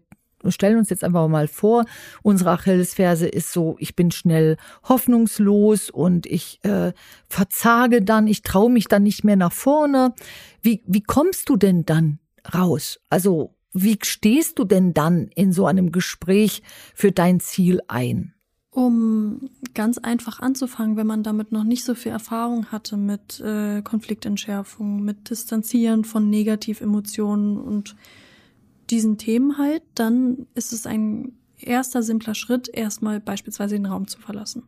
stellen 0.48 0.78
uns 0.78 0.90
jetzt 0.90 1.04
einfach 1.04 1.28
mal 1.28 1.48
vor, 1.48 1.86
unsere 2.22 2.52
Achillesferse 2.52 3.28
ist 3.28 3.52
so, 3.52 3.76
ich 3.80 3.96
bin 3.96 4.12
schnell 4.12 4.58
hoffnungslos 4.88 5.90
und 5.90 6.26
ich 6.26 6.64
äh, 6.64 6.94
verzage 7.28 8.02
dann, 8.02 8.28
ich 8.28 8.44
traue 8.44 8.70
mich 8.70 8.88
dann 8.88 9.04
nicht 9.04 9.24
mehr 9.24 9.36
nach 9.36 9.54
vorne. 9.54 10.14
Wie, 10.62 10.84
wie 10.86 11.04
kommst 11.04 11.50
du 11.50 11.58
denn 11.58 11.86
dann 11.86 12.20
raus? 12.54 13.00
Also 13.10 13.56
wie 13.74 13.98
stehst 14.02 14.60
du 14.60 14.64
denn 14.64 14.94
dann 14.94 15.30
in 15.36 15.52
so 15.52 15.66
einem 15.66 15.92
Gespräch 15.92 16.64
für 16.96 17.12
dein 17.12 17.40
Ziel 17.40 17.82
ein? 17.88 18.34
Um 18.78 19.50
ganz 19.74 19.98
einfach 19.98 20.40
anzufangen, 20.40 20.98
wenn 20.98 21.08
man 21.08 21.24
damit 21.24 21.52
noch 21.52 21.64
nicht 21.64 21.84
so 21.84 21.96
viel 21.96 22.12
Erfahrung 22.12 22.68
hatte 22.68 22.96
mit 22.96 23.40
äh, 23.40 23.82
Konfliktentschärfung, 23.82 25.04
mit 25.04 25.32
Distanzieren 25.32 26.06
von 26.06 26.30
Negativemotionen 26.30 27.58
und 27.58 27.96
diesen 28.92 29.18
Themen 29.18 29.58
halt, 29.58 29.82
dann 29.96 30.46
ist 30.54 30.74
es 30.74 30.86
ein 30.86 31.32
erster 31.60 32.04
simpler 32.04 32.36
Schritt, 32.36 32.70
erstmal 32.72 33.20
beispielsweise 33.20 33.74
den 33.74 33.88
Raum 33.88 34.08
zu 34.08 34.20
verlassen. 34.20 34.62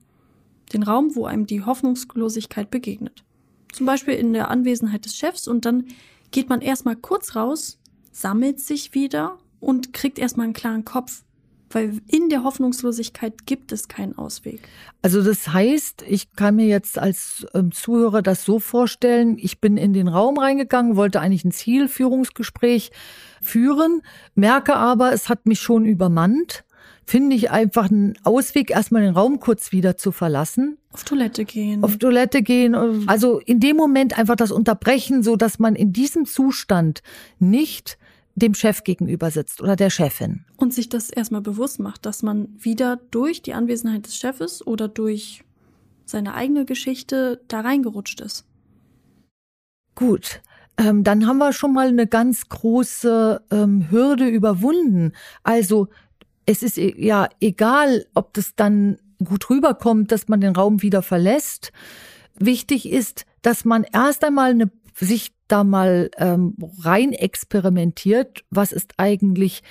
Den 0.73 0.81
Raum, 0.81 1.15
wo 1.15 1.27
einem 1.27 1.45
die 1.45 1.63
Hoffnungslosigkeit 1.63 2.71
begegnet. 2.71 3.23
Zum 3.71 3.85
Beispiel 3.85 4.15
in 4.15 4.33
der 4.33 4.49
Anwesenheit 4.49 5.05
des 5.05 5.17
Chefs 5.17 5.47
und 5.47 5.65
dann 5.65 5.85
geht 6.31 6.49
man 6.49 6.61
erstmal 6.61 6.95
kurz 6.95 7.35
raus, 7.35 7.77
sammelt 8.11 8.59
sich 8.59 8.95
wieder 8.95 9.37
und 9.59 9.93
kriegt 9.93 10.17
erstmal 10.17 10.45
einen 10.45 10.53
klaren 10.53 10.83
Kopf 10.83 11.25
weil 11.69 11.99
in 12.07 12.29
der 12.29 12.43
Hoffnungslosigkeit 12.43 13.45
gibt 13.45 13.71
es 13.71 13.87
keinen 13.87 14.17
Ausweg. 14.17 14.61
Also 15.01 15.23
das 15.23 15.47
heißt, 15.49 16.03
ich 16.07 16.33
kann 16.33 16.55
mir 16.55 16.67
jetzt 16.67 16.97
als 16.97 17.45
ähm, 17.53 17.71
Zuhörer 17.71 18.21
das 18.21 18.43
so 18.43 18.59
vorstellen, 18.59 19.37
ich 19.39 19.59
bin 19.59 19.77
in 19.77 19.93
den 19.93 20.07
Raum 20.07 20.37
reingegangen, 20.37 20.95
wollte 20.95 21.21
eigentlich 21.21 21.45
ein 21.45 21.51
Zielführungsgespräch 21.51 22.91
führen, 23.41 24.01
merke 24.35 24.75
aber, 24.75 25.13
es 25.13 25.29
hat 25.29 25.45
mich 25.45 25.59
schon 25.59 25.85
übermannt, 25.85 26.63
finde 27.05 27.35
ich 27.35 27.49
einfach 27.49 27.89
einen 27.89 28.13
Ausweg, 28.23 28.69
erstmal 28.69 29.01
den 29.01 29.15
Raum 29.15 29.39
kurz 29.39 29.71
wieder 29.71 29.97
zu 29.97 30.11
verlassen. 30.11 30.77
Auf 30.91 31.03
Toilette 31.03 31.45
gehen. 31.45 31.83
Auf 31.83 31.97
Toilette 31.97 32.43
gehen. 32.43 32.75
Also 33.07 33.39
in 33.39 33.59
dem 33.59 33.77
Moment 33.77 34.17
einfach 34.17 34.35
das 34.35 34.51
unterbrechen, 34.51 35.23
so 35.23 35.35
dass 35.35 35.59
man 35.59 35.75
in 35.75 35.91
diesem 35.93 36.25
Zustand 36.25 37.01
nicht 37.39 37.97
dem 38.39 38.53
Chef 38.53 38.83
gegenüber 38.83 39.31
sitzt 39.31 39.61
oder 39.61 39.75
der 39.75 39.89
Chefin. 39.89 40.45
Und 40.57 40.73
sich 40.73 40.89
das 40.89 41.09
erstmal 41.09 41.41
bewusst 41.41 41.79
macht, 41.79 42.05
dass 42.05 42.23
man 42.23 42.49
wieder 42.57 42.99
durch 43.11 43.41
die 43.41 43.53
Anwesenheit 43.53 44.05
des 44.05 44.17
Chefes 44.17 44.65
oder 44.65 44.87
durch 44.87 45.43
seine 46.05 46.33
eigene 46.33 46.65
Geschichte 46.65 47.41
da 47.47 47.61
reingerutscht 47.61 48.19
ist. 48.21 48.45
Gut, 49.95 50.41
ähm, 50.77 51.03
dann 51.03 51.27
haben 51.27 51.37
wir 51.37 51.53
schon 51.53 51.73
mal 51.73 51.89
eine 51.89 52.07
ganz 52.07 52.47
große 52.47 53.41
ähm, 53.51 53.91
Hürde 53.91 54.27
überwunden. 54.27 55.11
Also 55.43 55.89
es 56.45 56.63
ist 56.63 56.77
e, 56.77 56.95
ja 56.97 57.27
egal, 57.41 58.05
ob 58.13 58.33
das 58.33 58.55
dann 58.55 58.97
gut 59.23 59.49
rüberkommt, 59.49 60.11
dass 60.11 60.29
man 60.29 60.39
den 60.41 60.55
Raum 60.55 60.81
wieder 60.81 61.01
verlässt. 61.01 61.71
Wichtig 62.39 62.89
ist, 62.89 63.25
dass 63.41 63.65
man 63.65 63.83
erst 63.83 64.23
einmal 64.23 64.51
eine, 64.51 64.71
sich 64.99 65.31
da 65.47 65.63
mal 65.63 66.11
ähm, 66.17 66.55
rein 66.81 67.13
experimentiert, 67.13 68.43
was 68.49 68.71
ist 68.71 68.93
eigentlich 68.97 69.63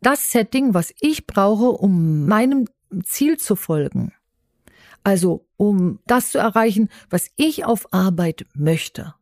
das 0.00 0.30
Setting, 0.30 0.74
was 0.74 0.92
ich 1.00 1.26
brauche, 1.26 1.70
um 1.70 2.26
meinem 2.26 2.66
Ziel 3.02 3.38
zu 3.38 3.56
folgen. 3.56 4.12
Also 5.02 5.46
um 5.56 6.00
das 6.06 6.30
zu 6.30 6.38
erreichen, 6.38 6.88
was 7.10 7.30
ich 7.36 7.64
auf 7.64 7.92
Arbeit 7.92 8.46
möchte. 8.54 9.14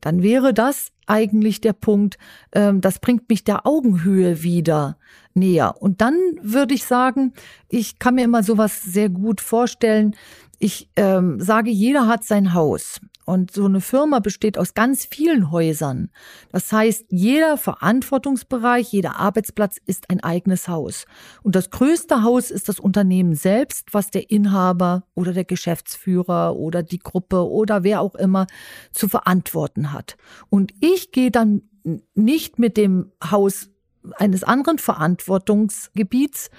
Dann 0.00 0.22
wäre 0.22 0.52
das 0.52 0.92
eigentlich 1.06 1.60
der 1.60 1.72
Punkt, 1.72 2.18
ähm, 2.52 2.80
das 2.80 2.98
bringt 2.98 3.28
mich 3.28 3.44
der 3.44 3.66
Augenhöhe 3.66 4.42
wieder 4.42 4.98
näher. 5.34 5.80
Und 5.80 6.00
dann 6.00 6.16
würde 6.42 6.74
ich 6.74 6.84
sagen, 6.84 7.32
ich 7.68 7.98
kann 7.98 8.16
mir 8.16 8.24
immer 8.24 8.42
sowas 8.42 8.82
sehr 8.82 9.08
gut 9.08 9.40
vorstellen. 9.40 10.14
Ich 10.58 10.90
ähm, 10.96 11.40
sage, 11.40 11.70
jeder 11.70 12.06
hat 12.06 12.24
sein 12.24 12.54
Haus. 12.54 13.00
Und 13.26 13.50
so 13.50 13.64
eine 13.64 13.80
Firma 13.80 14.20
besteht 14.20 14.56
aus 14.56 14.74
ganz 14.74 15.04
vielen 15.04 15.50
Häusern. 15.50 16.10
Das 16.52 16.72
heißt, 16.72 17.06
jeder 17.10 17.58
Verantwortungsbereich, 17.58 18.92
jeder 18.92 19.16
Arbeitsplatz 19.16 19.78
ist 19.84 20.10
ein 20.10 20.20
eigenes 20.20 20.68
Haus. 20.68 21.06
Und 21.42 21.56
das 21.56 21.70
größte 21.70 22.22
Haus 22.22 22.52
ist 22.52 22.68
das 22.68 22.78
Unternehmen 22.78 23.34
selbst, 23.34 23.92
was 23.92 24.10
der 24.10 24.30
Inhaber 24.30 25.02
oder 25.14 25.32
der 25.32 25.44
Geschäftsführer 25.44 26.54
oder 26.54 26.84
die 26.84 27.00
Gruppe 27.00 27.50
oder 27.50 27.82
wer 27.82 28.00
auch 28.00 28.14
immer 28.14 28.46
zu 28.92 29.08
verantworten 29.08 29.92
hat. 29.92 30.16
Und 30.48 30.72
ich 30.80 31.10
gehe 31.10 31.32
dann 31.32 31.62
nicht 32.14 32.60
mit 32.60 32.76
dem 32.76 33.10
Haus 33.28 33.70
eines 34.18 34.44
anderen 34.44 34.78
Verantwortungsgebiets 34.78 36.50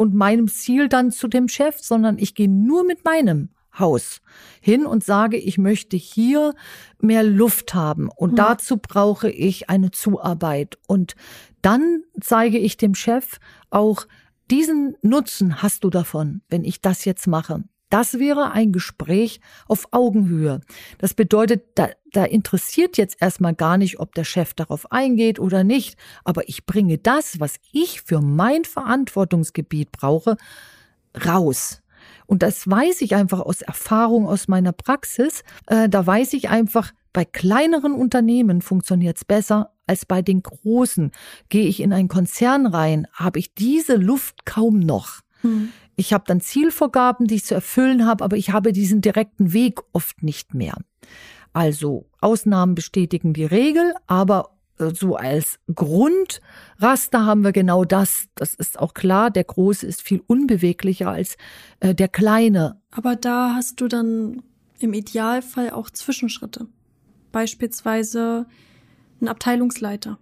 und 0.00 0.14
meinem 0.14 0.48
Ziel 0.48 0.88
dann 0.88 1.10
zu 1.10 1.28
dem 1.28 1.46
Chef, 1.46 1.78
sondern 1.78 2.16
ich 2.16 2.34
gehe 2.34 2.48
nur 2.48 2.84
mit 2.84 3.04
meinem 3.04 3.50
Haus 3.78 4.22
hin 4.62 4.86
und 4.86 5.04
sage, 5.04 5.36
ich 5.36 5.58
möchte 5.58 5.98
hier 5.98 6.54
mehr 7.00 7.22
Luft 7.22 7.74
haben 7.74 8.08
und 8.08 8.30
hm. 8.30 8.36
dazu 8.36 8.78
brauche 8.78 9.28
ich 9.28 9.68
eine 9.68 9.90
Zuarbeit. 9.90 10.78
Und 10.86 11.16
dann 11.60 12.02
zeige 12.18 12.56
ich 12.56 12.78
dem 12.78 12.94
Chef 12.94 13.40
auch, 13.68 14.06
diesen 14.50 14.96
Nutzen 15.02 15.60
hast 15.62 15.84
du 15.84 15.90
davon, 15.90 16.40
wenn 16.48 16.64
ich 16.64 16.80
das 16.80 17.04
jetzt 17.04 17.26
mache. 17.26 17.62
Das 17.90 18.18
wäre 18.18 18.52
ein 18.52 18.72
Gespräch 18.72 19.40
auf 19.66 19.88
Augenhöhe. 19.90 20.60
Das 20.98 21.14
bedeutet, 21.14 21.64
da, 21.74 21.90
da 22.12 22.24
interessiert 22.24 22.96
jetzt 22.96 23.20
erstmal 23.20 23.54
gar 23.54 23.76
nicht, 23.76 24.00
ob 24.00 24.14
der 24.14 24.24
Chef 24.24 24.54
darauf 24.54 24.90
eingeht 24.92 25.38
oder 25.38 25.64
nicht, 25.64 25.98
aber 26.24 26.48
ich 26.48 26.64
bringe 26.64 26.98
das, 26.98 27.40
was 27.40 27.56
ich 27.72 28.02
für 28.02 28.20
mein 28.20 28.64
Verantwortungsgebiet 28.64 29.92
brauche, 29.92 30.36
raus. 31.26 31.82
Und 32.26 32.44
das 32.44 32.70
weiß 32.70 33.02
ich 33.02 33.16
einfach 33.16 33.40
aus 33.40 33.60
Erfahrung 33.60 34.28
aus 34.28 34.46
meiner 34.46 34.72
Praxis. 34.72 35.42
Äh, 35.66 35.88
da 35.88 36.06
weiß 36.06 36.32
ich 36.34 36.48
einfach, 36.48 36.92
bei 37.12 37.24
kleineren 37.24 37.92
Unternehmen 37.92 38.62
funktioniert 38.62 39.16
es 39.16 39.24
besser 39.24 39.72
als 39.88 40.06
bei 40.06 40.22
den 40.22 40.42
großen. 40.42 41.10
Gehe 41.48 41.66
ich 41.66 41.80
in 41.80 41.92
einen 41.92 42.06
Konzern 42.06 42.66
rein, 42.66 43.08
habe 43.12 43.40
ich 43.40 43.54
diese 43.54 43.96
Luft 43.96 44.46
kaum 44.46 44.78
noch. 44.78 45.20
Hm. 45.42 45.70
Ich 46.00 46.14
habe 46.14 46.24
dann 46.26 46.40
Zielvorgaben, 46.40 47.26
die 47.26 47.34
ich 47.34 47.44
zu 47.44 47.52
erfüllen 47.52 48.06
habe, 48.06 48.24
aber 48.24 48.38
ich 48.38 48.52
habe 48.52 48.72
diesen 48.72 49.02
direkten 49.02 49.52
Weg 49.52 49.80
oft 49.92 50.22
nicht 50.22 50.54
mehr. 50.54 50.74
Also 51.52 52.08
Ausnahmen 52.22 52.74
bestätigen 52.74 53.34
die 53.34 53.44
Regel, 53.44 53.92
aber 54.06 54.56
äh, 54.78 54.94
so 54.94 55.16
als 55.16 55.58
Grundraster 55.74 57.26
haben 57.26 57.44
wir 57.44 57.52
genau 57.52 57.84
das. 57.84 58.28
Das 58.34 58.54
ist 58.54 58.78
auch 58.78 58.94
klar, 58.94 59.30
der 59.30 59.44
Große 59.44 59.86
ist 59.86 60.00
viel 60.00 60.22
unbeweglicher 60.26 61.10
als 61.10 61.36
äh, 61.80 61.94
der 61.94 62.08
Kleine. 62.08 62.80
Aber 62.90 63.14
da 63.14 63.52
hast 63.54 63.82
du 63.82 63.86
dann 63.86 64.42
im 64.78 64.94
Idealfall 64.94 65.68
auch 65.68 65.90
Zwischenschritte. 65.90 66.66
Beispielsweise 67.30 68.46
ein 69.20 69.28
Abteilungsleiter 69.28 70.18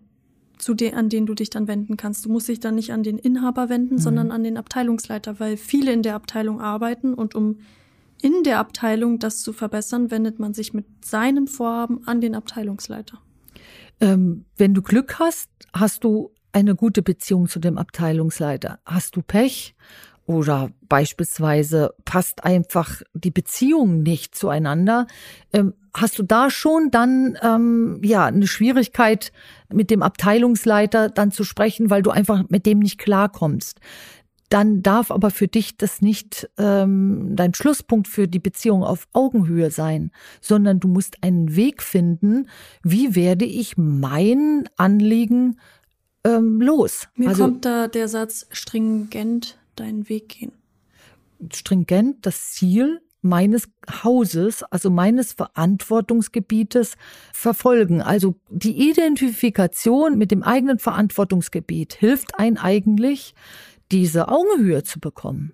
zu 0.59 0.75
de 0.75 0.93
an 0.93 1.09
den 1.09 1.27
du 1.27 1.35
dich 1.35 1.51
dann 1.51 1.69
wenden 1.69 1.97
kannst. 1.97 2.25
Du 2.25 2.31
musst 2.31 2.49
dich 2.49 2.61
dann 2.61 2.75
nicht 2.75 2.93
an 2.93 3.03
den 3.03 3.19
Inhaber 3.19 3.69
wenden, 3.69 3.95
mhm. 3.95 3.99
sondern 3.99 4.31
an 4.31 4.45
den 4.45 4.57
Abteilungsleiter, 4.57 5.41
weil 5.41 5.57
viele 5.57 5.93
in 5.93 6.03
der 6.03 6.15
Abteilung 6.15 6.61
arbeiten 6.61 7.15
und 7.15 7.35
um 7.35 7.59
in 8.21 8.43
der 8.45 8.59
Abteilung 8.59 9.19
das 9.19 9.43
zu 9.43 9.53
verbessern, 9.53 10.11
wendet 10.11 10.39
man 10.39 10.55
sich 10.55 10.75
mit 10.75 11.05
seinem 11.05 11.47
Vorhaben 11.47 12.07
an 12.07 12.21
den 12.21 12.35
Abteilungsleiter. 12.35 13.19
Ähm, 14.01 14.45
wenn 14.57 14.75
du 14.75 14.83
Glück 14.83 15.19
hast, 15.19 15.51
hast 15.73 16.05
du 16.05 16.33
eine 16.53 16.75
gute 16.75 17.03
Beziehung 17.03 17.49
zu 17.49 17.61
dem 17.61 17.79
Abteilungsleiter. 17.79 18.81
Hast 18.85 19.17
du 19.17 19.23
Pech 19.23 19.77
oder 20.27 20.71
beispielsweise 20.89 21.95
passt 22.05 22.45
einfach 22.45 23.03
die 23.15 23.31
Beziehung 23.31 24.03
nicht 24.03 24.35
zueinander, 24.35 25.07
ähm, 25.53 25.75
hast 26.01 26.19
du 26.19 26.23
da 26.23 26.51
schon 26.51 26.91
dann 26.91 27.39
ähm, 27.43 28.01
ja 28.03 28.27
eine 28.27 28.47
Schwierigkeit 28.47 29.33
mit 29.73 29.91
dem 29.91 30.03
Abteilungsleiter 30.03 31.09
dann 31.09 31.31
zu 31.31 31.45
sprechen, 31.45 31.91
weil 31.91 32.03
du 32.03 32.11
einfach 32.11 32.45
mit 32.49 32.67
dem 32.67 32.79
nicht 32.79 32.99
klarkommst. 32.99 33.81
Dann 34.49 34.83
darf 34.83 35.11
aber 35.11 35.31
für 35.31 35.47
dich 35.47 35.77
das 35.77 36.01
nicht 36.01 36.49
ähm, 36.57 37.37
dein 37.37 37.53
Schlusspunkt 37.53 38.09
für 38.09 38.27
die 38.27 38.39
Beziehung 38.39 38.83
auf 38.83 39.07
Augenhöhe 39.13 39.71
sein, 39.71 40.11
sondern 40.41 40.81
du 40.81 40.89
musst 40.89 41.23
einen 41.23 41.55
Weg 41.55 41.83
finden, 41.83 42.49
wie 42.83 43.15
werde 43.15 43.45
ich 43.45 43.77
mein 43.77 44.69
Anliegen 44.77 45.59
ähm, 46.25 46.63
los. 46.63 47.09
Mir 47.15 47.29
also, 47.29 47.45
kommt 47.45 47.65
da 47.67 47.89
der 47.89 48.09
Satz 48.09 48.47
stringent 48.51 49.59
deinen 49.77 50.09
Weg 50.09 50.31
gehen? 50.31 50.53
Stringent 51.53 52.25
das 52.25 52.53
Ziel 52.53 53.03
meines 53.29 53.69
Hauses, 54.03 54.63
also 54.65 54.91
meines 54.91 55.33
Verantwortungsgebietes 55.33 56.95
verfolgen. 57.33 58.03
Also 58.03 58.35
die 58.51 58.91
Identifikation 58.91 60.19
mit 60.19 60.31
dem 60.31 60.43
eigenen 60.43 60.79
Verantwortungsgebiet 60.79 61.95
hilft 61.95 62.39
ein 62.39 62.59
eigentlich, 62.59 63.35
diese 63.93 64.29
Augenhöhe 64.29 64.83
zu 64.83 65.01
bekommen. 65.01 65.53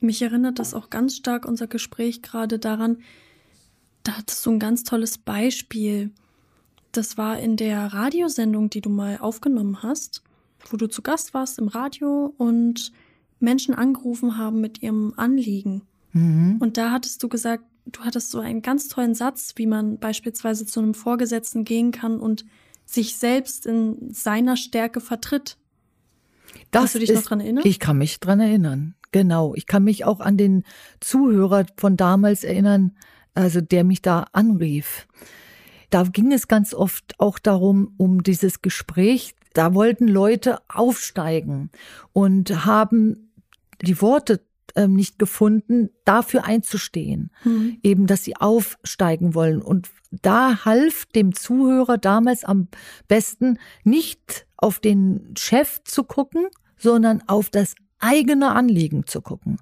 Mich 0.00 0.22
erinnert 0.22 0.58
das 0.58 0.74
auch 0.74 0.90
ganz 0.90 1.16
stark 1.16 1.46
unser 1.46 1.66
Gespräch 1.66 2.22
gerade 2.22 2.58
daran, 2.58 2.98
da 4.06 4.18
hattest 4.18 4.46
du 4.46 4.52
ein 4.52 4.60
ganz 4.60 4.84
tolles 4.84 5.18
Beispiel. 5.18 6.12
Das 6.92 7.18
war 7.18 7.40
in 7.40 7.56
der 7.56 7.92
Radiosendung, 7.92 8.70
die 8.70 8.80
du 8.80 8.88
mal 8.88 9.18
aufgenommen 9.18 9.82
hast, 9.82 10.22
wo 10.70 10.76
du 10.76 10.86
zu 10.86 11.02
Gast 11.02 11.34
warst 11.34 11.58
im 11.58 11.66
Radio 11.66 12.32
und 12.38 12.92
Menschen 13.40 13.74
angerufen 13.74 14.38
haben 14.38 14.60
mit 14.60 14.80
ihrem 14.80 15.12
Anliegen. 15.16 15.82
Mhm. 16.16 16.56
Und 16.60 16.78
da 16.78 16.92
hattest 16.92 17.22
du 17.22 17.28
gesagt, 17.28 17.64
du 17.84 18.00
hattest 18.00 18.30
so 18.30 18.40
einen 18.40 18.62
ganz 18.62 18.88
tollen 18.88 19.14
Satz, 19.14 19.52
wie 19.56 19.66
man 19.66 19.98
beispielsweise 19.98 20.66
zu 20.66 20.80
einem 20.80 20.94
Vorgesetzten 20.94 21.64
gehen 21.64 21.92
kann 21.92 22.18
und 22.18 22.44
sich 22.86 23.16
selbst 23.16 23.66
in 23.66 24.12
seiner 24.12 24.56
Stärke 24.56 25.00
vertritt. 25.00 25.58
Das 26.70 26.80
Kannst 26.80 26.94
du 26.94 26.98
dich 27.00 27.10
ist, 27.10 27.16
noch 27.16 27.22
dran 27.24 27.40
erinnern? 27.40 27.64
Ich 27.66 27.78
kann 27.78 27.98
mich 27.98 28.18
dran 28.18 28.40
erinnern. 28.40 28.94
Genau. 29.12 29.54
Ich 29.54 29.66
kann 29.66 29.84
mich 29.84 30.04
auch 30.04 30.20
an 30.20 30.36
den 30.36 30.64
Zuhörer 31.00 31.66
von 31.76 31.96
damals 31.96 32.44
erinnern, 32.44 32.96
also 33.34 33.60
der 33.60 33.84
mich 33.84 34.02
da 34.02 34.26
anrief. 34.32 35.06
Da 35.90 36.02
ging 36.04 36.32
es 36.32 36.48
ganz 36.48 36.72
oft 36.72 37.14
auch 37.18 37.38
darum, 37.38 37.92
um 37.98 38.22
dieses 38.22 38.62
Gespräch. 38.62 39.34
Da 39.52 39.74
wollten 39.74 40.08
Leute 40.08 40.58
aufsteigen 40.68 41.70
und 42.12 42.64
haben 42.64 43.30
die 43.82 44.00
Worte 44.00 44.46
ähm, 44.76 44.94
nicht 44.94 45.18
gefunden, 45.18 45.90
dafür 46.04 46.44
einzustehen, 46.44 47.30
mhm. 47.44 47.78
eben, 47.82 48.06
dass 48.06 48.24
sie 48.24 48.36
aufsteigen 48.36 49.34
wollen. 49.34 49.60
Und 49.60 49.88
da 50.10 50.64
half 50.64 51.06
dem 51.06 51.34
Zuhörer 51.34 51.98
damals 51.98 52.44
am 52.44 52.68
besten 53.08 53.58
nicht 53.84 54.46
auf 54.56 54.78
den 54.78 55.34
Chef 55.36 55.82
zu 55.84 56.04
gucken, 56.04 56.46
sondern 56.76 57.22
auf 57.26 57.50
das 57.50 57.74
eigene 57.98 58.52
Anliegen 58.52 59.06
zu 59.06 59.22
gucken. 59.22 59.56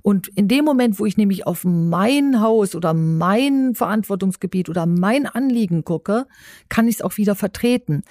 Und 0.00 0.28
in 0.28 0.46
dem 0.46 0.64
Moment, 0.64 1.00
wo 1.00 1.06
ich 1.06 1.16
nämlich 1.16 1.46
auf 1.46 1.64
mein 1.64 2.40
Haus 2.40 2.76
oder 2.76 2.94
mein 2.94 3.74
Verantwortungsgebiet 3.74 4.68
oder 4.68 4.86
mein 4.86 5.26
Anliegen 5.26 5.84
gucke, 5.84 6.26
kann 6.68 6.86
ich 6.86 6.96
es 6.96 7.02
auch 7.02 7.16
wieder 7.16 7.34
vertreten 7.34 8.04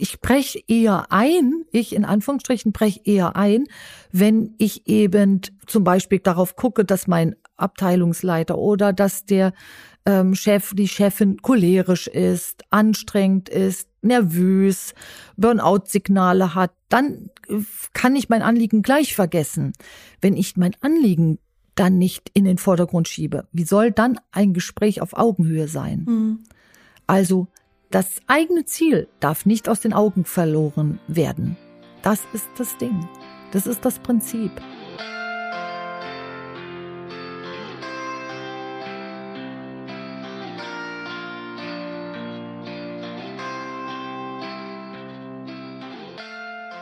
ich 0.00 0.20
breche 0.20 0.60
eher 0.66 1.10
ein, 1.10 1.64
ich 1.72 1.94
in 1.94 2.04
Anführungsstrichen 2.04 2.72
breche 2.72 3.00
eher 3.04 3.36
ein, 3.36 3.64
wenn 4.12 4.54
ich 4.58 4.86
eben 4.86 5.40
zum 5.66 5.84
Beispiel 5.84 6.18
darauf 6.18 6.56
gucke, 6.56 6.84
dass 6.84 7.06
mein 7.06 7.36
Abteilungsleiter 7.56 8.56
oder 8.56 8.92
dass 8.92 9.26
der 9.26 9.52
ähm, 10.06 10.34
Chef, 10.34 10.72
die 10.74 10.88
Chefin 10.88 11.42
cholerisch 11.42 12.06
ist, 12.06 12.64
anstrengend 12.70 13.48
ist, 13.48 13.88
nervös, 14.02 14.94
Burnout-Signale 15.36 16.54
hat, 16.54 16.72
dann 16.88 17.30
kann 17.92 18.16
ich 18.16 18.28
mein 18.28 18.42
Anliegen 18.42 18.82
gleich 18.82 19.14
vergessen. 19.14 19.72
Wenn 20.20 20.36
ich 20.36 20.56
mein 20.56 20.74
Anliegen 20.80 21.38
dann 21.74 21.98
nicht 21.98 22.30
in 22.34 22.44
den 22.44 22.58
Vordergrund 22.58 23.08
schiebe, 23.08 23.46
wie 23.52 23.64
soll 23.64 23.92
dann 23.92 24.18
ein 24.32 24.54
Gespräch 24.54 25.02
auf 25.02 25.16
Augenhöhe 25.16 25.68
sein? 25.68 26.04
Mhm. 26.08 26.38
Also 27.06 27.48
das 27.90 28.20
eigene 28.28 28.64
Ziel 28.64 29.08
darf 29.18 29.46
nicht 29.46 29.68
aus 29.68 29.80
den 29.80 29.92
Augen 29.92 30.24
verloren 30.24 31.00
werden. 31.08 31.56
Das 32.02 32.20
ist 32.32 32.48
das 32.56 32.76
Ding. 32.78 33.08
Das 33.50 33.66
ist 33.66 33.84
das 33.84 33.98
Prinzip. 33.98 34.52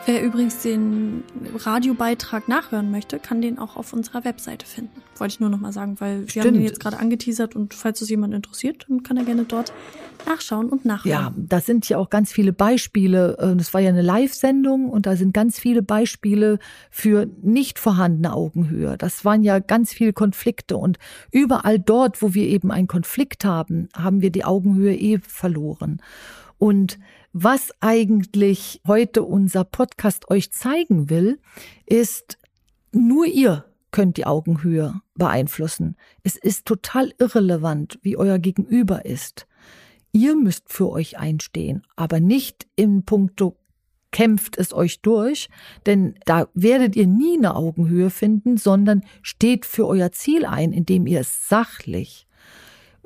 Wer 0.08 0.22
übrigens 0.22 0.62
den 0.62 1.22
Radiobeitrag 1.54 2.48
nachhören 2.48 2.90
möchte, 2.90 3.18
kann 3.18 3.42
den 3.42 3.58
auch 3.58 3.76
auf 3.76 3.92
unserer 3.92 4.24
Webseite 4.24 4.64
finden. 4.64 5.02
Wollte 5.18 5.34
ich 5.34 5.40
nur 5.40 5.50
noch 5.50 5.60
mal 5.60 5.70
sagen, 5.70 5.96
weil 6.00 6.24
wir 6.26 6.44
haben 6.44 6.54
den 6.54 6.62
jetzt 6.62 6.80
gerade 6.80 6.98
angeteasert 6.98 7.54
und 7.54 7.74
falls 7.74 8.00
es 8.00 8.08
jemand 8.08 8.32
interessiert, 8.32 8.86
dann 8.88 9.02
kann 9.02 9.18
er 9.18 9.24
gerne 9.24 9.44
dort 9.44 9.70
nachschauen 10.24 10.70
und 10.70 10.86
nachhören. 10.86 11.10
Ja, 11.10 11.34
da 11.36 11.60
sind 11.60 11.86
ja 11.90 11.98
auch 11.98 12.08
ganz 12.08 12.32
viele 12.32 12.54
Beispiele. 12.54 13.36
Äh, 13.38 13.54
das 13.56 13.74
war 13.74 13.82
ja 13.82 13.90
eine 13.90 14.00
Live-Sendung 14.00 14.88
und 14.88 15.04
da 15.04 15.14
sind 15.14 15.34
ganz 15.34 15.58
viele 15.58 15.82
Beispiele 15.82 16.58
für 16.90 17.26
nicht 17.42 17.78
vorhandene 17.78 18.32
Augenhöhe. 18.32 18.96
Das 18.96 19.26
waren 19.26 19.42
ja 19.42 19.58
ganz 19.58 19.92
viele 19.92 20.14
Konflikte 20.14 20.78
und 20.78 20.98
überall 21.32 21.78
dort, 21.78 22.22
wo 22.22 22.32
wir 22.32 22.44
eben 22.44 22.70
einen 22.70 22.88
Konflikt 22.88 23.44
haben, 23.44 23.90
haben 23.94 24.22
wir 24.22 24.30
die 24.30 24.46
Augenhöhe 24.46 24.96
eh 24.96 25.18
verloren. 25.18 26.00
Und 26.56 26.98
was 27.32 27.72
eigentlich 27.80 28.80
heute 28.86 29.22
unser 29.22 29.64
Podcast 29.64 30.30
euch 30.30 30.52
zeigen 30.52 31.10
will, 31.10 31.38
ist, 31.86 32.38
nur 32.92 33.26
ihr 33.26 33.64
könnt 33.90 34.16
die 34.16 34.26
Augenhöhe 34.26 35.00
beeinflussen. 35.14 35.96
Es 36.22 36.36
ist 36.36 36.66
total 36.66 37.12
irrelevant, 37.18 37.98
wie 38.02 38.16
euer 38.16 38.38
Gegenüber 38.38 39.04
ist. 39.04 39.46
Ihr 40.12 40.36
müsst 40.36 40.72
für 40.72 40.90
euch 40.90 41.18
einstehen, 41.18 41.86
aber 41.96 42.20
nicht 42.20 42.66
in 42.76 43.04
puncto 43.04 43.56
kämpft 44.10 44.56
es 44.56 44.72
euch 44.72 45.02
durch, 45.02 45.48
denn 45.84 46.14
da 46.24 46.48
werdet 46.54 46.96
ihr 46.96 47.06
nie 47.06 47.36
eine 47.36 47.54
Augenhöhe 47.54 48.10
finden, 48.10 48.56
sondern 48.56 49.02
steht 49.22 49.66
für 49.66 49.86
euer 49.86 50.12
Ziel 50.12 50.46
ein, 50.46 50.72
indem 50.72 51.06
ihr 51.06 51.20
es 51.20 51.48
sachlich, 51.48 52.26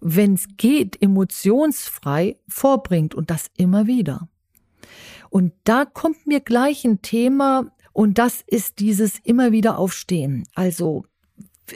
wenn 0.02 0.34
es 0.34 0.46
geht, 0.56 1.00
emotionsfrei 1.00 2.36
vorbringt 2.48 3.14
und 3.14 3.30
das 3.30 3.50
immer 3.56 3.86
wieder. 3.86 4.28
Und 5.30 5.52
da 5.64 5.84
kommt 5.84 6.26
mir 6.26 6.40
gleich 6.40 6.84
ein 6.84 7.00
Thema 7.00 7.72
und 7.92 8.18
das 8.18 8.42
ist 8.46 8.80
dieses 8.80 9.18
immer 9.22 9.52
wieder 9.52 9.78
aufstehen. 9.78 10.44
Also 10.54 11.04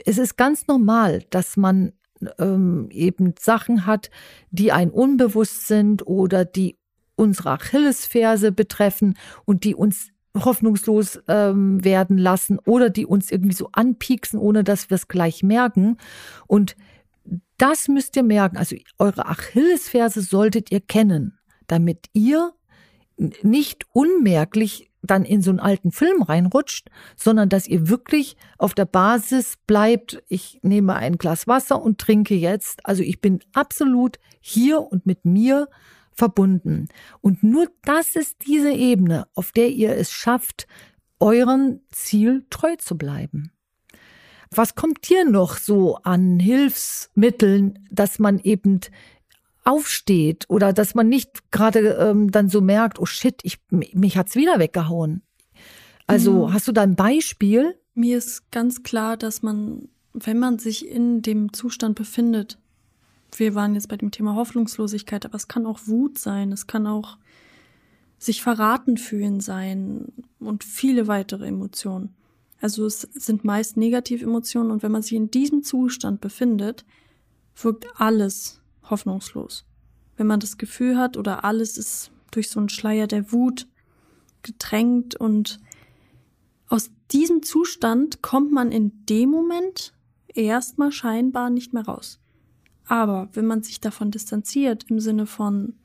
es 0.05 0.17
ist 0.17 0.37
ganz 0.37 0.67
normal, 0.67 1.23
dass 1.29 1.57
man 1.57 1.93
ähm, 2.37 2.89
eben 2.91 3.33
Sachen 3.39 3.85
hat, 3.85 4.11
die 4.51 4.71
ein 4.71 4.91
unbewusst 4.91 5.67
sind 5.67 6.05
oder 6.05 6.45
die 6.45 6.77
unsere 7.15 7.51
Achillesferse 7.51 8.51
betreffen 8.51 9.17
und 9.45 9.63
die 9.63 9.73
uns 9.73 10.09
hoffnungslos 10.35 11.19
ähm, 11.27 11.83
werden 11.83 12.17
lassen 12.17 12.59
oder 12.65 12.89
die 12.89 13.05
uns 13.05 13.31
irgendwie 13.31 13.55
so 13.55 13.69
anpieksen, 13.71 14.39
ohne 14.39 14.63
dass 14.63 14.89
wir 14.89 14.95
es 14.95 15.07
gleich 15.07 15.41
merken. 15.41 15.97
Und 16.45 16.75
das 17.57 17.87
müsst 17.87 18.15
ihr 18.15 18.23
merken. 18.23 18.57
Also 18.57 18.75
eure 18.97 19.27
Achillesferse 19.27 20.21
solltet 20.21 20.71
ihr 20.71 20.81
kennen, 20.81 21.39
damit 21.67 22.07
ihr 22.13 22.53
nicht 23.17 23.85
unmerklich 23.93 24.91
dann 25.01 25.25
in 25.25 25.41
so 25.41 25.49
einen 25.49 25.59
alten 25.59 25.91
Film 25.91 26.21
reinrutscht, 26.21 26.89
sondern 27.15 27.49
dass 27.49 27.67
ihr 27.67 27.89
wirklich 27.89 28.35
auf 28.57 28.73
der 28.73 28.85
Basis 28.85 29.57
bleibt, 29.65 30.21
ich 30.27 30.59
nehme 30.61 30.95
ein 30.95 31.17
Glas 31.17 31.47
Wasser 31.47 31.81
und 31.81 31.99
trinke 31.99 32.35
jetzt. 32.35 32.85
Also 32.85 33.03
ich 33.03 33.21
bin 33.21 33.39
absolut 33.53 34.19
hier 34.39 34.81
und 34.81 35.05
mit 35.05 35.25
mir 35.25 35.67
verbunden. 36.11 36.89
Und 37.21 37.43
nur 37.43 37.67
das 37.83 38.15
ist 38.15 38.37
diese 38.47 38.71
Ebene, 38.71 39.27
auf 39.33 39.51
der 39.51 39.69
ihr 39.69 39.95
es 39.95 40.11
schafft, 40.11 40.67
euren 41.19 41.81
Ziel 41.91 42.45
treu 42.49 42.75
zu 42.75 42.97
bleiben. 42.97 43.51
Was 44.51 44.75
kommt 44.75 45.05
hier 45.05 45.29
noch 45.29 45.57
so 45.57 45.97
an 46.03 46.39
Hilfsmitteln, 46.39 47.87
dass 47.91 48.19
man 48.19 48.39
eben 48.39 48.81
aufsteht 49.67 50.45
oder 50.49 50.71
dass 50.71 50.95
man 50.95 51.09
nicht 51.09 51.51
gerade 51.51 51.79
ähm, 51.99 52.31
dann 52.31 52.49
so 52.49 52.61
merkt, 52.61 52.99
oh 52.99 53.05
shit, 53.05 53.41
ich, 53.43 53.59
mich 53.69 54.17
hat's 54.17 54.35
wieder 54.35 54.59
weggehauen. 54.59 55.21
Also 56.07 56.47
mhm. 56.47 56.53
hast 56.53 56.67
du 56.69 56.71
da 56.71 56.83
ein 56.83 56.95
Beispiel? 56.95 57.77
Mir 57.93 58.17
ist 58.17 58.49
ganz 58.51 58.83
klar, 58.83 59.17
dass 59.17 59.41
man, 59.41 59.89
wenn 60.13 60.39
man 60.39 60.57
sich 60.57 60.87
in 60.87 61.21
dem 61.21 61.51
Zustand 61.51 61.95
befindet, 61.95 62.57
wir 63.35 63.55
waren 63.55 63.75
jetzt 63.75 63.89
bei 63.89 63.97
dem 63.97 64.11
Thema 64.11 64.35
Hoffnungslosigkeit, 64.35 65.25
aber 65.25 65.35
es 65.35 65.49
kann 65.49 65.65
auch 65.65 65.81
Wut 65.85 66.17
sein, 66.17 66.53
es 66.53 66.65
kann 66.65 66.87
auch 66.87 67.17
sich 68.17 68.41
verraten 68.41 68.97
fühlen 68.97 69.41
sein 69.41 70.13
und 70.39 70.63
viele 70.63 71.07
weitere 71.07 71.45
Emotionen. 71.45 72.15
Also 72.59 72.85
es 72.85 73.01
sind 73.01 73.43
meist 73.43 73.77
negative 73.77 74.25
Emotionen 74.25 74.71
und 74.71 74.83
wenn 74.83 74.91
man 74.91 75.03
sich 75.03 75.13
in 75.13 75.29
diesem 75.29 75.63
Zustand 75.63 76.21
befindet, 76.21 76.85
wirkt 77.55 77.87
alles 77.95 78.61
hoffnungslos. 78.83 79.65
Wenn 80.15 80.27
man 80.27 80.39
das 80.39 80.57
Gefühl 80.57 80.97
hat 80.97 81.17
oder 81.17 81.43
alles 81.43 81.77
ist 81.77 82.11
durch 82.31 82.49
so 82.49 82.59
einen 82.59 82.69
Schleier 82.69 83.07
der 83.07 83.31
Wut 83.31 83.67
getränkt 84.41 85.15
und 85.15 85.59
aus 86.67 86.91
diesem 87.11 87.43
Zustand 87.43 88.21
kommt 88.21 88.51
man 88.51 88.71
in 88.71 89.05
dem 89.05 89.29
Moment 89.29 89.93
erstmal 90.27 90.91
scheinbar 90.91 91.49
nicht 91.49 91.73
mehr 91.73 91.85
raus. 91.85 92.19
Aber 92.85 93.29
wenn 93.33 93.45
man 93.45 93.63
sich 93.63 93.79
davon 93.79 94.11
distanziert 94.11 94.85
im 94.89 94.99
Sinne 94.99 95.25
von, 95.25 95.75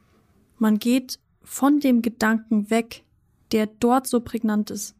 man 0.59 0.79
geht 0.79 1.19
von 1.43 1.81
dem 1.81 2.03
Gedanken 2.03 2.71
weg, 2.71 3.05
der 3.51 3.67
dort 3.67 4.07
so 4.07 4.21
prägnant 4.21 4.71
ist. 4.71 4.95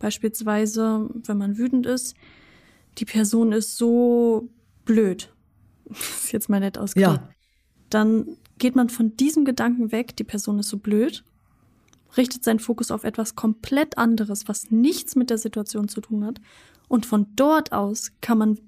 Beispielsweise, 0.00 1.08
wenn 1.24 1.38
man 1.38 1.56
wütend 1.56 1.86
ist, 1.86 2.16
die 2.98 3.04
Person 3.04 3.52
ist 3.52 3.76
so 3.76 4.48
blöd. 4.84 5.32
Das 5.88 6.24
ist 6.24 6.32
jetzt 6.32 6.48
mal 6.48 6.60
nett 6.60 6.78
ausgedrückt. 6.78 7.20
Ja 7.20 7.34
dann 7.90 8.36
geht 8.58 8.76
man 8.76 8.88
von 8.88 9.16
diesem 9.16 9.44
Gedanken 9.44 9.92
weg, 9.92 10.16
die 10.16 10.24
Person 10.24 10.58
ist 10.60 10.68
so 10.68 10.78
blöd, 10.78 11.24
richtet 12.16 12.44
seinen 12.44 12.60
Fokus 12.60 12.90
auf 12.90 13.04
etwas 13.04 13.34
komplett 13.34 13.98
anderes, 13.98 14.48
was 14.48 14.70
nichts 14.70 15.16
mit 15.16 15.30
der 15.30 15.38
Situation 15.38 15.88
zu 15.88 16.00
tun 16.00 16.24
hat. 16.24 16.40
Und 16.88 17.06
von 17.06 17.26
dort 17.36 17.72
aus 17.72 18.12
kann 18.20 18.38
man 18.38 18.58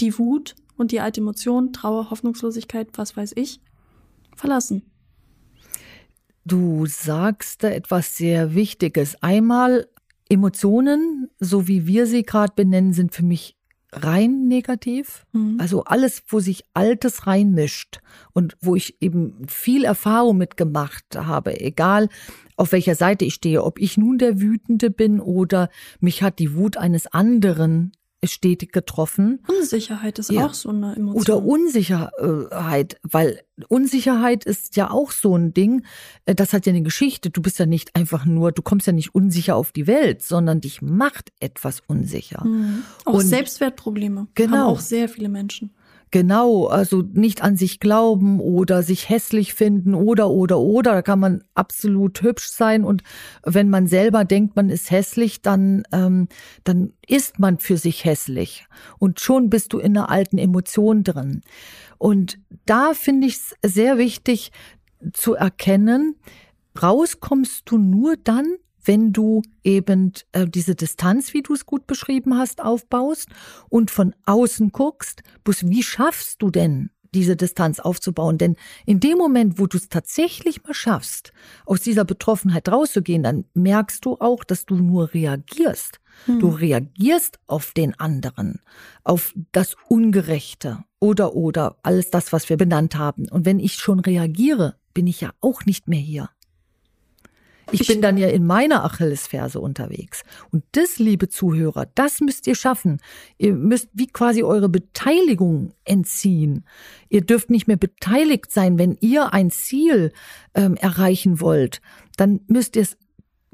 die 0.00 0.18
Wut 0.18 0.54
und 0.76 0.92
die 0.92 1.00
alte 1.00 1.20
Emotion, 1.20 1.72
Trauer, 1.72 2.10
Hoffnungslosigkeit, 2.10 2.88
was 2.94 3.16
weiß 3.16 3.32
ich, 3.36 3.60
verlassen. 4.34 4.82
Du 6.44 6.86
sagst 6.86 7.62
da 7.62 7.68
etwas 7.68 8.16
sehr 8.16 8.54
Wichtiges. 8.54 9.22
Einmal 9.22 9.86
Emotionen, 10.28 11.30
so 11.38 11.68
wie 11.68 11.86
wir 11.86 12.06
sie 12.06 12.22
gerade 12.22 12.52
benennen, 12.54 12.92
sind 12.92 13.14
für 13.14 13.24
mich 13.24 13.56
rein 13.92 14.48
negativ. 14.48 15.24
Mhm. 15.32 15.56
Also 15.58 15.84
alles, 15.84 16.22
wo 16.28 16.40
sich 16.40 16.64
Altes 16.74 17.26
reinmischt 17.26 18.00
und 18.32 18.56
wo 18.60 18.76
ich 18.76 19.00
eben 19.00 19.46
viel 19.48 19.84
Erfahrung 19.84 20.36
mitgemacht 20.36 21.16
habe, 21.16 21.60
egal 21.60 22.08
auf 22.56 22.72
welcher 22.72 22.94
Seite 22.94 23.24
ich 23.24 23.34
stehe, 23.34 23.64
ob 23.64 23.78
ich 23.78 23.96
nun 23.96 24.18
der 24.18 24.40
Wütende 24.40 24.90
bin 24.90 25.20
oder 25.20 25.70
mich 26.00 26.22
hat 26.22 26.38
die 26.38 26.54
Wut 26.54 26.76
eines 26.76 27.06
anderen 27.06 27.92
stetig 28.24 28.72
getroffen. 28.72 29.40
Unsicherheit 29.48 30.18
ist 30.18 30.30
ja. 30.30 30.46
auch 30.46 30.54
so 30.54 30.70
eine 30.70 30.96
Emotion. 30.96 31.20
Oder 31.36 31.44
Unsicherheit, 31.44 32.98
weil 33.02 33.40
Unsicherheit 33.68 34.44
ist 34.44 34.76
ja 34.76 34.90
auch 34.90 35.12
so 35.12 35.36
ein 35.36 35.54
Ding, 35.54 35.84
äh, 36.24 36.34
das 36.34 36.52
hat 36.52 36.66
ja 36.66 36.72
eine 36.72 36.82
Geschichte. 36.82 37.30
Du 37.30 37.40
bist 37.42 37.58
ja 37.58 37.66
nicht 37.66 37.94
einfach 37.94 38.24
nur, 38.24 38.52
du 38.52 38.62
kommst 38.62 38.86
ja 38.86 38.92
nicht 38.92 39.14
unsicher 39.14 39.56
auf 39.56 39.72
die 39.72 39.86
Welt, 39.86 40.22
sondern 40.22 40.60
dich 40.60 40.82
macht 40.82 41.32
etwas 41.40 41.80
unsicher. 41.86 42.44
Mhm. 42.44 42.82
Auch 43.04 43.14
Und 43.14 43.26
Selbstwertprobleme 43.26 44.26
genau. 44.34 44.56
haben 44.56 44.62
auch 44.64 44.80
sehr 44.80 45.08
viele 45.08 45.28
Menschen. 45.28 45.70
Genau, 46.10 46.66
also 46.66 47.02
nicht 47.02 47.42
an 47.42 47.56
sich 47.56 47.80
glauben 47.80 48.40
oder 48.40 48.82
sich 48.82 49.08
hässlich 49.10 49.52
finden 49.52 49.94
oder 49.94 50.30
oder 50.30 50.58
oder. 50.58 50.92
Da 50.92 51.02
kann 51.02 51.20
man 51.20 51.44
absolut 51.54 52.22
hübsch 52.22 52.48
sein 52.48 52.84
und 52.84 53.02
wenn 53.44 53.68
man 53.68 53.86
selber 53.86 54.24
denkt, 54.24 54.56
man 54.56 54.70
ist 54.70 54.90
hässlich, 54.90 55.42
dann 55.42 55.82
ähm, 55.92 56.28
dann 56.64 56.92
ist 57.06 57.38
man 57.38 57.58
für 57.58 57.76
sich 57.76 58.04
hässlich 58.04 58.66
und 58.98 59.20
schon 59.20 59.50
bist 59.50 59.72
du 59.72 59.78
in 59.78 59.96
einer 59.96 60.10
alten 60.10 60.38
Emotion 60.38 61.04
drin. 61.04 61.42
Und 61.98 62.38
da 62.64 62.94
finde 62.94 63.26
ich 63.26 63.34
es 63.34 63.74
sehr 63.74 63.98
wichtig 63.98 64.52
zu 65.12 65.34
erkennen, 65.34 66.16
rauskommst 66.82 67.62
du 67.66 67.78
nur 67.78 68.16
dann, 68.16 68.54
wenn 68.84 69.12
du 69.12 69.42
eben 69.64 70.12
äh, 70.32 70.46
diese 70.46 70.74
Distanz, 70.74 71.34
wie 71.34 71.42
du 71.42 71.54
es 71.54 71.66
gut 71.66 71.86
beschrieben 71.86 72.36
hast, 72.36 72.62
aufbaust 72.62 73.28
und 73.68 73.90
von 73.90 74.14
außen 74.26 74.72
guckst, 74.72 75.22
bloß 75.44 75.68
wie 75.68 75.82
schaffst 75.82 76.42
du 76.42 76.50
denn 76.50 76.90
diese 77.14 77.36
Distanz 77.36 77.80
aufzubauen? 77.80 78.38
Denn 78.38 78.56
in 78.86 79.00
dem 79.00 79.18
Moment, 79.18 79.58
wo 79.58 79.66
du 79.66 79.76
es 79.76 79.88
tatsächlich 79.88 80.62
mal 80.64 80.74
schaffst, 80.74 81.32
aus 81.66 81.80
dieser 81.80 82.04
Betroffenheit 82.04 82.68
rauszugehen, 82.68 83.22
dann 83.22 83.44
merkst 83.54 84.04
du 84.04 84.16
auch, 84.20 84.44
dass 84.44 84.66
du 84.66 84.76
nur 84.76 85.12
reagierst. 85.14 86.00
Hm. 86.26 86.40
Du 86.40 86.48
reagierst 86.48 87.38
auf 87.46 87.72
den 87.72 87.98
anderen, 87.98 88.60
auf 89.04 89.34
das 89.52 89.76
Ungerechte 89.88 90.84
oder 91.00 91.34
oder 91.34 91.78
alles 91.82 92.10
das, 92.10 92.32
was 92.32 92.48
wir 92.48 92.56
benannt 92.56 92.96
haben. 92.96 93.28
Und 93.30 93.44
wenn 93.44 93.60
ich 93.60 93.74
schon 93.74 94.00
reagiere, 94.00 94.76
bin 94.94 95.06
ich 95.06 95.20
ja 95.20 95.30
auch 95.40 95.64
nicht 95.64 95.88
mehr 95.88 96.00
hier. 96.00 96.30
Ich, 97.70 97.86
bin 97.86 98.00
dann 98.00 98.16
ja 98.16 98.28
in 98.28 98.46
meiner 98.46 98.84
Achillesferse 98.84 99.60
unterwegs. 99.60 100.22
Und 100.50 100.64
das, 100.72 100.98
liebe 100.98 101.28
Zuhörer, 101.28 101.86
das 101.94 102.20
müsst 102.20 102.46
ihr 102.46 102.54
schaffen. 102.54 103.00
Ihr 103.36 103.54
müsst 103.54 103.88
wie 103.92 104.06
quasi 104.06 104.42
eure 104.42 104.68
Beteiligung 104.68 105.72
entziehen. 105.84 106.64
Ihr 107.08 107.22
dürft 107.22 107.50
nicht 107.50 107.66
mehr 107.66 107.76
beteiligt 107.76 108.50
sein, 108.50 108.78
wenn 108.78 108.96
ihr 109.00 109.32
ein 109.32 109.50
Ziel 109.50 110.12
ähm, 110.54 110.76
erreichen 110.76 111.40
wollt. 111.40 111.80
Dann 112.16 112.40
müsst 112.46 112.76
ihr 112.76 112.82
es, 112.82 112.96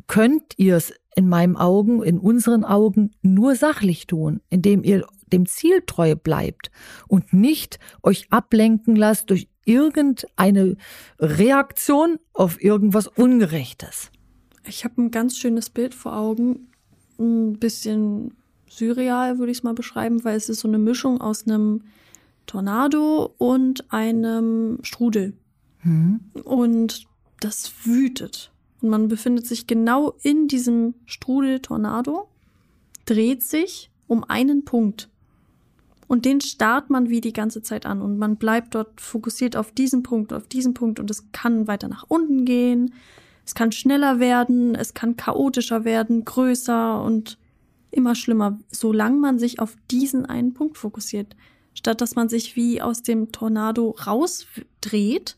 könnt 0.07 0.55
ihr 0.57 0.77
es 0.77 0.93
in 1.17 1.29
meinen 1.29 1.57
Augen, 1.57 2.03
in 2.03 2.19
unseren 2.19 2.65
Augen 2.65 3.13
nur 3.23 3.55
sachlich 3.57 4.07
tun, 4.07 4.41
indem 4.51 4.83
ihr 4.83 5.07
dem 5.33 5.47
Ziel 5.47 5.83
treu 5.87 6.15
bleibt 6.15 6.71
und 7.09 7.33
nicht 7.33 7.79
euch 8.03 8.27
ablenken 8.31 8.97
lasst 8.97 9.31
durch 9.31 9.49
irgendeine 9.65 10.77
Reaktion 11.19 12.19
auf 12.33 12.63
irgendwas 12.63 13.07
Ungerechtes. 13.07 14.11
Ich 14.67 14.85
habe 14.85 15.03
ein 15.03 15.11
ganz 15.11 15.37
schönes 15.37 15.71
Bild 15.71 15.95
vor 15.95 16.17
Augen, 16.17 16.69
ein 17.19 17.59
bisschen 17.59 18.35
surreal 18.69 19.39
würde 19.39 19.53
ich 19.53 19.59
es 19.59 19.65
mal 19.65 19.75
beschreiben, 19.75 20.25
weil 20.25 20.37
es 20.37 20.49
ist 20.49 20.61
so 20.61 20.69
eine 20.69 20.79
Mischung 20.79 21.21
aus 21.21 21.47
einem 21.47 21.83
Tornado 22.47 23.35
und 23.39 23.91
einem 23.93 24.79
Strudel. 24.83 25.35
Mhm. 25.83 26.21
Und 26.45 27.07
das 27.41 27.73
wütet. 27.85 28.53
Und 28.81 28.91
man 28.91 29.09
befindet 29.09 29.47
sich 29.47 29.67
genau 29.67 30.15
in 30.23 30.49
diesem 30.49 30.95
Strudel-Tornado, 31.07 32.29
dreht 33.07 33.43
sich 33.43 33.91
um 34.07 34.25
einen 34.25 34.65
Punkt. 34.65 35.09
Und 36.07 36.25
den 36.25 36.41
starrt 36.41 36.91
man 36.91 37.09
wie 37.09 37.21
die 37.21 37.33
ganze 37.33 37.63
Zeit 37.63 37.87
an 37.87 38.03
und 38.03 38.19
man 38.19 38.37
bleibt 38.37 38.75
dort 38.75 39.01
fokussiert 39.01 39.57
auf 39.57 39.73
diesen 39.73 40.03
Punkt, 40.03 40.33
auf 40.33 40.47
diesen 40.47 40.75
Punkt 40.75 41.01
und 41.01 41.11
es 41.11 41.33
kann 41.33 41.67
weiter 41.67 41.89
nach 41.89 42.05
unten 42.09 42.45
gehen. 42.45 42.95
Es 43.47 43.55
kann 43.55 43.73
schneller 43.73 44.21
werden, 44.21 44.75
es 44.75 44.95
kann 44.95 45.17
chaotischer 45.17 45.85
werden, 45.85 46.25
größer 46.25 47.03
und 47.03 47.39
immer 47.91 48.15
schlimmer, 48.15 48.59
solange 48.71 49.17
man 49.17 49.39
sich 49.39 49.61
auf 49.61 49.77
diesen 49.91 50.27
einen 50.27 50.53
Punkt 50.53 50.77
fokussiert, 50.77 51.37
statt 51.75 52.01
dass 52.01 52.17
man 52.17 52.29
sich 52.29 52.57
wie 52.57 52.83
aus 52.83 53.03
dem 53.03 53.33
Tornado 53.33 53.91
rausdreht 54.07 55.37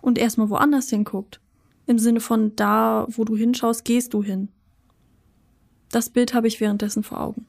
und 0.00 0.18
erstmal 0.18 0.50
woanders 0.50 0.88
hinguckt. 0.88 1.40
Im 1.86 1.98
Sinne 1.98 2.20
von 2.20 2.54
da, 2.56 3.06
wo 3.08 3.24
du 3.24 3.36
hinschaust, 3.36 3.84
gehst 3.84 4.14
du 4.14 4.22
hin. 4.22 4.48
Das 5.90 6.10
Bild 6.10 6.32
habe 6.32 6.46
ich 6.46 6.60
währenddessen 6.60 7.02
vor 7.02 7.20
Augen. 7.20 7.46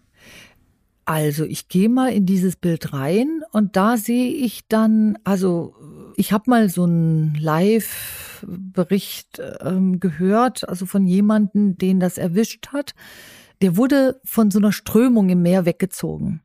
Also 1.06 1.44
ich 1.44 1.68
gehe 1.68 1.90
mal 1.90 2.14
in 2.14 2.26
dieses 2.26 2.56
Bild 2.56 2.94
rein 2.94 3.42
und 3.52 3.76
da 3.76 3.98
sehe 3.98 4.32
ich 4.32 4.68
dann, 4.70 5.18
also 5.26 5.76
ich 6.16 6.32
habe 6.32 6.50
mal 6.50 6.70
so 6.70 6.84
einen 6.84 7.36
Live-Bericht 7.36 9.42
ähm, 9.62 10.00
gehört, 10.00 10.68
also 10.68 10.86
von 10.86 11.06
jemanden, 11.06 11.78
den 11.78 12.00
das 12.00 12.18
erwischt 12.18 12.68
hat. 12.68 12.96
Der 13.62 13.76
wurde 13.76 14.22
von 14.24 14.50
so 14.50 14.60
einer 14.60 14.72
Strömung 14.72 15.30
im 15.30 15.42
Meer 15.42 15.66
weggezogen. 15.66 16.42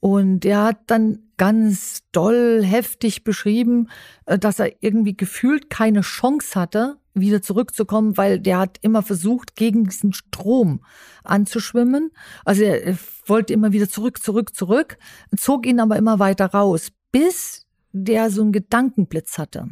Und 0.00 0.44
er 0.44 0.64
hat 0.64 0.78
dann 0.88 1.20
ganz 1.36 2.02
doll 2.12 2.62
heftig 2.62 3.24
beschrieben, 3.24 3.88
äh, 4.26 4.38
dass 4.38 4.58
er 4.58 4.82
irgendwie 4.82 5.16
gefühlt 5.16 5.70
keine 5.70 6.02
Chance 6.02 6.60
hatte, 6.60 6.98
wieder 7.20 7.42
zurückzukommen, 7.42 8.16
weil 8.16 8.38
der 8.38 8.58
hat 8.58 8.78
immer 8.82 9.02
versucht, 9.02 9.56
gegen 9.56 9.84
diesen 9.84 10.12
Strom 10.12 10.84
anzuschwimmen. 11.24 12.10
Also 12.44 12.62
er 12.62 12.96
wollte 13.26 13.52
immer 13.52 13.72
wieder 13.72 13.88
zurück, 13.88 14.22
zurück, 14.22 14.54
zurück, 14.54 14.98
zog 15.36 15.66
ihn 15.66 15.80
aber 15.80 15.96
immer 15.96 16.18
weiter 16.18 16.46
raus, 16.46 16.92
bis 17.10 17.66
der 17.92 18.30
so 18.30 18.42
einen 18.42 18.52
Gedankenblitz 18.52 19.38
hatte, 19.38 19.68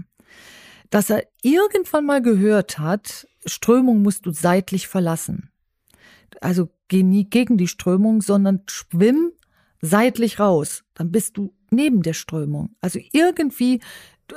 dass 0.90 1.10
er 1.10 1.24
irgendwann 1.42 2.06
mal 2.06 2.22
gehört 2.22 2.78
hat, 2.78 3.26
Strömung 3.46 4.02
musst 4.02 4.26
du 4.26 4.32
seitlich 4.32 4.88
verlassen. 4.88 5.50
Also 6.40 6.70
geh 6.88 7.02
nie 7.02 7.28
gegen 7.28 7.58
die 7.58 7.68
Strömung, 7.68 8.22
sondern 8.22 8.62
schwimm 8.66 9.32
seitlich 9.80 10.40
raus. 10.40 10.84
Dann 10.94 11.10
bist 11.10 11.36
du 11.36 11.54
neben 11.70 12.02
der 12.02 12.14
Strömung. 12.14 12.74
Also 12.80 12.98
irgendwie 13.12 13.80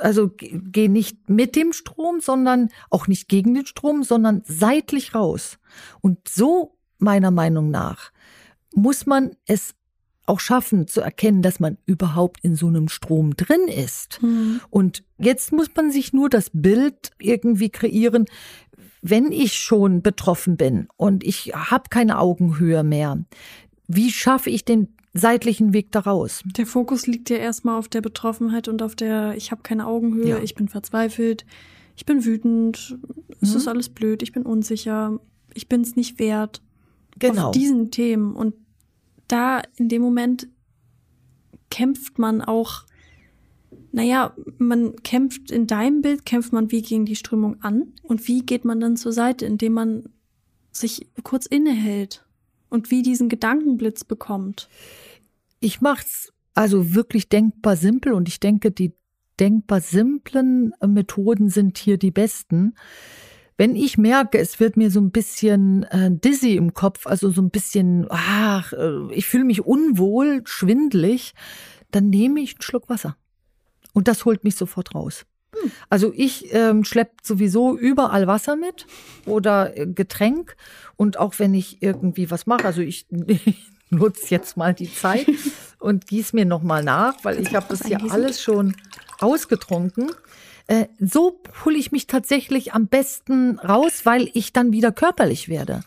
also 0.00 0.30
geh 0.36 0.88
nicht 0.88 1.28
mit 1.28 1.56
dem 1.56 1.72
Strom, 1.72 2.20
sondern 2.20 2.68
auch 2.90 3.06
nicht 3.08 3.28
gegen 3.28 3.54
den 3.54 3.66
Strom, 3.66 4.02
sondern 4.02 4.42
seitlich 4.46 5.14
raus. 5.14 5.58
Und 6.00 6.28
so 6.28 6.76
meiner 6.98 7.30
Meinung 7.30 7.70
nach 7.70 8.12
muss 8.74 9.06
man 9.06 9.32
es 9.46 9.74
auch 10.26 10.40
schaffen 10.40 10.86
zu 10.86 11.00
erkennen, 11.00 11.40
dass 11.42 11.58
man 11.58 11.78
überhaupt 11.86 12.44
in 12.44 12.54
so 12.54 12.66
einem 12.66 12.88
Strom 12.88 13.34
drin 13.34 13.66
ist. 13.66 14.22
Mhm. 14.22 14.60
Und 14.68 15.04
jetzt 15.16 15.52
muss 15.52 15.68
man 15.74 15.90
sich 15.90 16.12
nur 16.12 16.28
das 16.28 16.50
Bild 16.52 17.12
irgendwie 17.18 17.70
kreieren, 17.70 18.26
wenn 19.00 19.32
ich 19.32 19.54
schon 19.54 20.02
betroffen 20.02 20.56
bin 20.56 20.88
und 20.96 21.24
ich 21.24 21.52
habe 21.54 21.84
keine 21.88 22.18
Augenhöhe 22.18 22.82
mehr. 22.82 23.24
Wie 23.86 24.10
schaffe 24.10 24.50
ich 24.50 24.64
den 24.64 24.97
seitlichen 25.14 25.72
Weg 25.72 25.90
daraus. 25.92 26.42
Der 26.44 26.66
Fokus 26.66 27.06
liegt 27.06 27.30
ja 27.30 27.36
erstmal 27.36 27.78
auf 27.78 27.88
der 27.88 28.00
Betroffenheit 28.00 28.68
und 28.68 28.82
auf 28.82 28.94
der, 28.94 29.34
ich 29.36 29.50
habe 29.50 29.62
keine 29.62 29.86
Augenhöhe, 29.86 30.28
ja. 30.28 30.38
ich 30.38 30.54
bin 30.54 30.68
verzweifelt, 30.68 31.44
ich 31.96 32.06
bin 32.06 32.24
wütend, 32.24 32.98
es 33.40 33.50
mhm. 33.50 33.56
ist 33.56 33.68
alles 33.68 33.88
blöd, 33.88 34.22
ich 34.22 34.32
bin 34.32 34.44
unsicher, 34.44 35.18
ich 35.54 35.68
bin 35.68 35.80
es 35.80 35.96
nicht 35.96 36.18
wert. 36.18 36.62
Genau. 37.18 37.48
Auf 37.48 37.50
diesen 37.52 37.90
Themen. 37.90 38.36
Und 38.36 38.54
da 39.26 39.62
in 39.76 39.88
dem 39.88 40.02
Moment 40.02 40.48
kämpft 41.70 42.18
man 42.18 42.40
auch, 42.42 42.84
naja, 43.90 44.34
man 44.58 44.94
kämpft 45.02 45.50
in 45.50 45.66
deinem 45.66 46.02
Bild, 46.02 46.24
kämpft 46.24 46.52
man 46.52 46.70
wie 46.70 46.82
gegen 46.82 47.06
die 47.06 47.16
Strömung 47.16 47.60
an. 47.62 47.94
Und 48.02 48.28
wie 48.28 48.44
geht 48.44 48.64
man 48.64 48.78
dann 48.78 48.96
zur 48.96 49.12
Seite, 49.12 49.46
indem 49.46 49.72
man 49.72 50.04
sich 50.70 51.08
kurz 51.24 51.46
innehält 51.46 52.24
und 52.68 52.90
wie 52.90 53.02
diesen 53.02 53.28
Gedankenblitz 53.28 54.04
bekommt? 54.04 54.68
Ich 55.60 55.80
mach's 55.80 56.32
also 56.54 56.94
wirklich 56.94 57.28
denkbar 57.28 57.76
simpel 57.76 58.12
und 58.12 58.28
ich 58.28 58.40
denke, 58.40 58.70
die 58.70 58.92
denkbar 59.38 59.80
simplen 59.80 60.72
Methoden 60.84 61.48
sind 61.48 61.78
hier 61.78 61.98
die 61.98 62.10
besten. 62.10 62.74
Wenn 63.56 63.74
ich 63.74 63.98
merke, 63.98 64.38
es 64.38 64.60
wird 64.60 64.76
mir 64.76 64.90
so 64.90 65.00
ein 65.00 65.10
bisschen 65.10 65.82
äh, 65.84 66.10
dizzy 66.12 66.54
im 66.56 66.74
Kopf, 66.74 67.06
also 67.06 67.30
so 67.30 67.42
ein 67.42 67.50
bisschen, 67.50 68.06
ach, 68.08 68.72
äh, 68.72 69.12
ich 69.12 69.26
fühle 69.26 69.44
mich 69.44 69.64
unwohl, 69.64 70.42
schwindlig, 70.44 71.34
dann 71.90 72.08
nehme 72.10 72.40
ich 72.40 72.54
einen 72.54 72.62
Schluck 72.62 72.88
Wasser. 72.88 73.16
Und 73.92 74.06
das 74.06 74.24
holt 74.24 74.44
mich 74.44 74.54
sofort 74.54 74.94
raus. 74.94 75.26
Hm. 75.54 75.70
Also 75.88 76.12
ich 76.14 76.52
ähm, 76.52 76.84
schlepp 76.84 77.12
sowieso 77.22 77.76
überall 77.76 78.26
Wasser 78.26 78.56
mit 78.56 78.86
oder 79.26 79.76
äh, 79.76 79.86
Getränk. 79.86 80.56
Und 80.96 81.18
auch 81.18 81.34
wenn 81.38 81.54
ich 81.54 81.82
irgendwie 81.82 82.30
was 82.30 82.46
mache, 82.46 82.64
also 82.64 82.80
ich, 82.80 83.06
ich 83.26 83.70
nutze 83.90 84.26
jetzt 84.30 84.56
mal 84.56 84.74
die 84.74 84.92
Zeit 84.92 85.26
und 85.78 86.06
gieß 86.06 86.32
mir 86.32 86.44
noch 86.44 86.62
mal 86.62 86.82
nach, 86.82 87.24
weil 87.24 87.40
ich 87.40 87.54
habe 87.54 87.66
das 87.68 87.86
hier 87.86 88.00
alles 88.10 88.42
schon 88.42 88.76
ausgetrunken. 89.20 90.10
Äh, 90.66 90.86
so 90.98 91.40
hole 91.64 91.78
ich 91.78 91.92
mich 91.92 92.06
tatsächlich 92.06 92.74
am 92.74 92.88
besten 92.88 93.58
raus, 93.58 94.04
weil 94.04 94.30
ich 94.34 94.52
dann 94.52 94.72
wieder 94.72 94.92
körperlich 94.92 95.48
werde. 95.48 95.82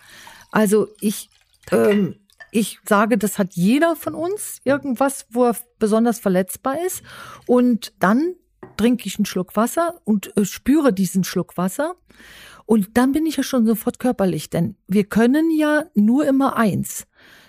Also 0.51 0.87
ich, 0.99 1.29
ähm, 1.71 2.15
ich 2.51 2.79
sage, 2.83 3.17
das 3.17 3.37
hat 3.37 3.53
jeder 3.53 3.95
von 3.95 4.15
uns 4.15 4.59
irgendwas, 4.63 5.27
wo 5.29 5.45
er 5.45 5.55
besonders 5.77 6.19
verletzbar 6.19 6.83
ist. 6.83 7.03
Und 7.45 7.93
dann 7.99 8.33
trinke 8.77 9.07
ich 9.07 9.17
einen 9.17 9.25
Schluck 9.25 9.55
Wasser 9.55 10.01
und 10.03 10.35
äh, 10.37 10.45
spüre 10.45 10.93
diesen 10.93 11.23
Schluck 11.23 11.57
Wasser. 11.57 11.95
Und 12.65 12.89
dann 12.93 13.11
bin 13.11 13.25
ich 13.25 13.37
ja 13.37 13.43
schon 13.43 13.65
sofort 13.65 13.99
körperlich, 13.99 14.49
denn 14.49 14.75
wir 14.87 15.03
können 15.03 15.51
ja 15.51 15.85
nur 15.93 16.25
immer 16.25 16.55
eins. 16.55 17.05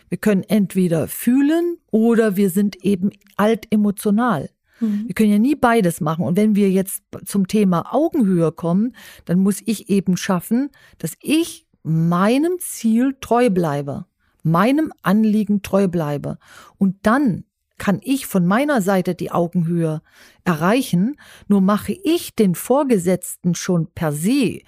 Wir 0.08 0.18
können 0.18 0.42
entweder 0.42 1.08
fühlen 1.08 1.78
oder 1.90 2.36
wir 2.36 2.50
sind 2.50 2.76
eben 2.84 3.10
alt 3.36 3.66
emotional. 3.70 4.50
Mhm. 4.80 5.04
Wir 5.06 5.14
können 5.14 5.32
ja 5.32 5.38
nie 5.38 5.54
beides 5.54 6.00
machen. 6.00 6.24
Und 6.24 6.36
wenn 6.36 6.54
wir 6.54 6.70
jetzt 6.70 7.02
zum 7.24 7.46
Thema 7.48 7.94
Augenhöhe 7.94 8.52
kommen, 8.52 8.94
dann 9.24 9.38
muss 9.38 9.62
ich 9.64 9.88
eben 9.88 10.16
schaffen, 10.16 10.70
dass 10.98 11.14
ich 11.20 11.66
meinem 11.82 12.58
Ziel 12.58 13.16
treu 13.20 13.48
bleibe, 13.48 14.06
meinem 14.42 14.92
Anliegen 15.02 15.62
treu 15.62 15.88
bleibe. 15.88 16.38
Und 16.78 16.96
dann 17.02 17.44
kann 17.82 17.98
ich 18.00 18.26
von 18.26 18.46
meiner 18.46 18.80
Seite 18.80 19.16
die 19.16 19.32
Augenhöhe 19.32 20.02
erreichen, 20.44 21.16
nur 21.48 21.60
mache 21.60 21.98
ich 22.04 22.32
den 22.36 22.54
Vorgesetzten 22.54 23.56
schon 23.56 23.88
per 23.92 24.12
se 24.12 24.60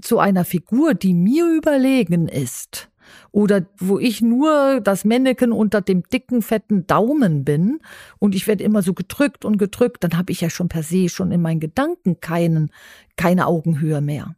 zu 0.00 0.18
einer 0.18 0.46
Figur, 0.46 0.94
die 0.94 1.12
mir 1.12 1.46
überlegen 1.46 2.26
ist 2.26 2.90
oder 3.32 3.66
wo 3.76 3.98
ich 3.98 4.22
nur 4.22 4.80
das 4.80 5.04
Männchen 5.04 5.52
unter 5.52 5.82
dem 5.82 6.04
dicken, 6.04 6.40
fetten 6.40 6.86
Daumen 6.86 7.44
bin 7.44 7.80
und 8.18 8.34
ich 8.34 8.46
werde 8.46 8.64
immer 8.64 8.80
so 8.80 8.94
gedrückt 8.94 9.44
und 9.44 9.58
gedrückt, 9.58 10.02
dann 10.02 10.16
habe 10.16 10.32
ich 10.32 10.40
ja 10.40 10.48
schon 10.48 10.68
per 10.68 10.82
se 10.82 11.10
schon 11.10 11.32
in 11.32 11.42
meinen 11.42 11.60
Gedanken 11.60 12.20
keinen, 12.20 12.70
keine 13.16 13.46
Augenhöhe 13.46 14.00
mehr. 14.00 14.36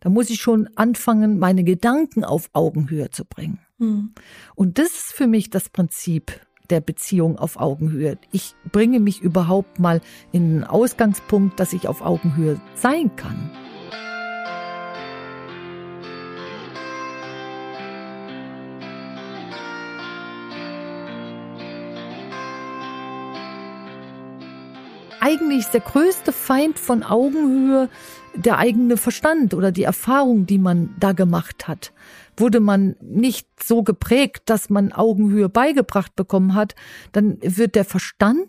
Da 0.00 0.10
muss 0.10 0.28
ich 0.28 0.40
schon 0.40 0.68
anfangen, 0.74 1.38
meine 1.38 1.62
Gedanken 1.62 2.24
auf 2.24 2.50
Augenhöhe 2.52 3.10
zu 3.10 3.24
bringen. 3.24 3.60
Mhm. 3.78 4.12
Und 4.56 4.80
das 4.80 4.88
ist 4.88 5.12
für 5.12 5.28
mich 5.28 5.50
das 5.50 5.68
Prinzip 5.68 6.32
der 6.70 6.80
Beziehung 6.80 7.38
auf 7.38 7.58
Augenhöhe. 7.58 8.18
Ich 8.32 8.54
bringe 8.70 9.00
mich 9.00 9.20
überhaupt 9.20 9.78
mal 9.78 10.00
in 10.32 10.54
den 10.54 10.64
Ausgangspunkt, 10.64 11.58
dass 11.58 11.72
ich 11.72 11.88
auf 11.88 12.02
Augenhöhe 12.02 12.60
sein 12.74 13.14
kann. 13.16 13.50
eigentlich 25.30 25.60
ist 25.60 25.74
der 25.74 25.80
größte 25.80 26.32
Feind 26.32 26.78
von 26.78 27.02
Augenhöhe 27.02 27.88
der 28.34 28.58
eigene 28.58 28.96
Verstand 28.96 29.54
oder 29.54 29.72
die 29.72 29.82
Erfahrung, 29.82 30.46
die 30.46 30.58
man 30.58 30.94
da 30.98 31.12
gemacht 31.12 31.68
hat. 31.68 31.92
Wurde 32.40 32.60
man 32.60 32.96
nicht 33.00 33.48
so 33.62 33.82
geprägt, 33.82 34.44
dass 34.46 34.70
man 34.70 34.92
Augenhöhe 34.92 35.48
beigebracht 35.48 36.16
bekommen 36.16 36.54
hat, 36.54 36.74
dann 37.12 37.38
wird 37.40 37.74
der 37.74 37.84
Verstand 37.84 38.48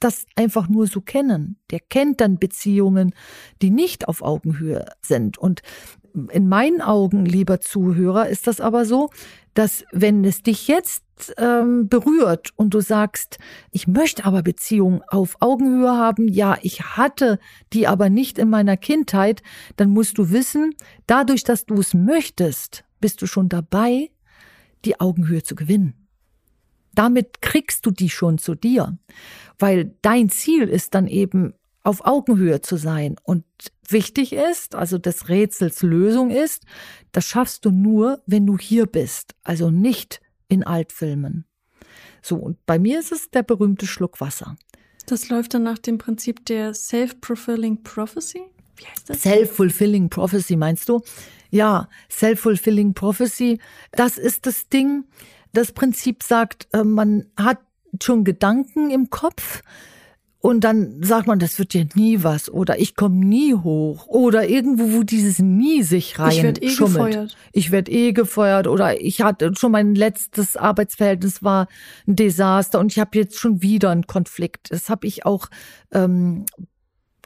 das 0.00 0.24
einfach 0.34 0.68
nur 0.68 0.86
so 0.86 1.00
kennen. 1.00 1.56
Der 1.70 1.78
kennt 1.78 2.20
dann 2.20 2.38
Beziehungen, 2.38 3.14
die 3.62 3.70
nicht 3.70 4.08
auf 4.08 4.22
Augenhöhe 4.22 4.86
sind. 5.02 5.38
Und 5.38 5.60
in 6.32 6.48
meinen 6.48 6.80
Augen, 6.80 7.24
lieber 7.24 7.60
Zuhörer, 7.60 8.28
ist 8.28 8.46
das 8.46 8.60
aber 8.60 8.84
so, 8.84 9.10
dass 9.54 9.84
wenn 9.92 10.24
es 10.24 10.42
dich 10.42 10.68
jetzt 10.68 11.04
ähm, 11.36 11.88
berührt 11.88 12.50
und 12.56 12.72
du 12.72 12.80
sagst, 12.80 13.38
ich 13.70 13.86
möchte 13.86 14.24
aber 14.24 14.42
Beziehungen 14.42 15.02
auf 15.08 15.36
Augenhöhe 15.40 15.90
haben, 15.90 16.28
ja, 16.28 16.56
ich 16.62 16.82
hatte 16.82 17.38
die 17.72 17.86
aber 17.86 18.10
nicht 18.10 18.38
in 18.38 18.48
meiner 18.48 18.76
Kindheit, 18.76 19.42
dann 19.76 19.90
musst 19.90 20.18
du 20.18 20.30
wissen, 20.30 20.74
dadurch, 21.06 21.44
dass 21.44 21.66
du 21.66 21.74
es 21.74 21.94
möchtest, 21.94 22.84
bist 23.00 23.22
du 23.22 23.26
schon 23.26 23.48
dabei, 23.48 24.10
die 24.84 25.00
Augenhöhe 25.00 25.42
zu 25.42 25.54
gewinnen. 25.54 25.94
Damit 26.94 27.40
kriegst 27.40 27.86
du 27.86 27.90
die 27.90 28.10
schon 28.10 28.38
zu 28.38 28.54
dir, 28.54 28.98
weil 29.58 29.94
dein 30.02 30.28
Ziel 30.28 30.68
ist 30.68 30.94
dann 30.94 31.06
eben 31.06 31.54
auf 31.82 32.04
Augenhöhe 32.04 32.60
zu 32.60 32.76
sein. 32.76 33.16
Und 33.22 33.44
wichtig 33.88 34.32
ist, 34.32 34.74
also 34.74 34.98
des 34.98 35.28
Rätsels 35.28 35.82
Lösung 35.82 36.30
ist, 36.30 36.64
das 37.12 37.26
schaffst 37.26 37.64
du 37.64 37.70
nur, 37.70 38.22
wenn 38.26 38.46
du 38.46 38.58
hier 38.58 38.86
bist, 38.86 39.34
also 39.42 39.70
nicht 39.70 40.20
in 40.48 40.64
Altfilmen. 40.64 41.46
So, 42.22 42.36
und 42.36 42.64
bei 42.66 42.78
mir 42.78 42.98
ist 42.98 43.12
es 43.12 43.30
der 43.30 43.42
berühmte 43.42 43.86
Schluck 43.86 44.20
Wasser. 44.20 44.56
Das 45.06 45.28
läuft 45.28 45.54
dann 45.54 45.62
nach 45.62 45.78
dem 45.78 45.98
Prinzip 45.98 46.44
der 46.46 46.74
Self-Fulfilling 46.74 47.82
Prophecy? 47.82 48.42
Wie 48.80 48.86
heißt 48.86 49.10
das? 49.10 49.22
Self-Fulfilling 49.22 50.10
Prophecy, 50.10 50.56
meinst 50.56 50.88
du? 50.88 51.02
Ja, 51.50 51.88
Self-Fulfilling 52.10 52.94
Prophecy, 52.94 53.60
das 53.92 54.18
ist 54.18 54.46
das 54.46 54.68
Ding. 54.68 55.04
Das 55.52 55.72
Prinzip 55.72 56.22
sagt, 56.22 56.68
äh, 56.72 56.84
man 56.84 57.26
hat 57.36 57.58
schon 58.00 58.24
Gedanken 58.24 58.90
im 58.90 59.10
Kopf, 59.10 59.62
und 60.42 60.64
dann 60.64 61.02
sagt 61.02 61.26
man, 61.26 61.38
das 61.38 61.58
wird 61.58 61.74
ja 61.74 61.84
nie 61.94 62.22
was 62.22 62.50
oder 62.50 62.80
ich 62.80 62.96
komme 62.96 63.16
nie 63.16 63.54
hoch 63.54 64.06
oder 64.06 64.48
irgendwo, 64.48 64.98
wo 64.98 65.02
dieses 65.02 65.38
nie 65.38 65.82
sich 65.82 66.18
rein 66.18 66.30
Ich 66.30 66.42
werde 66.42 66.62
eh 66.62 66.70
schummelt. 66.70 67.06
gefeuert. 67.12 67.36
Ich 67.52 67.70
werde 67.70 67.90
eh 67.92 68.12
gefeuert 68.12 68.66
oder 68.66 68.98
ich 68.98 69.20
hatte 69.20 69.52
schon 69.54 69.72
mein 69.72 69.94
letztes 69.94 70.56
Arbeitsverhältnis 70.56 71.42
war 71.42 71.68
ein 72.06 72.16
Desaster 72.16 72.78
und 72.80 72.90
ich 72.90 72.98
habe 72.98 73.18
jetzt 73.18 73.38
schon 73.38 73.60
wieder 73.60 73.90
einen 73.90 74.06
Konflikt. 74.06 74.68
Das 74.70 74.88
habe 74.88 75.06
ich 75.06 75.26
auch 75.26 75.48
ähm, 75.92 76.46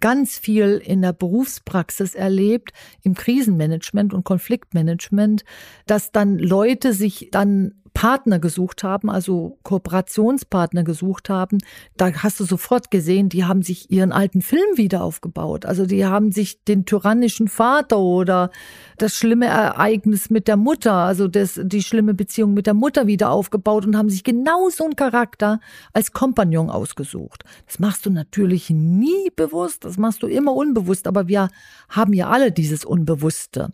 ganz 0.05 0.37
viel 0.37 0.83
in 0.85 1.01
der 1.01 1.15
Berufspraxis 1.15 2.15
erlebt, 2.15 2.75
im 3.05 3.15
Krisenmanagement 3.15 4.13
und 4.13 4.23
Konfliktmanagement, 4.23 5.47
dass 5.87 6.13
dann 6.13 6.39
Leute 6.39 6.93
sich 6.93 7.31
dann 7.33 7.73
Partner 7.95 8.41
gesucht 8.41 8.83
haben, 8.83 9.09
also 9.09 9.57
Kooperationspartner 9.63 10.83
gesucht 10.83 11.31
haben, 11.31 11.59
da 11.97 12.13
hast 12.13 12.41
du 12.41 12.45
sofort 12.45 12.91
gesehen, 12.91 13.29
die 13.29 13.45
haben 13.45 13.63
sich 13.63 13.91
ihren 13.91 14.11
alten 14.11 14.43
Film 14.43 14.77
wieder 14.77 15.03
aufgebaut. 15.05 15.65
Also 15.65 15.87
die 15.87 16.05
haben 16.05 16.33
sich 16.33 16.63
den 16.65 16.87
tyrannischen 16.87 17.47
Vater 17.47 18.01
oder 18.01 18.51
das 18.99 19.15
schlimme 19.15 19.47
Ereignis 19.47 20.29
mit 20.29 20.49
der 20.49 20.57
Mutter, 20.57 20.93
also 20.93 21.29
das, 21.29 21.59
die 21.63 21.83
schlimme 21.83 22.15
Beziehung 22.15 22.53
mit 22.53 22.67
der 22.67 22.75
Mutter 22.75 23.07
wieder 23.07 23.31
aufgebaut 23.31 23.87
und 23.87 23.97
haben 23.97 24.11
sich 24.11 24.25
genau 24.25 24.69
so 24.71 24.85
einen 24.85 24.97
Charakter 24.97 25.61
als 25.93 26.13
Kompagnon 26.13 26.71
ausgesucht. 26.71 27.45
Das 27.67 27.79
machst 27.79 28.05
du 28.07 28.11
natürlich 28.11 28.71
nie 28.71 29.31
bewusst, 29.37 29.85
das 29.85 29.99
machst 29.99 30.23
du 30.25 30.27
immer 30.27 30.53
unbewusst, 30.53 31.07
aber 31.07 31.29
wir 31.29 31.49
haben 31.89 32.13
ja 32.13 32.29
alle 32.29 32.51
dieses 32.51 32.85
Unbewusste. 32.85 33.73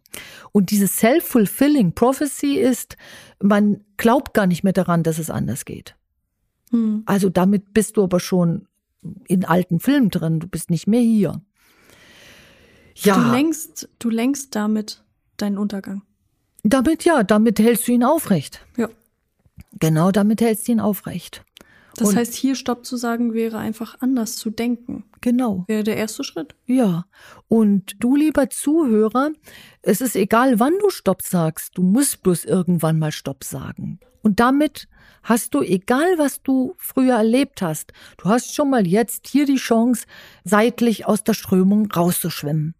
Und 0.53 0.71
diese 0.71 0.87
self-fulfilling 0.87 1.95
prophecy 1.95 2.57
ist, 2.57 2.97
man 3.43 3.81
glaubt 4.01 4.32
gar 4.34 4.46
nicht 4.46 4.64
mehr 4.64 4.72
daran, 4.72 5.03
dass 5.03 5.18
es 5.18 5.30
anders 5.30 5.64
geht. 5.64 5.94
Hm. 6.70 7.03
Also 7.05 7.28
damit 7.28 7.74
bist 7.74 7.96
du 7.96 8.03
aber 8.03 8.18
schon 8.18 8.66
in 9.28 9.44
alten 9.44 9.78
Filmen 9.78 10.09
drin, 10.09 10.40
du 10.40 10.48
bist 10.48 10.70
nicht 10.70 10.86
mehr 10.86 11.03
hier. 11.03 11.42
Ja. 12.96 13.14
Du 13.14 13.30
lenkst, 13.30 13.88
du 13.98 14.11
lenkst 14.11 14.55
damit 14.55 15.05
deinen 15.36 15.59
Untergang. 15.59 16.03
Damit 16.62 17.05
ja, 17.05 17.22
damit 17.22 17.59
hältst 17.59 17.88
du 17.88 17.92
ihn 17.92 18.05
aufrecht. 18.05 18.64
Ja. 18.76 18.88
Genau, 19.78 20.11
damit 20.11 20.40
hältst 20.40 20.66
du 20.66 20.72
ihn 20.72 20.80
aufrecht. 20.80 21.44
Das 22.01 22.09
Und 22.09 22.16
heißt, 22.16 22.32
hier 22.32 22.55
Stopp 22.55 22.86
zu 22.86 22.96
sagen 22.96 23.34
wäre 23.34 23.59
einfach 23.59 24.01
anders 24.01 24.36
zu 24.36 24.48
denken. 24.48 25.05
Genau. 25.20 25.64
Wäre 25.66 25.84
der 25.84 25.98
erste 25.98 26.24
Schritt. 26.24 26.55
Ja. 26.64 27.05
Und 27.46 28.03
du, 28.03 28.16
lieber 28.16 28.48
Zuhörer, 28.48 29.32
es 29.82 30.01
ist 30.01 30.16
egal, 30.16 30.59
wann 30.59 30.72
du 30.80 30.88
Stopp 30.88 31.20
sagst. 31.20 31.76
Du 31.76 31.82
musst 31.82 32.22
bloß 32.22 32.46
irgendwann 32.46 32.98
mal 32.98 33.12
Stopp 33.12 33.44
sagen. 33.44 34.01
Und 34.22 34.40
damit 34.40 34.88
hast 35.22 35.53
du, 35.53 35.61
egal 35.61 36.16
was 36.16 36.42
du 36.42 36.74
früher 36.78 37.16
erlebt 37.16 37.61
hast, 37.61 37.92
du 38.16 38.30
hast 38.30 38.55
schon 38.55 38.70
mal 38.70 38.86
jetzt 38.86 39.26
hier 39.26 39.44
die 39.44 39.57
Chance, 39.57 40.07
seitlich 40.44 41.05
aus 41.05 41.22
der 41.22 41.34
Strömung 41.34 41.90
rauszuschwimmen. 41.90 42.74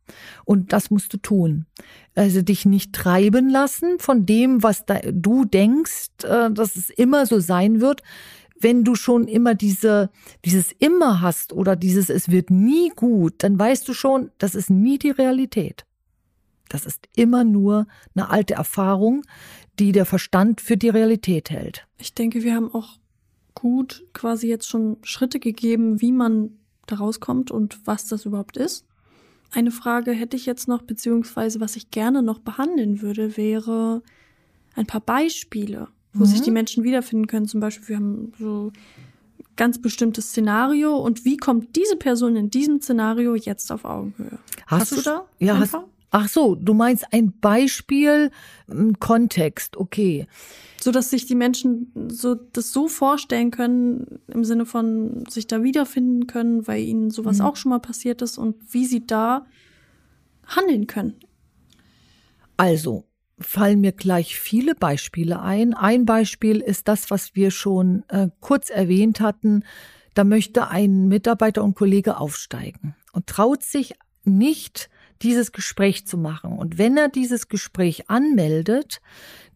Und 0.47 0.73
das 0.73 0.91
musst 0.91 1.13
du 1.13 1.19
tun. 1.19 1.67
Also 2.15 2.41
dich 2.41 2.65
nicht 2.65 2.95
treiben 2.95 3.51
lassen 3.51 3.99
von 3.99 4.25
dem, 4.25 4.63
was 4.63 4.85
du 5.13 5.45
denkst, 5.45 6.09
äh, 6.25 6.51
dass 6.51 6.77
es 6.77 6.89
immer 6.89 7.27
so 7.27 7.39
sein 7.39 7.83
wird 7.83 8.03
wenn 8.61 8.85
du 8.85 8.95
schon 8.95 9.27
immer 9.27 9.55
diese, 9.55 10.11
dieses 10.45 10.73
immer 10.79 11.21
hast 11.21 11.53
oder 11.53 11.77
dieses 11.77 12.11
es 12.11 12.31
wird 12.31 12.51
nie 12.51 12.91
gut, 12.91 13.35
dann 13.39 13.59
weißt 13.59 13.89
du 13.89 13.95
schon, 13.95 14.31
das 14.39 14.55
ist 14.55 14.71
nie 14.71 14.99
die 14.99 15.11
Realität. 15.11 15.87
Das 16.69 16.87
ist 16.87 17.09
immer 17.17 17.43
nur 17.43 17.87
eine 18.15 18.31
alte 18.31 18.55
Erfahrung, 18.55 19.23
die 19.79 19.93
der 19.93 20.07
Verstand 20.07 20.61
für 20.61 20.77
die 20.77 20.91
Realität 20.91 21.51
hält. 21.51 21.87
Ich 21.99 22.15
denke, 22.15 22.45
wir 22.45 22.55
haben 22.55 22.73
auch 22.73 22.99
gut 23.55 24.05
quasi 24.13 24.47
jetzt 24.47 24.69
schon 24.69 24.99
Schritte 25.03 25.41
gegeben, 25.41 26.01
wie 26.01 26.13
man 26.13 26.59
da 26.87 26.97
rauskommt 26.97 27.51
und 27.51 27.81
was 27.87 28.07
das 28.07 28.25
überhaupt 28.25 28.57
ist. 28.57 28.87
Eine 29.53 29.73
Frage 29.73 30.13
hätte 30.13 30.37
ich 30.37 30.47
jetzt 30.47 30.69
noch, 30.69 30.83
beziehungsweise 30.83 31.61
was 31.61 31.75
ich 31.75 31.91
gerne 31.91 32.23
noch 32.23 32.39
behandeln 32.39 33.03
würde, 33.03 33.37
wäre 33.37 34.03
ein 34.77 34.87
paar 34.87 35.01
Beispiele 35.01 35.89
wo 36.13 36.25
mhm. 36.25 36.29
sich 36.29 36.43
die 36.43 36.51
Menschen 36.51 36.85
wiederfinden 36.85 37.27
können. 37.27 37.47
Zum 37.47 37.61
Beispiel, 37.61 37.89
wir 37.89 37.97
haben 37.97 38.33
so 38.39 38.73
ganz 39.57 39.81
bestimmtes 39.81 40.31
Szenario 40.31 40.97
und 40.97 41.25
wie 41.25 41.37
kommt 41.37 41.77
diese 41.77 41.97
Person 41.97 42.37
in 42.37 42.51
diesem 42.51 42.81
Szenario 42.81 43.35
jetzt 43.35 43.71
auf 43.71 43.85
Augenhöhe? 43.85 44.39
Hast, 44.67 44.93
hast 44.93 44.97
du 44.97 45.03
da? 45.03 45.27
Ja, 45.39 45.59
hast, 45.59 45.77
ach 46.11 46.29
so, 46.29 46.55
du 46.55 46.75
meinst 46.75 47.05
ein 47.13 47.33
Beispiel, 47.41 48.31
ein 48.69 48.99
Kontext, 48.99 49.77
okay. 49.77 50.27
So 50.81 50.93
dass 50.93 51.11
sich 51.11 51.27
die 51.27 51.35
Menschen 51.35 51.93
so 52.09 52.35
das 52.35 52.73
so 52.73 52.89
vorstellen 52.89 53.51
können, 53.51 54.21
im 54.29 54.45
Sinne 54.45 54.65
von 54.65 55.27
sich 55.29 55.47
da 55.47 55.63
wiederfinden 55.63 56.27
können, 56.27 56.67
weil 56.67 56.83
ihnen 56.83 57.11
sowas 57.11 57.39
mhm. 57.39 57.45
auch 57.45 57.57
schon 57.57 57.71
mal 57.71 57.81
passiert 57.81 58.23
ist 58.23 58.39
und 58.39 58.57
wie 58.73 58.87
sie 58.87 59.07
da 59.07 59.47
handeln 60.47 60.87
können. 60.87 61.17
Also, 62.57 63.05
fallen 63.41 63.81
mir 63.81 63.93
gleich 63.93 64.39
viele 64.39 64.75
Beispiele 64.75 65.41
ein. 65.41 65.75
Ein 65.75 66.05
Beispiel 66.05 66.61
ist 66.61 66.89
das, 66.89 67.11
was 67.11 67.35
wir 67.35 67.51
schon 67.51 68.05
äh, 68.09 68.29
kurz 68.41 68.71
erwähnt 68.71 69.21
hatten. 69.21 69.65
Da 70.15 70.25
möchte 70.25 70.69
ein 70.69 71.09
Mitarbeiter 71.09 71.65
und 71.65 71.75
Kollege 71.75 72.19
aufsteigen 72.19 72.95
und 73.13 73.27
traut 73.27 73.63
sich 73.63 73.95
nicht, 74.25 74.91
dieses 75.23 75.53
Gespräch 75.53 76.07
zu 76.07 76.17
machen. 76.17 76.53
Und 76.53 76.79
wenn 76.79 76.97
er 76.97 77.09
dieses 77.09 77.49
Gespräch 77.49 78.09
anmeldet, 78.09 79.01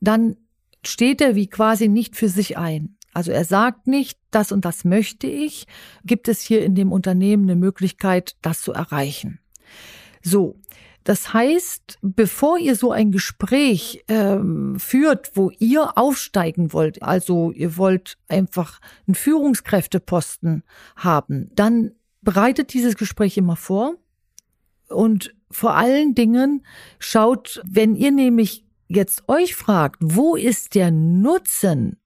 dann 0.01 0.37
steht 0.85 1.20
er 1.20 1.35
wie 1.35 1.47
quasi 1.47 1.89
nicht 1.89 2.16
für 2.16 2.28
sich 2.28 2.59
ein. 2.59 2.97
Also 3.14 3.30
er 3.30 3.45
sagt 3.45 3.87
nicht, 3.87 4.18
das 4.30 4.53
und 4.53 4.64
das 4.64 4.85
möchte 4.85 5.26
ich. 5.26 5.66
Gibt 6.05 6.28
es 6.28 6.41
hier 6.41 6.64
in 6.64 6.74
dem 6.74 6.93
Unternehmen 6.93 7.45
eine 7.45 7.57
Möglichkeit, 7.57 8.37
das 8.43 8.61
zu 8.61 8.72
erreichen? 8.72 9.39
So, 10.22 10.57
das 11.05 11.34
heißt, 11.34 11.98
bevor 12.00 12.59
ihr 12.59 12.76
so 12.76 12.90
ein 12.90 13.12
Gespräch 13.12 14.02
ähm, 14.09 14.76
führt, 14.78 15.32
wo 15.34 15.50
ihr 15.59 15.98
aufsteigen 15.98 16.72
wollt, 16.72 17.02
also 17.02 17.52
ihr 17.52 17.76
wollt 17.76 18.16
einfach 18.28 18.80
einen 19.07 19.14
Führungskräfteposten 19.14 20.64
haben, 20.96 21.50
dann 21.55 21.92
bereitet 22.22 22.72
dieses 22.72 22.96
Gespräch 22.96 23.36
immer 23.36 23.57
vor. 23.57 23.96
Und 24.88 25.34
vor 25.50 25.74
allen 25.76 26.14
Dingen 26.14 26.64
schaut, 26.98 27.62
wenn 27.66 27.94
ihr 27.96 28.11
nämlich 28.11 28.64
jetzt 28.88 29.28
euch 29.28 29.55
fragt, 29.55 29.98
wo 30.00 30.36
ist 30.36 30.74
der 30.74 30.90
Nutzen 30.90 31.98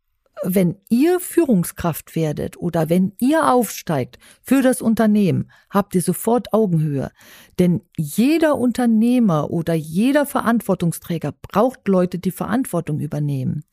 wenn 0.42 0.76
ihr 0.88 1.20
Führungskraft 1.20 2.14
werdet 2.14 2.56
oder 2.56 2.88
wenn 2.88 3.12
ihr 3.18 3.52
aufsteigt 3.52 4.18
für 4.42 4.62
das 4.62 4.80
Unternehmen, 4.80 5.50
habt 5.70 5.94
ihr 5.94 6.02
sofort 6.02 6.52
Augenhöhe. 6.52 7.10
Denn 7.58 7.80
jeder 7.96 8.56
Unternehmer 8.56 9.50
oder 9.50 9.74
jeder 9.74 10.26
Verantwortungsträger 10.26 11.32
braucht 11.32 11.88
Leute, 11.88 12.18
die 12.18 12.30
Verantwortung 12.30 13.00
übernehmen. 13.00 13.64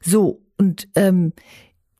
So, 0.00 0.42
und 0.56 0.88
ähm, 0.94 1.32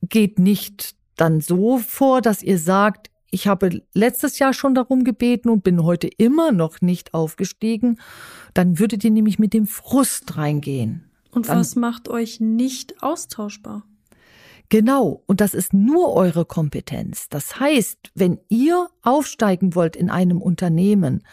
geht 0.03 0.39
nicht 0.39 0.95
dann 1.17 1.41
so 1.41 1.79
vor, 1.79 2.23
dass 2.23 2.43
ihr 2.43 2.59
sagt, 2.59 3.11
ich 3.31 3.47
habe 3.47 3.83
letztes 3.95 4.39
Jahr 4.39 4.53
schon 4.53 4.75
darum 4.75 5.05
gebeten 5.05 5.51
und 5.51 5.63
bin 5.63 5.85
heute 5.85 6.09
immer 6.09 6.51
noch 6.53 6.81
nicht 6.81 7.15
aufgestiegen. 7.15 8.01
Dann 8.55 8.79
würdet 8.79 9.05
ihr 9.05 9.11
nämlich 9.11 9.39
mit 9.39 9.55
dem 9.55 9.67
Frust 9.67 10.37
reingehen. 10.37 11.05
Und 11.31 11.49
dann, 11.49 11.59
was 11.59 11.77
macht 11.77 12.09
euch 12.09 12.41
nicht 12.41 13.03
austauschbar? 13.03 13.85
Genau, 14.71 15.25
und 15.27 15.41
das 15.41 15.53
ist 15.53 15.75
nur 15.75 16.15
eure 16.15 16.45
Kompetenz. 16.45 17.29
Das 17.29 17.59
heißt, 17.59 18.13
wenn 18.15 18.39
ihr 18.49 18.89
aufsteigen 19.03 19.75
wollt 19.75 19.97
in 19.97 20.11
einem 20.11 20.41
Unternehmen, 20.41 21.25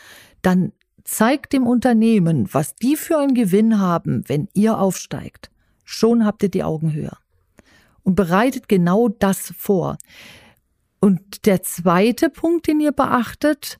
dann 0.41 0.73
zeigt 1.03 1.53
dem 1.53 1.67
Unternehmen, 1.67 2.51
was 2.51 2.75
die 2.75 2.95
für 2.95 3.19
einen 3.19 3.35
Gewinn 3.35 3.79
haben, 3.79 4.23
wenn 4.27 4.49
ihr 4.53 4.79
aufsteigt. 4.79 5.51
Schon 5.85 6.25
habt 6.25 6.41
ihr 6.41 6.49
die 6.49 6.63
Augen 6.63 6.93
höher. 6.93 7.17
Und 8.01 8.15
bereitet 8.15 8.67
genau 8.67 9.07
das 9.07 9.53
vor. 9.55 9.99
Und 10.99 11.45
der 11.45 11.61
zweite 11.61 12.31
Punkt, 12.31 12.67
den 12.67 12.79
ihr 12.79 12.91
beachtet, 12.91 13.79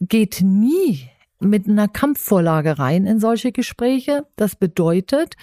geht 0.00 0.42
nie 0.42 1.08
mit 1.40 1.66
einer 1.66 1.88
Kampfvorlage 1.88 2.78
rein 2.78 3.06
in 3.06 3.20
solche 3.20 3.52
Gespräche. 3.52 4.26
Das 4.36 4.54
bedeutet, 4.54 5.34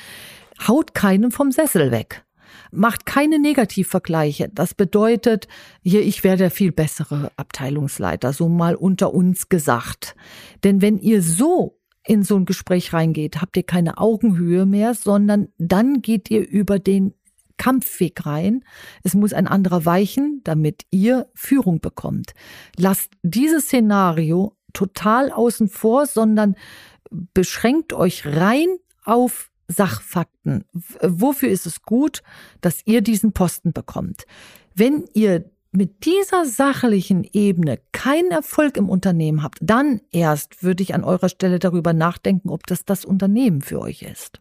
haut 0.68 0.94
keinem 0.94 1.32
vom 1.32 1.52
Sessel 1.52 1.90
weg. 1.90 2.24
Macht 2.74 3.06
keine 3.06 3.40
Negativvergleiche. 3.40 4.50
Das 4.54 4.74
bedeutet, 4.74 5.48
hier, 5.82 6.02
ich 6.02 6.24
wäre 6.24 6.38
der 6.38 6.52
viel 6.52 6.72
bessere 6.72 7.32
Abteilungsleiter, 7.38 8.34
so 8.34 8.50
mal 8.50 8.76
unter 8.76 9.14
uns 9.14 9.50
gesagt. 9.50 10.16
Denn 10.64 10.82
wenn 10.82 10.98
ihr 10.98 11.22
so 11.22 11.80
in 12.06 12.24
so 12.24 12.36
ein 12.36 12.46
Gespräch 12.46 12.94
reingeht, 12.94 13.42
habt 13.42 13.56
ihr 13.56 13.64
keine 13.64 13.98
Augenhöhe 13.98 14.66
mehr, 14.66 14.94
sondern 14.94 15.48
dann 15.58 16.02
geht 16.02 16.30
ihr 16.30 16.48
über 16.48 16.80
den 16.80 17.14
Kampfweg 17.58 18.26
rein. 18.26 18.64
Es 19.04 19.14
muss 19.14 19.32
ein 19.32 19.48
anderer 19.48 19.86
weichen, 19.86 20.42
damit 20.44 20.84
ihr 20.92 21.30
Führung 21.34 21.80
bekommt. 21.80 22.34
Lasst 22.76 23.12
dieses 23.22 23.66
Szenario 23.66 24.58
total 24.74 25.32
außen 25.32 25.70
vor, 25.70 26.06
sondern 26.08 26.56
beschränkt 27.34 27.94
euch 27.94 28.26
rein 28.26 28.68
auf 29.06 29.52
Sachfakten. 29.74 30.66
Wofür 31.02 31.50
ist 31.50 31.66
es 31.66 31.82
gut, 31.82 32.22
dass 32.62 32.82
ihr 32.86 33.02
diesen 33.02 33.34
Posten 33.34 33.74
bekommt? 33.74 34.26
Wenn 34.76 35.06
ihr 35.14 35.50
mit 35.72 36.06
dieser 36.06 36.46
sachlichen 36.46 37.28
Ebene 37.34 37.80
keinen 37.92 38.32
Erfolg 38.32 38.78
im 38.78 38.90
Unternehmen 38.90 39.42
habt, 39.42 39.58
dann 39.62 40.02
erst 40.12 40.64
würde 40.64 40.84
ich 40.84 40.94
an 40.94 41.04
eurer 41.04 41.30
Stelle 41.30 41.60
darüber 41.60 41.94
nachdenken, 41.94 42.50
ob 42.50 42.68
das 42.68 42.86
das 42.86 43.06
Unternehmen 43.06 43.62
für 43.62 43.82
euch 43.82 44.04
ist. 44.04 44.40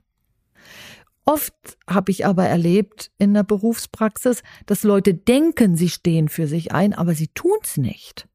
Oft 1.25 1.55
habe 1.89 2.11
ich 2.11 2.27
aber 2.27 2.47
erlebt 2.47 3.11
in 3.19 3.33
der 3.33 3.45
Berufspraxis, 3.45 4.43
dass 4.67 4.83
Leute 4.83 5.15
denken, 5.15 5.77
sie 5.77 5.89
stehen 5.89 6.29
für 6.29 6.47
sich 6.47 6.73
ein, 6.73 6.93
aber 6.93 7.15
sie 7.15 7.29
tun's 7.29 7.77
nicht. 7.77 8.29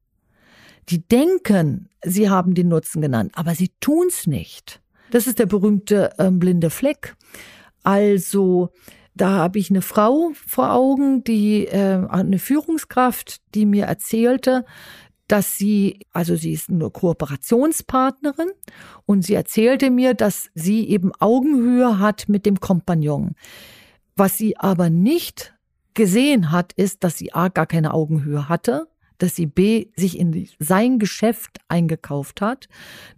Die 0.88 1.06
denken, 1.06 1.90
sie 2.02 2.30
haben 2.30 2.54
den 2.54 2.68
Nutzen 2.68 3.02
genannt, 3.02 3.32
aber 3.34 3.54
sie 3.54 3.70
tun's 3.80 4.26
nicht. 4.26 4.80
Das 5.10 5.26
ist 5.26 5.38
der 5.38 5.46
berühmte 5.46 6.12
äh, 6.18 6.30
blinde 6.30 6.70
Fleck. 6.70 7.16
Also 7.82 8.70
da 9.14 9.30
habe 9.30 9.58
ich 9.58 9.70
eine 9.70 9.82
Frau 9.82 10.32
vor 10.46 10.72
Augen, 10.72 11.24
die 11.24 11.66
äh, 11.66 12.06
eine 12.08 12.38
Führungskraft, 12.38 13.40
die 13.54 13.66
mir 13.66 13.86
erzählte, 13.86 14.64
dass 15.26 15.58
sie, 15.58 16.06
also 16.12 16.36
sie 16.36 16.52
ist 16.52 16.70
eine 16.70 16.90
Kooperationspartnerin 16.90 18.50
und 19.04 19.22
sie 19.22 19.34
erzählte 19.34 19.90
mir, 19.90 20.14
dass 20.14 20.50
sie 20.54 20.88
eben 20.88 21.12
Augenhöhe 21.18 21.98
hat 21.98 22.28
mit 22.28 22.46
dem 22.46 22.60
Kompagnon. 22.60 23.34
Was 24.16 24.38
sie 24.38 24.56
aber 24.56 24.88
nicht 24.88 25.54
gesehen 25.94 26.50
hat, 26.50 26.72
ist, 26.72 27.04
dass 27.04 27.18
sie 27.18 27.34
A 27.34 27.48
gar 27.48 27.66
keine 27.66 27.92
Augenhöhe 27.92 28.48
hatte, 28.48 28.88
dass 29.18 29.36
sie 29.36 29.46
B 29.46 29.88
sich 29.96 30.18
in 30.18 30.48
sein 30.58 30.98
Geschäft 30.98 31.58
eingekauft 31.68 32.40
hat, 32.40 32.68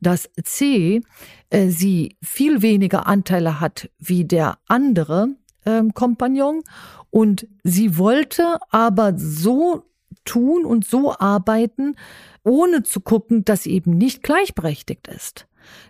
dass 0.01 0.29
C 0.43 1.03
äh, 1.51 1.69
sie 1.69 2.17
viel 2.23 2.63
weniger 2.63 3.07
Anteile 3.07 3.61
hat 3.61 3.91
wie 3.99 4.25
der 4.25 4.59
andere 4.67 5.29
ähm, 5.67 5.95
Kompagnon 5.95 6.63
und 7.11 7.47
sie 7.63 7.99
wollte 7.99 8.59
aber 8.71 9.15
so 9.17 9.85
tun 10.25 10.65
und 10.65 10.85
so 10.85 11.15
arbeiten, 11.17 11.97
ohne 12.45 12.83
zu 12.83 13.01
gucken, 13.01 13.45
dass 13.45 13.65
sie 13.65 13.73
eben 13.73 13.93
nicht 13.93 14.23
gleichberechtigt 14.23 15.09
ist. 15.09 15.47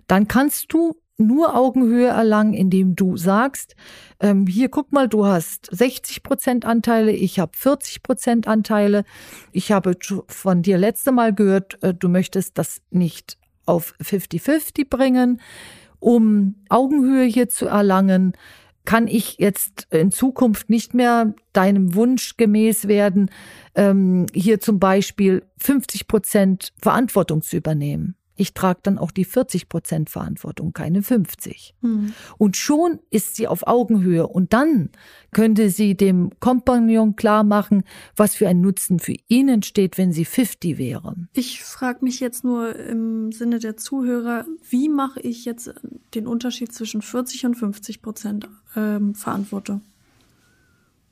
Dann 0.06 0.28
kannst 0.28 0.72
du 0.72 0.96
nur 1.20 1.56
Augenhöhe 1.56 2.08
erlangen, 2.08 2.54
indem 2.54 2.96
du 2.96 3.16
sagst, 3.16 3.76
ähm, 4.20 4.46
hier 4.46 4.68
guck 4.68 4.92
mal, 4.92 5.08
du 5.08 5.26
hast 5.26 5.68
60 5.70 6.22
Prozent 6.22 6.64
Anteile, 6.64 7.12
ich 7.12 7.38
habe 7.38 7.52
40 7.54 8.02
Prozent 8.02 8.48
Anteile. 8.48 9.04
Ich 9.52 9.72
habe 9.72 9.96
von 10.28 10.62
dir 10.62 10.78
letzte 10.78 11.12
Mal 11.12 11.34
gehört, 11.34 11.82
äh, 11.82 11.94
du 11.94 12.08
möchtest 12.08 12.58
das 12.58 12.82
nicht 12.90 13.38
auf 13.66 13.94
50-50 14.02 14.88
bringen. 14.88 15.40
Um 16.00 16.56
Augenhöhe 16.68 17.26
hier 17.26 17.48
zu 17.48 17.66
erlangen, 17.66 18.32
kann 18.84 19.06
ich 19.06 19.36
jetzt 19.38 19.86
in 19.90 20.10
Zukunft 20.10 20.70
nicht 20.70 20.94
mehr 20.94 21.34
deinem 21.52 21.94
Wunsch 21.94 22.36
gemäß 22.36 22.88
werden, 22.88 23.30
ähm, 23.74 24.26
hier 24.32 24.60
zum 24.60 24.78
Beispiel 24.78 25.44
50 25.58 26.08
Prozent 26.08 26.72
Verantwortung 26.80 27.42
zu 27.42 27.56
übernehmen. 27.56 28.16
Ich 28.40 28.54
trage 28.54 28.80
dann 28.82 28.96
auch 28.96 29.10
die 29.10 29.26
40 29.26 29.68
Prozent 29.68 30.08
Verantwortung, 30.08 30.72
keine 30.72 31.02
50. 31.02 31.74
Hm. 31.82 32.14
Und 32.38 32.56
schon 32.56 32.98
ist 33.10 33.36
sie 33.36 33.46
auf 33.46 33.66
Augenhöhe. 33.66 34.26
Und 34.26 34.54
dann 34.54 34.88
könnte 35.30 35.68
sie 35.68 35.94
dem 35.94 36.30
Kompagnon 36.40 37.16
klar 37.16 37.44
machen, 37.44 37.82
was 38.16 38.34
für 38.34 38.48
ein 38.48 38.62
Nutzen 38.62 38.98
für 38.98 39.14
ihn 39.28 39.50
entsteht, 39.50 39.98
wenn 39.98 40.14
sie 40.14 40.24
50 40.24 40.78
wäre. 40.78 41.16
Ich 41.34 41.62
frage 41.62 42.02
mich 42.02 42.18
jetzt 42.18 42.42
nur 42.42 42.74
im 42.76 43.30
Sinne 43.30 43.58
der 43.58 43.76
Zuhörer, 43.76 44.46
wie 44.70 44.88
mache 44.88 45.20
ich 45.20 45.44
jetzt 45.44 45.74
den 46.14 46.26
Unterschied 46.26 46.72
zwischen 46.72 47.02
40 47.02 47.44
und 47.44 47.56
50 47.56 48.00
Prozent 48.00 48.48
ähm, 48.74 49.14
Verantwortung? 49.14 49.82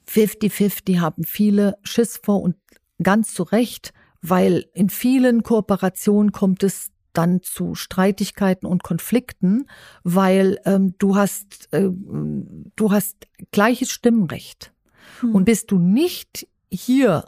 50-50 0.09 1.01
haben 1.01 1.24
viele 1.24 1.76
Schiss 1.83 2.18
vor 2.22 2.41
und 2.41 2.57
ganz 3.03 3.35
zu 3.35 3.43
Recht, 3.43 3.93
weil 4.22 4.64
in 4.72 4.89
vielen 4.89 5.43
Kooperationen 5.43 6.33
kommt 6.33 6.62
es 6.62 6.91
dann 7.19 7.43
zu 7.43 7.75
Streitigkeiten 7.75 8.66
und 8.66 8.85
Konflikten, 8.85 9.66
weil 10.05 10.61
ähm, 10.64 10.95
du 10.99 11.16
hast 11.16 11.69
äh, 11.73 11.91
du 11.91 12.93
hast 12.93 13.27
gleiches 13.51 13.91
Stimmrecht 13.91 14.73
hm. 15.21 15.35
und 15.35 15.45
bist 15.45 15.73
du 15.73 15.79
nicht 15.79 16.47
hier 16.71 17.25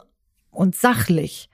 und 0.49 0.75
sachlich 0.75 1.49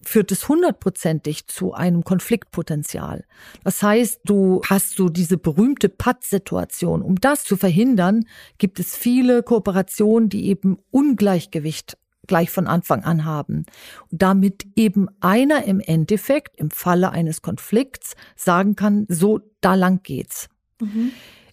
führt 0.00 0.30
es 0.30 0.48
hundertprozentig 0.48 1.48
zu 1.48 1.74
einem 1.74 2.04
Konfliktpotenzial. 2.04 3.24
Das 3.64 3.82
heißt, 3.82 4.20
du 4.24 4.62
hast 4.64 4.94
so 4.94 5.08
diese 5.08 5.36
berühmte 5.36 5.88
Patt-Situation. 5.88 7.02
Um 7.02 7.16
das 7.16 7.42
zu 7.42 7.56
verhindern, 7.56 8.24
gibt 8.58 8.78
es 8.78 8.96
viele 8.96 9.42
Kooperationen, 9.42 10.28
die 10.28 10.46
eben 10.46 10.78
Ungleichgewicht 10.92 11.98
gleich 12.26 12.50
von 12.50 12.66
Anfang 12.66 13.04
an 13.04 13.24
haben. 13.24 13.66
Und 14.10 14.22
damit 14.22 14.66
eben 14.76 15.08
einer 15.20 15.64
im 15.64 15.80
Endeffekt 15.80 16.56
im 16.58 16.70
Falle 16.70 17.10
eines 17.10 17.42
Konflikts 17.42 18.14
sagen 18.34 18.76
kann, 18.76 19.06
so, 19.08 19.40
da 19.60 19.74
lang 19.74 20.02
geht's. 20.02 20.48
Mhm. 20.80 21.12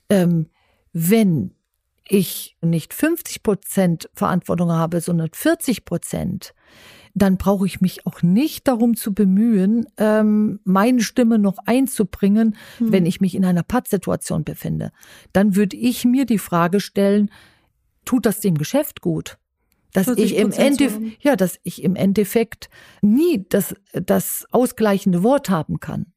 Ähm, 0.09 0.49
wenn 0.91 1.55
ich 2.07 2.57
nicht 2.61 2.93
50 2.93 3.43
Prozent 3.43 4.09
Verantwortung 4.13 4.71
habe, 4.71 5.01
sondern 5.01 5.29
40 5.31 5.85
Prozent, 5.85 6.53
dann 7.15 7.37
brauche 7.37 7.65
ich 7.65 7.79
mich 7.79 8.05
auch 8.05 8.21
nicht 8.21 8.67
darum 8.67 8.95
zu 8.95 9.13
bemühen, 9.13 9.85
ähm, 9.97 10.59
meine 10.63 11.01
Stimme 11.01 11.37
noch 11.37 11.57
einzubringen, 11.65 12.55
mhm. 12.79 12.91
wenn 12.91 13.05
ich 13.05 13.21
mich 13.21 13.35
in 13.35 13.45
einer 13.45 13.63
Pattsituation 13.63 14.43
befinde. 14.43 14.91
Dann 15.31 15.55
würde 15.55 15.77
ich 15.77 16.05
mir 16.05 16.25
die 16.25 16.39
Frage 16.39 16.79
stellen, 16.79 17.29
tut 18.05 18.25
das 18.25 18.39
dem 18.39 18.57
Geschäft 18.57 19.01
gut? 19.01 19.37
Dass 19.93 20.07
ich 20.09 20.35
im 20.35 20.51
Endeffekt, 20.51 21.23
ja, 21.23 21.35
dass 21.35 21.59
ich 21.63 21.83
im 21.83 21.95
Endeffekt 21.95 22.69
nie 23.01 23.45
das, 23.49 23.75
das 23.93 24.45
ausgleichende 24.51 25.23
Wort 25.23 25.49
haben 25.49 25.79
kann. 25.79 26.07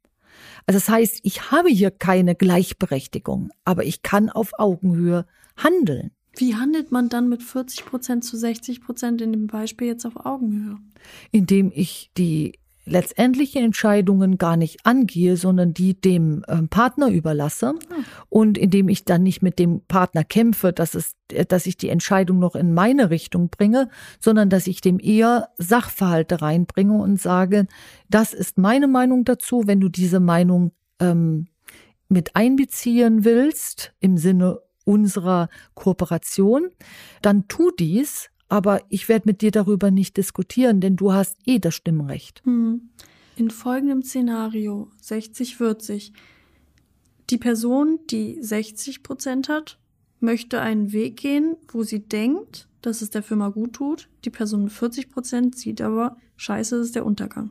Also 0.67 0.79
das 0.79 0.89
heißt, 0.89 1.21
ich 1.23 1.51
habe 1.51 1.69
hier 1.69 1.91
keine 1.91 2.35
Gleichberechtigung, 2.35 3.51
aber 3.65 3.85
ich 3.85 4.03
kann 4.03 4.31
auf 4.31 4.59
Augenhöhe 4.59 5.27
handeln. 5.57 6.11
Wie 6.37 6.55
handelt 6.55 6.93
man 6.93 7.09
dann 7.09 7.29
mit 7.29 7.43
40 7.43 7.87
Prozent 7.87 8.25
zu 8.25 8.37
60 8.37 8.83
Prozent 8.83 9.23
in 9.23 9.33
dem 9.33 9.47
Beispiel 9.47 9.89
jetzt 9.89 10.05
auf 10.05 10.27
Augenhöhe? 10.27 10.77
Indem 11.31 11.73
ich 11.75 12.11
die 12.19 12.59
letztendliche 12.87 13.59
Entscheidungen 13.59 14.39
gar 14.39 14.57
nicht 14.57 14.87
angehe, 14.87 15.37
sondern 15.37 15.75
die 15.75 16.01
dem 16.01 16.45
ähm, 16.49 16.69
Partner 16.69 17.09
überlasse 17.09 17.71
hm. 17.71 18.05
und 18.29 18.57
indem 18.57 18.89
ich 18.89 19.05
dann 19.05 19.23
nicht 19.25 19.43
mit 19.43 19.59
dem 19.59 19.83
Partner 19.87 20.25
kämpfe, 20.25 20.73
dass 20.73 20.95
es, 20.95 21.13
äh, 21.33 21.45
dass 21.45 21.67
ich 21.67 21.77
die 21.77 21.89
Entscheidung 21.89 22.39
noch 22.39 22.55
in 22.55 22.73
meine 22.73 23.11
Richtung 23.11 23.51
bringe, 23.51 23.91
sondern 24.21 24.49
dass 24.49 24.69
ich 24.69 24.81
dem 24.81 25.01
eher 25.01 25.49
Sachverhalte 25.57 26.41
reinbringe 26.41 26.95
und 26.95 27.21
sage, 27.21 27.67
das 28.09 28.33
ist 28.33 28.57
meine 28.57 28.87
Meinung 28.89 29.25
dazu. 29.25 29.65
Wenn 29.67 29.81
du 29.81 29.89
diese 29.89 30.21
Meinung 30.21 30.73
ähm, 31.01 31.49
mit 32.09 32.37
einbeziehen 32.37 33.25
willst 33.25 33.95
im 33.99 34.17
Sinne 34.17 34.61
unserer 34.85 35.49
Kooperation, 35.75 36.71
dann 37.21 37.49
tu 37.49 37.73
dies, 37.77 38.31
aber 38.49 38.83
ich 38.89 39.09
werde 39.09 39.29
mit 39.29 39.43
dir 39.43 39.51
darüber 39.51 39.91
nicht 39.91 40.17
diskutieren, 40.17 40.81
denn 40.81 40.97
du 40.97 41.13
hast 41.13 41.37
eh 41.47 41.59
das 41.59 41.75
Stimmrecht. 41.75 42.43
Hm. 42.45 42.91
In 43.37 43.51
folgendem 43.51 44.03
Szenario 44.03 44.91
60-40. 45.03 46.13
Die 47.29 47.39
Person, 47.39 47.99
die 48.09 48.39
60 48.41 49.03
Prozent 49.03 49.49
hat, 49.49 49.79
möchte 50.21 50.61
einen 50.61 50.93
Weg 50.93 51.19
gehen, 51.19 51.57
wo 51.69 51.83
sie 51.83 52.01
denkt, 52.01 52.69
dass 52.83 53.03
es 53.03 53.11
der 53.11 53.23
Firma 53.23 53.49
gut 53.49 53.75
tut. 53.75 54.09
Die 54.25 54.31
Person 54.31 54.65
mit 54.65 54.73
40 54.73 55.11
Prozent 55.11 55.57
sieht 55.57 55.81
aber, 55.81 56.17
scheiße, 56.37 56.79
das 56.79 56.87
ist 56.87 56.95
der 56.95 57.05
Untergang. 57.05 57.51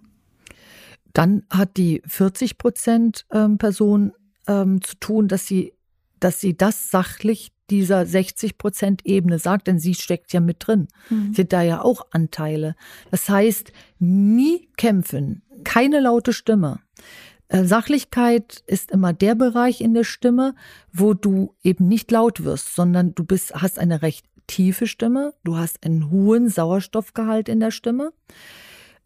Dann 1.14 1.43
hat 1.50 1.78
die 1.78 2.02
40 2.08 2.58
Prozent 2.58 3.26
ähm, 3.32 3.58
Person 3.58 4.14
ähm, 4.48 4.82
zu 4.82 4.96
tun, 5.00 5.28
dass 5.28 5.46
sie, 5.46 5.74
dass 6.20 6.39
sie 6.39 6.58
das 6.58 6.89
sachlich 6.89 7.52
dieser 7.70 8.05
60 8.05 8.57
Prozent 8.57 9.05
Ebene 9.05 9.39
sagt, 9.39 9.68
denn 9.68 9.80
sie 9.80 9.95
steckt 9.95 10.34
ja 10.34 10.39
mit 10.39 10.57
drin. 10.59 10.88
Mhm. 11.09 11.36
Hat 11.38 11.53
da 11.53 11.61
ja 11.61 11.82
auch 11.82 12.07
Anteile. 12.11 12.76
Das 13.11 13.30
heißt, 13.30 13.72
nie 13.99 14.70
kämpfen, 14.78 15.41
keine 15.63 15.99
laute 15.99 16.34
Stimme. 16.34 16.80
Äh, 17.47 17.63
Sachlichkeit 17.63 18.63
ist 18.68 18.91
immer 18.91 19.13
der 19.13 19.36
Bereich 19.36 19.82
in 19.82 19.93
der 19.93 20.03
Stimme, 20.03 20.55
wo 20.91 21.13
du 21.13 21.53
eben 21.63 21.88
nicht 21.88 22.11
laut 22.11 22.43
wirst, 22.43 22.76
sondern 22.76 23.13
du 23.16 23.24
bist, 23.24 23.53
hast 23.55 23.80
eine 23.80 24.01
recht 24.01 24.26
tiefe 24.47 24.88
Stimme, 24.88 25.34
du 25.43 25.57
hast 25.57 25.84
einen 25.84 26.11
hohen 26.11 26.49
Sauerstoffgehalt 26.49 27.49
in 27.49 27.59
der 27.59 27.72
Stimme. 27.72 28.13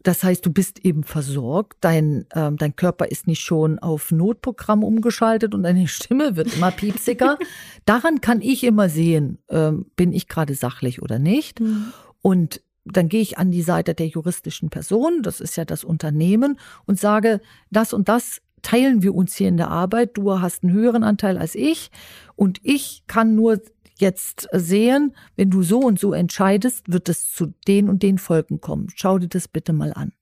Das 0.02 0.24
heißt, 0.24 0.44
du 0.46 0.50
bist 0.50 0.84
eben 0.84 1.04
versorgt, 1.04 1.76
dein, 1.82 2.26
ähm, 2.34 2.56
dein 2.56 2.74
Körper 2.74 3.10
ist 3.10 3.26
nicht 3.26 3.40
schon 3.40 3.78
auf 3.78 4.10
Notprogramm 4.10 4.82
umgeschaltet 4.82 5.54
und 5.54 5.62
deine 5.62 5.88
Stimme 5.88 6.36
wird 6.36 6.54
immer 6.56 6.70
piepsiger. 6.70 7.38
Daran 7.84 8.20
kann 8.20 8.40
ich 8.40 8.64
immer 8.64 8.88
sehen, 8.88 9.38
ähm, 9.48 9.86
bin 9.96 10.12
ich 10.12 10.28
gerade 10.28 10.54
sachlich 10.54 11.02
oder 11.02 11.18
nicht. 11.18 11.60
Mhm. 11.60 11.92
Und 12.22 12.62
dann 12.84 13.08
gehe 13.08 13.20
ich 13.20 13.38
an 13.38 13.50
die 13.50 13.62
Seite 13.62 13.94
der 13.94 14.06
juristischen 14.06 14.70
Person, 14.70 15.22
das 15.22 15.40
ist 15.40 15.56
ja 15.56 15.64
das 15.66 15.84
Unternehmen, 15.84 16.58
und 16.86 16.98
sage, 16.98 17.40
das 17.70 17.92
und 17.92 18.08
das 18.08 18.40
teilen 18.62 19.02
wir 19.02 19.14
uns 19.14 19.36
hier 19.36 19.48
in 19.48 19.56
der 19.56 19.68
Arbeit. 19.68 20.16
Du 20.16 20.40
hast 20.40 20.64
einen 20.64 20.72
höheren 20.72 21.04
Anteil 21.04 21.38
als 21.38 21.54
ich 21.54 21.90
und 22.36 22.58
ich 22.62 23.04
kann 23.06 23.34
nur 23.34 23.60
jetzt 24.00 24.48
sehen, 24.52 25.14
wenn 25.36 25.50
du 25.50 25.62
so 25.62 25.80
und 25.80 25.98
so 25.98 26.12
entscheidest, 26.12 26.92
wird 26.92 27.08
es 27.08 27.30
zu 27.30 27.52
den 27.66 27.88
und 27.88 28.02
den 28.02 28.18
Folgen 28.18 28.60
kommen. 28.60 28.88
Schau 28.94 29.18
dir 29.18 29.28
das 29.28 29.48
bitte 29.48 29.72
mal 29.72 29.92
an. 29.92 30.12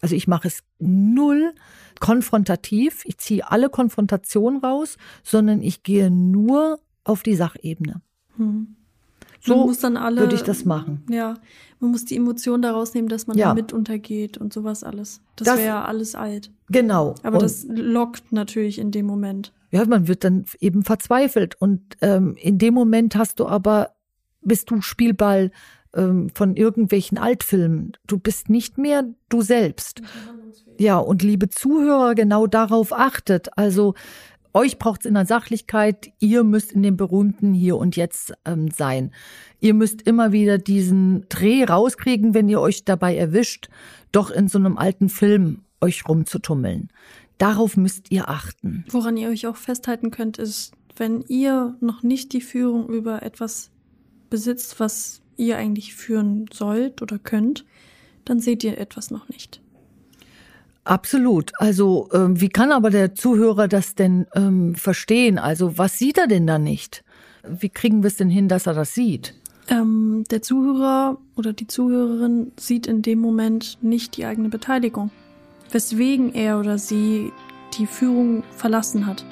Also 0.00 0.14
ich 0.14 0.28
mache 0.28 0.48
es 0.48 0.62
null 0.78 1.54
konfrontativ, 2.00 3.04
ich 3.06 3.18
ziehe 3.18 3.50
alle 3.50 3.70
Konfrontationen 3.70 4.60
raus, 4.60 4.98
sondern 5.22 5.62
ich 5.62 5.82
gehe 5.82 6.10
nur 6.10 6.78
auf 7.04 7.22
die 7.22 7.34
Sachebene. 7.34 8.02
Hm. 8.36 8.76
So 9.40 9.72
alle, 9.94 10.20
würde 10.20 10.34
ich 10.34 10.42
das 10.42 10.64
machen. 10.64 11.04
Ja, 11.08 11.34
man 11.78 11.90
muss 11.92 12.04
die 12.04 12.16
Emotion 12.16 12.62
daraus 12.62 12.94
nehmen, 12.94 13.08
dass 13.08 13.26
man 13.26 13.38
ja. 13.38 13.54
mit 13.54 13.72
untergeht 13.72 14.38
und 14.38 14.52
sowas 14.52 14.82
alles. 14.82 15.20
Das, 15.36 15.46
das 15.46 15.58
wäre 15.58 15.66
ja 15.66 15.84
alles 15.84 16.14
alt. 16.14 16.50
Genau. 16.68 17.14
Aber 17.22 17.36
und 17.36 17.42
das 17.42 17.64
lockt 17.68 18.32
natürlich 18.32 18.78
in 18.78 18.90
dem 18.90 19.06
Moment. 19.06 19.52
Ja, 19.70 19.84
man 19.86 20.08
wird 20.08 20.24
dann 20.24 20.44
eben 20.60 20.84
verzweifelt. 20.84 21.54
Und 21.60 21.96
ähm, 22.00 22.36
in 22.40 22.58
dem 22.58 22.74
Moment 22.74 23.16
hast 23.16 23.40
du 23.40 23.46
aber, 23.46 23.90
bist 24.42 24.70
du 24.70 24.80
Spielball 24.80 25.50
ähm, 25.94 26.30
von 26.34 26.56
irgendwelchen 26.56 27.18
Altfilmen. 27.18 27.92
Du 28.06 28.18
bist 28.18 28.48
nicht 28.48 28.78
mehr 28.78 29.04
du 29.28 29.42
selbst. 29.42 30.02
Ja, 30.78 30.98
und 30.98 31.22
liebe 31.22 31.48
Zuhörer, 31.48 32.14
genau 32.14 32.46
darauf 32.46 32.92
achtet. 32.92 33.56
Also 33.56 33.94
euch 34.56 34.78
braucht 34.78 35.00
es 35.00 35.06
in 35.06 35.14
der 35.14 35.26
Sachlichkeit, 35.26 36.12
ihr 36.18 36.42
müsst 36.42 36.72
in 36.72 36.82
dem 36.82 36.96
berühmten 36.96 37.52
Hier 37.52 37.76
und 37.76 37.94
Jetzt 37.94 38.32
ähm, 38.46 38.70
sein. 38.70 39.10
Ihr 39.60 39.74
müsst 39.74 40.02
immer 40.02 40.32
wieder 40.32 40.58
diesen 40.58 41.26
Dreh 41.28 41.64
rauskriegen, 41.64 42.32
wenn 42.32 42.48
ihr 42.48 42.60
euch 42.60 42.84
dabei 42.84 43.16
erwischt, 43.16 43.68
doch 44.12 44.30
in 44.30 44.48
so 44.48 44.58
einem 44.58 44.78
alten 44.78 45.10
Film 45.10 45.64
euch 45.82 46.08
rumzutummeln. 46.08 46.88
Darauf 47.38 47.76
müsst 47.76 48.10
ihr 48.10 48.28
achten. 48.28 48.84
Woran 48.90 49.16
ihr 49.16 49.28
euch 49.28 49.46
auch 49.46 49.56
festhalten 49.56 50.10
könnt, 50.10 50.38
ist, 50.38 50.72
wenn 50.96 51.22
ihr 51.28 51.76
noch 51.80 52.02
nicht 52.02 52.32
die 52.32 52.40
Führung 52.40 52.88
über 52.88 53.22
etwas 53.22 53.70
besitzt, 54.30 54.80
was 54.80 55.20
ihr 55.36 55.58
eigentlich 55.58 55.94
führen 55.94 56.46
sollt 56.52 57.02
oder 57.02 57.18
könnt, 57.18 57.64
dann 58.24 58.40
seht 58.40 58.64
ihr 58.64 58.78
etwas 58.78 59.10
noch 59.10 59.28
nicht. 59.28 59.60
Absolut. 60.84 61.52
Also 61.56 62.08
ähm, 62.12 62.40
wie 62.40 62.48
kann 62.48 62.70
aber 62.70 62.90
der 62.90 63.14
Zuhörer 63.14 63.68
das 63.68 63.96
denn 63.96 64.26
ähm, 64.34 64.74
verstehen? 64.74 65.38
Also 65.38 65.78
was 65.78 65.98
sieht 65.98 66.16
er 66.16 66.28
denn 66.28 66.46
da 66.46 66.58
nicht? 66.58 67.04
Wie 67.46 67.68
kriegen 67.68 68.02
wir 68.02 68.08
es 68.08 68.16
denn 68.16 68.30
hin, 68.30 68.48
dass 68.48 68.66
er 68.66 68.74
das 68.74 68.94
sieht? 68.94 69.34
Ähm, 69.68 70.24
der 70.30 70.42
Zuhörer 70.42 71.18
oder 71.34 71.52
die 71.52 71.66
Zuhörerin 71.66 72.52
sieht 72.58 72.86
in 72.86 73.02
dem 73.02 73.18
Moment 73.18 73.78
nicht 73.82 74.16
die 74.16 74.24
eigene 74.24 74.48
Beteiligung, 74.48 75.10
weswegen 75.70 76.34
er 76.34 76.58
oder 76.58 76.78
sie 76.78 77.32
die 77.78 77.86
Führung 77.86 78.42
verlassen 78.56 79.06
hat. 79.06 79.24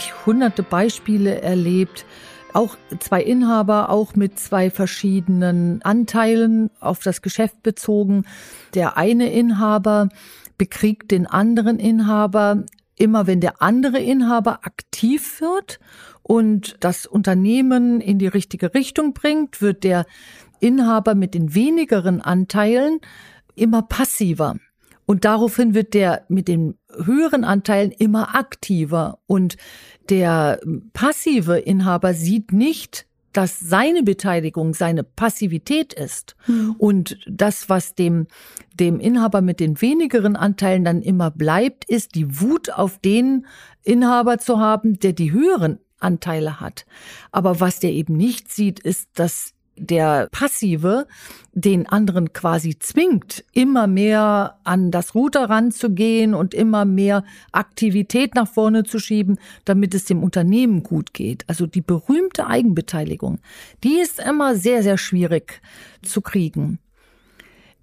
ich 0.00 0.26
hunderte 0.26 0.62
Beispiele 0.62 1.42
erlebt. 1.42 2.04
Auch 2.52 2.76
zwei 2.98 3.22
Inhaber, 3.22 3.90
auch 3.90 4.16
mit 4.16 4.38
zwei 4.38 4.70
verschiedenen 4.70 5.82
Anteilen 5.82 6.70
auf 6.80 7.00
das 7.00 7.22
Geschäft 7.22 7.62
bezogen. 7.62 8.24
Der 8.74 8.96
eine 8.96 9.30
Inhaber 9.30 10.08
bekriegt 10.58 11.12
den 11.12 11.26
anderen 11.26 11.78
Inhaber 11.78 12.64
immer, 13.00 13.26
wenn 13.26 13.40
der 13.40 13.62
andere 13.62 13.98
Inhaber 13.98 14.60
aktiv 14.64 15.40
wird 15.40 15.80
und 16.22 16.76
das 16.80 17.06
Unternehmen 17.06 18.00
in 18.00 18.18
die 18.18 18.26
richtige 18.26 18.74
Richtung 18.74 19.14
bringt, 19.14 19.62
wird 19.62 19.84
der 19.84 20.04
Inhaber 20.60 21.14
mit 21.14 21.34
den 21.34 21.54
wenigeren 21.54 22.20
Anteilen 22.20 23.00
immer 23.54 23.82
passiver. 23.82 24.56
Und 25.06 25.24
daraufhin 25.24 25.74
wird 25.74 25.94
der 25.94 26.24
mit 26.28 26.46
den 26.46 26.78
höheren 26.94 27.42
Anteilen 27.42 27.90
immer 27.90 28.36
aktiver. 28.36 29.18
Und 29.26 29.56
der 30.08 30.60
passive 30.92 31.58
Inhaber 31.58 32.14
sieht 32.14 32.52
nicht, 32.52 33.06
dass 33.32 33.60
seine 33.60 34.02
Beteiligung 34.02 34.74
seine 34.74 35.04
Passivität 35.04 35.92
ist. 35.92 36.36
Mhm. 36.46 36.74
Und 36.78 37.18
das, 37.26 37.68
was 37.68 37.94
dem, 37.94 38.26
dem 38.74 38.98
Inhaber 39.00 39.40
mit 39.40 39.60
den 39.60 39.80
wenigeren 39.80 40.36
Anteilen 40.36 40.84
dann 40.84 41.02
immer 41.02 41.30
bleibt, 41.30 41.84
ist 41.84 42.14
die 42.14 42.40
Wut 42.40 42.70
auf 42.70 42.98
den 42.98 43.46
Inhaber 43.82 44.38
zu 44.38 44.58
haben, 44.58 44.98
der 44.98 45.12
die 45.12 45.32
höheren 45.32 45.78
Anteile 45.98 46.60
hat. 46.60 46.86
Aber 47.30 47.60
was 47.60 47.78
der 47.78 47.92
eben 47.92 48.16
nicht 48.16 48.50
sieht, 48.50 48.80
ist, 48.80 49.08
dass 49.14 49.52
der 49.80 50.28
Passive 50.30 51.06
den 51.52 51.88
anderen 51.88 52.32
quasi 52.32 52.78
zwingt, 52.78 53.44
immer 53.52 53.86
mehr 53.86 54.58
an 54.62 54.90
das 54.90 55.14
Ruder 55.14 55.50
ranzugehen 55.50 56.34
und 56.34 56.54
immer 56.54 56.84
mehr 56.84 57.24
Aktivität 57.50 58.34
nach 58.34 58.46
vorne 58.46 58.84
zu 58.84 58.98
schieben, 58.98 59.38
damit 59.64 59.94
es 59.94 60.04
dem 60.04 60.22
Unternehmen 60.22 60.82
gut 60.82 61.12
geht. 61.12 61.44
Also 61.48 61.66
die 61.66 61.80
berühmte 61.80 62.46
Eigenbeteiligung, 62.46 63.38
die 63.82 63.98
ist 63.98 64.20
immer 64.20 64.54
sehr, 64.54 64.82
sehr 64.82 64.98
schwierig 64.98 65.60
zu 66.02 66.20
kriegen. 66.20 66.78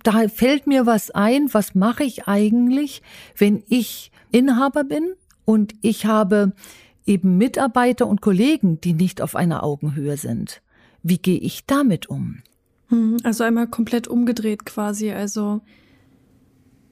Da 0.03 0.29
fällt 0.29 0.67
mir 0.67 0.85
was 0.85 1.11
ein, 1.11 1.53
was 1.53 1.75
mache 1.75 2.03
ich 2.03 2.27
eigentlich, 2.27 3.01
wenn 3.35 3.63
ich 3.67 4.11
Inhaber 4.31 4.85
bin 4.85 5.13
und 5.43 5.73
ich 5.81 6.05
habe 6.05 6.53
eben 7.05 7.37
Mitarbeiter 7.37 8.07
und 8.07 8.21
Kollegen, 8.21 8.79
die 8.79 8.93
nicht 8.93 9.21
auf 9.21 9.35
einer 9.35 9.63
Augenhöhe 9.63 10.17
sind. 10.17 10.61
Wie 11.09 11.17
gehe 11.17 11.39
ich 11.39 11.65
damit 11.65 12.09
um? 12.09 12.39
Hm, 12.89 13.17
also 13.23 13.43
einmal 13.43 13.67
komplett 13.67 14.07
umgedreht 14.07 14.65
quasi. 14.65 15.11
Also 15.11 15.61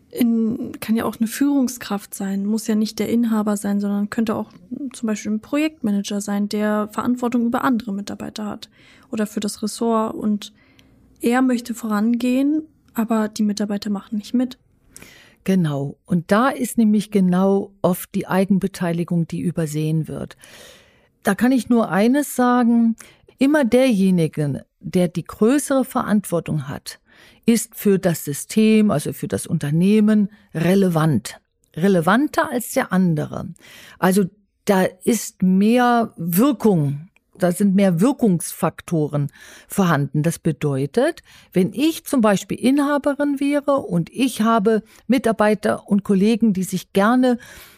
in, 0.09 0.71
kann 0.79 0.95
ja 0.95 1.03
auch 1.03 1.17
eine 1.19 1.27
Führungskraft 1.27 2.13
sein, 2.13 2.45
muss 2.45 2.67
ja 2.67 2.75
nicht 2.75 2.99
der 2.99 3.09
Inhaber 3.09 3.57
sein, 3.57 3.81
sondern 3.81 4.09
könnte 4.09 4.35
auch 4.35 4.51
zum 4.93 5.07
Beispiel 5.07 5.33
ein 5.33 5.41
Projektmanager 5.41 6.21
sein, 6.21 6.47
der 6.47 6.87
Verantwortung 6.93 7.45
über 7.45 7.65
andere 7.65 7.91
Mitarbeiter 7.91 8.45
hat 8.45 8.69
oder 9.11 9.27
für 9.27 9.41
das 9.41 9.61
Ressort 9.61 10.15
und 10.15 10.53
er 11.19 11.41
möchte 11.41 11.73
vorangehen, 11.73 12.63
aber 12.93 13.27
die 13.27 13.43
Mitarbeiter 13.43 13.89
machen 13.89 14.17
nicht 14.17 14.33
mit. 14.33 14.57
Genau. 15.43 15.97
Und 16.05 16.31
da 16.31 16.49
ist 16.49 16.77
nämlich 16.77 17.11
genau 17.11 17.73
oft 17.81 18.15
die 18.15 18.27
Eigenbeteiligung, 18.27 19.27
die 19.27 19.41
übersehen 19.41 20.07
wird. 20.07 20.37
Da 21.23 21.35
kann 21.35 21.51
ich 21.51 21.67
nur 21.67 21.89
eines 21.89 22.35
sagen, 22.35 22.95
Immer 23.37 23.65
derjenige, 23.65 24.65
der 24.79 25.07
die 25.07 25.23
größere 25.23 25.85
Verantwortung 25.85 26.67
hat, 26.67 26.99
ist 27.45 27.75
für 27.75 27.99
das 27.99 28.23
System, 28.23 28.91
also 28.91 29.13
für 29.13 29.27
das 29.27 29.47
Unternehmen 29.47 30.29
relevant. 30.53 31.39
Relevanter 31.75 32.49
als 32.51 32.73
der 32.73 32.93
andere. 32.93 33.47
Also 33.99 34.25
da 34.63 34.83
ist 35.03 35.43
mehr 35.43 36.13
Wirkung, 36.15 37.09
da 37.37 37.51
sind 37.51 37.75
mehr 37.75 37.99
Wirkungsfaktoren 37.99 39.29
vorhanden. 39.67 40.23
Das 40.23 40.39
bedeutet, 40.39 41.21
wenn 41.51 41.73
ich 41.73 42.05
zum 42.05 42.21
Beispiel 42.21 42.57
Inhaberin 42.57 43.39
wäre 43.39 43.77
und 43.77 44.09
ich 44.11 44.41
habe 44.41 44.83
Mitarbeiter 45.07 45.87
und 45.87 46.03
Kollegen, 46.03 46.53
die 46.53 46.63
sich 46.63 46.93
gerne 46.93 47.37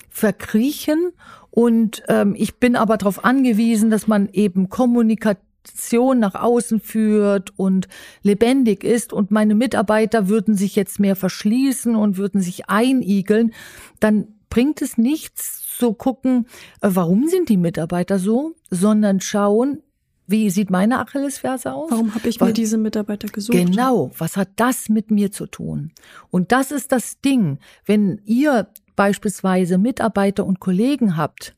verkriechen 0.09 1.11
und 1.49 2.03
ähm, 2.07 2.35
ich 2.37 2.57
bin 2.57 2.75
aber 2.75 2.97
darauf 2.97 3.25
angewiesen, 3.25 3.89
dass 3.89 4.07
man 4.07 4.29
eben 4.29 4.69
kommunikativ 4.69 5.46
Kommunikation 5.67 6.19
nach 6.19 6.35
außen 6.35 6.79
führt 6.79 7.57
und 7.57 7.87
lebendig 8.23 8.83
ist 8.83 9.13
und 9.13 9.31
meine 9.31 9.55
Mitarbeiter 9.55 10.27
würden 10.27 10.55
sich 10.55 10.75
jetzt 10.75 10.99
mehr 10.99 11.15
verschließen 11.15 11.95
und 11.95 12.17
würden 12.17 12.41
sich 12.41 12.69
einigeln, 12.69 13.53
dann 13.99 14.27
bringt 14.49 14.81
es 14.81 14.97
nichts 14.97 15.77
zu 15.77 15.93
gucken, 15.93 16.47
äh, 16.81 16.89
warum 16.91 17.27
sind 17.27 17.49
die 17.49 17.57
Mitarbeiter 17.57 18.19
so, 18.19 18.55
sondern 18.69 19.21
schauen, 19.21 19.81
wie 20.29 20.49
sieht 20.49 20.69
meine 20.69 20.99
Achillesferse 20.99 21.71
aus? 21.71 21.89
Warum 21.89 22.13
habe 22.13 22.27
ich 22.27 22.41
mir 22.41 22.51
diese 22.51 22.77
Mitarbeiter 22.77 23.29
gesucht? 23.29 23.57
Genau, 23.57 24.11
was 24.17 24.35
hat 24.35 24.49
das 24.57 24.89
mit 24.89 25.09
mir 25.09 25.31
zu 25.31 25.45
tun? 25.45 25.91
Und 26.31 26.51
das 26.51 26.71
ist 26.71 26.91
das 26.91 27.21
Ding, 27.21 27.59
wenn 27.85 28.21
ihr 28.25 28.67
beispielsweise 28.97 29.77
Mitarbeiter 29.77 30.45
und 30.45 30.59
Kollegen 30.59 31.15
habt, 31.15 31.55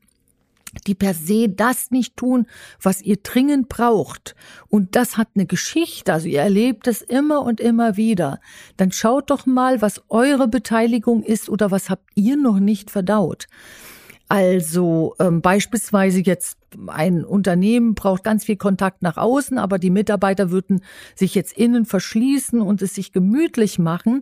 die 0.87 0.95
per 0.95 1.13
se 1.13 1.49
das 1.49 1.91
nicht 1.91 2.17
tun, 2.17 2.47
was 2.81 3.01
ihr 3.01 3.17
dringend 3.17 3.69
braucht. 3.69 4.35
Und 4.67 4.95
das 4.95 5.17
hat 5.17 5.29
eine 5.35 5.45
Geschichte, 5.45 6.13
also 6.13 6.27
ihr 6.27 6.41
erlebt 6.41 6.87
es 6.87 7.01
immer 7.01 7.41
und 7.41 7.59
immer 7.59 7.97
wieder. 7.97 8.39
Dann 8.77 8.91
schaut 8.91 9.29
doch 9.29 9.45
mal, 9.45 9.81
was 9.81 10.03
eure 10.09 10.47
Beteiligung 10.47 11.23
ist 11.23 11.49
oder 11.49 11.71
was 11.71 11.89
habt 11.89 12.09
ihr 12.15 12.37
noch 12.37 12.59
nicht 12.59 12.91
verdaut. 12.91 13.47
Also 14.27 15.15
ähm, 15.19 15.41
beispielsweise 15.41 16.19
jetzt 16.19 16.59
ein 16.85 17.25
Unternehmen 17.25 17.95
braucht 17.95 18.23
ganz 18.23 18.45
viel 18.45 18.57
Kontakt 18.57 19.01
nach 19.01 19.17
außen, 19.17 19.57
aber 19.57 19.79
die 19.79 19.89
Mitarbeiter 19.89 20.51
würden 20.51 20.81
sich 21.15 21.33
jetzt 21.33 21.57
innen 21.57 21.85
verschließen 21.85 22.61
und 22.61 22.83
es 22.83 22.93
sich 22.93 23.11
gemütlich 23.11 23.79
machen. 23.79 24.21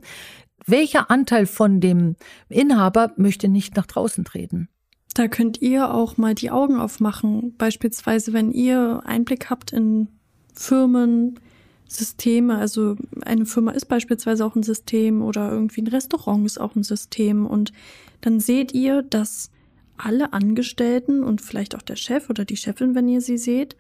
Welcher 0.66 1.12
Anteil 1.12 1.46
von 1.46 1.82
dem 1.82 2.16
Inhaber 2.48 3.12
möchte 3.18 3.50
nicht 3.50 3.76
nach 3.76 3.86
draußen 3.86 4.24
treten? 4.24 4.70
Da 5.18 5.28
könnt 5.28 5.64
ihr 5.64 5.96
auch 5.96 6.18
mal 6.18 6.36
die 6.36 6.52
Augen 6.52 6.76
aufmachen. 6.76 7.56
Beispielsweise, 7.58 8.34
wenn 8.34 8.52
ihr 8.52 9.02
Einblick 9.04 9.50
habt 9.50 9.74
in 9.74 10.10
Firmen, 10.54 11.40
Systeme, 11.88 12.60
also 12.60 12.98
eine 13.22 13.48
Firma 13.48 13.72
ist 13.72 13.86
beispielsweise 13.86 14.46
auch 14.46 14.56
ein 14.56 14.62
System 14.62 15.24
oder 15.24 15.52
irgendwie 15.52 15.82
ein 15.82 15.88
Restaurant 15.88 16.46
ist 16.46 16.62
auch 16.62 16.76
ein 16.76 16.84
System 16.84 17.48
und 17.48 17.74
dann 18.22 18.40
seht 18.40 18.76
ihr, 18.76 19.02
dass 19.02 19.50
alle 19.98 20.34
Angestellten 20.34 21.24
und 21.24 21.42
vielleicht 21.42 21.76
auch 21.76 21.82
der 21.82 21.96
Chef 21.96 22.30
oder 22.30 22.46
die 22.46 22.58
Chefin, 22.58 22.94
wenn 22.94 23.08
ihr 23.08 23.22
sie 23.22 23.40
seht, 23.40 23.76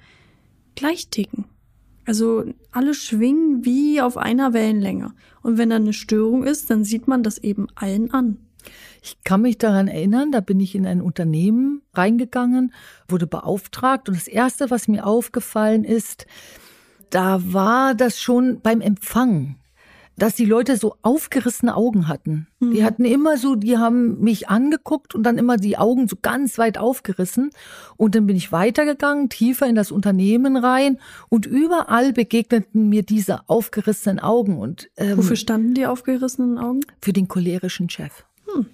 gleich 0.73 1.09
ticken. 1.09 1.45
Also 2.07 2.45
alle 2.71 2.95
schwingen 2.95 3.63
wie 3.63 4.01
auf 4.01 4.17
einer 4.17 4.53
Wellenlänge. 4.53 5.13
Und 5.43 5.59
wenn 5.59 5.69
da 5.69 5.75
eine 5.75 5.93
Störung 5.93 6.45
ist, 6.45 6.71
dann 6.71 6.83
sieht 6.83 7.07
man 7.07 7.21
das 7.21 7.37
eben 7.37 7.67
allen 7.75 8.09
an. 8.09 8.37
Ich 9.01 9.23
kann 9.23 9.41
mich 9.41 9.57
daran 9.57 9.87
erinnern, 9.87 10.31
da 10.31 10.39
bin 10.39 10.59
ich 10.59 10.75
in 10.75 10.85
ein 10.85 11.01
Unternehmen 11.01 11.81
reingegangen, 11.93 12.73
wurde 13.07 13.27
beauftragt 13.27 14.09
und 14.09 14.17
das 14.17 14.27
Erste, 14.27 14.69
was 14.69 14.87
mir 14.87 15.05
aufgefallen 15.05 15.83
ist, 15.83 16.25
da 17.09 17.41
war 17.53 17.95
das 17.95 18.19
schon 18.19 18.59
beim 18.61 18.81
Empfang, 18.81 19.55
dass 20.17 20.33
die 20.33 20.45
Leute 20.45 20.77
so 20.77 20.95
aufgerissene 21.03 21.75
Augen 21.75 22.07
hatten. 22.07 22.47
Mhm. 22.59 22.71
Die 22.71 22.83
hatten 22.83 23.05
immer 23.05 23.37
so, 23.37 23.55
die 23.55 23.77
haben 23.77 24.19
mich 24.19 24.49
angeguckt 24.49 25.13
und 25.13 25.23
dann 25.23 25.37
immer 25.37 25.57
die 25.57 25.77
Augen 25.77 26.07
so 26.07 26.15
ganz 26.19 26.57
weit 26.57 26.77
aufgerissen. 26.77 27.51
Und 27.97 28.15
dann 28.15 28.25
bin 28.25 28.35
ich 28.35 28.51
weitergegangen, 28.51 29.29
tiefer 29.29 29.67
in 29.67 29.75
das 29.75 29.91
Unternehmen 29.91 30.57
rein 30.57 30.99
und 31.29 31.45
überall 31.45 32.13
begegneten 32.13 32.89
mir 32.89 33.03
diese 33.03 33.47
aufgerissenen 33.47 34.19
Augen. 34.19 34.57
Und 34.57 34.89
ähm, 34.97 35.17
wofür 35.17 35.35
standen 35.35 35.75
die 35.75 35.85
aufgerissenen 35.85 36.57
Augen? 36.57 36.81
Für 37.01 37.13
den 37.13 37.27
cholerischen 37.27 37.89
Chef. 37.89 38.26
Hm. 38.57 38.65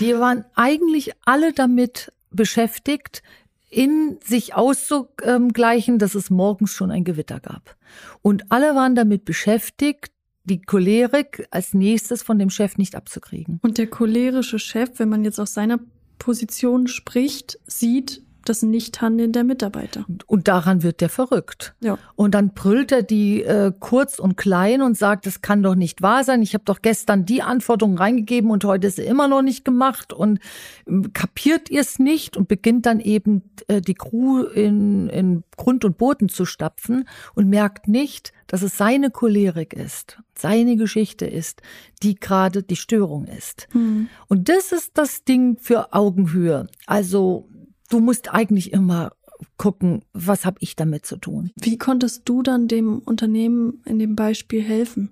Die 0.00 0.14
waren 0.14 0.44
eigentlich 0.54 1.12
alle 1.24 1.52
damit 1.52 2.12
beschäftigt, 2.30 3.22
in 3.70 4.18
sich 4.22 4.54
auszugleichen, 4.54 5.98
dass 5.98 6.14
es 6.14 6.28
morgens 6.28 6.72
schon 6.72 6.90
ein 6.90 7.04
Gewitter 7.04 7.40
gab. 7.40 7.76
Und 8.20 8.52
alle 8.52 8.74
waren 8.74 8.94
damit 8.94 9.24
beschäftigt, 9.24 10.12
die 10.44 10.60
Cholerik 10.60 11.46
als 11.50 11.72
nächstes 11.72 12.22
von 12.22 12.38
dem 12.38 12.50
Chef 12.50 12.76
nicht 12.76 12.94
abzukriegen. 12.94 13.60
Und 13.62 13.78
der 13.78 13.86
cholerische 13.86 14.58
Chef, 14.58 14.98
wenn 14.98 15.08
man 15.08 15.24
jetzt 15.24 15.40
aus 15.40 15.54
seiner 15.54 15.78
Position 16.18 16.86
spricht, 16.86 17.58
sieht, 17.66 18.22
das 18.44 18.62
Nichthandeln 18.62 19.32
der 19.32 19.44
Mitarbeiter. 19.44 20.04
Und 20.26 20.48
daran 20.48 20.82
wird 20.82 21.00
der 21.00 21.08
verrückt. 21.08 21.74
Ja. 21.80 21.98
Und 22.14 22.34
dann 22.34 22.54
brüllt 22.54 22.92
er 22.92 23.02
die 23.02 23.42
äh, 23.42 23.72
kurz 23.78 24.18
und 24.18 24.36
klein 24.36 24.82
und 24.82 24.96
sagt, 24.96 25.26
das 25.26 25.42
kann 25.42 25.62
doch 25.62 25.74
nicht 25.74 26.02
wahr 26.02 26.24
sein. 26.24 26.42
Ich 26.42 26.54
habe 26.54 26.64
doch 26.64 26.82
gestern 26.82 27.24
die 27.24 27.42
Anforderungen 27.42 27.98
reingegeben 27.98 28.50
und 28.50 28.64
heute 28.64 28.88
ist 28.88 28.96
sie 28.96 29.02
immer 29.02 29.28
noch 29.28 29.42
nicht 29.42 29.64
gemacht 29.64 30.12
und 30.12 30.38
äh, 30.86 31.08
kapiert 31.12 31.70
ihr 31.70 31.80
es 31.80 31.98
nicht 31.98 32.36
und 32.36 32.48
beginnt 32.48 32.86
dann 32.86 33.00
eben 33.00 33.42
äh, 33.68 33.80
die 33.80 33.94
Crew 33.94 34.42
in, 34.42 35.08
in 35.08 35.44
Grund 35.56 35.84
und 35.84 35.98
Boden 35.98 36.28
zu 36.28 36.44
stapfen 36.44 37.08
und 37.34 37.48
merkt 37.48 37.88
nicht, 37.88 38.32
dass 38.46 38.62
es 38.62 38.76
seine 38.76 39.10
Cholerik 39.10 39.72
ist, 39.72 40.18
seine 40.34 40.76
Geschichte 40.76 41.24
ist, 41.26 41.62
die 42.02 42.16
gerade 42.16 42.62
die 42.62 42.76
Störung 42.76 43.24
ist. 43.24 43.66
Mhm. 43.72 44.08
Und 44.28 44.48
das 44.48 44.72
ist 44.72 44.92
das 44.98 45.24
Ding 45.24 45.56
für 45.58 45.94
Augenhöhe. 45.94 46.66
Also 46.86 47.48
du 47.92 48.00
musst 48.00 48.32
eigentlich 48.32 48.72
immer 48.72 49.12
gucken, 49.56 50.04
was 50.12 50.44
habe 50.44 50.58
ich 50.60 50.76
damit 50.76 51.04
zu 51.04 51.16
tun. 51.16 51.50
Wie 51.56 51.78
konntest 51.78 52.28
du 52.28 52.42
dann 52.42 52.68
dem 52.68 53.00
Unternehmen 53.00 53.82
in 53.84 53.98
dem 53.98 54.16
Beispiel 54.16 54.62
helfen? 54.62 55.10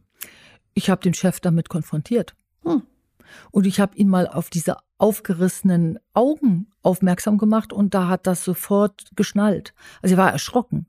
Ich 0.74 0.88
habe 0.88 1.02
den 1.02 1.14
Chef 1.14 1.40
damit 1.40 1.68
konfrontiert. 1.68 2.34
Hm. 2.62 2.82
Und 3.50 3.66
ich 3.66 3.80
habe 3.80 3.96
ihn 3.96 4.08
mal 4.08 4.26
auf 4.26 4.50
diese 4.50 4.76
aufgerissenen 4.98 5.98
Augen 6.14 6.68
aufmerksam 6.82 7.38
gemacht 7.38 7.72
und 7.72 7.94
da 7.94 8.08
hat 8.08 8.26
das 8.26 8.44
sofort 8.44 9.10
geschnallt. 9.16 9.74
Also 10.02 10.14
er 10.14 10.18
war 10.18 10.32
erschrocken. 10.32 10.86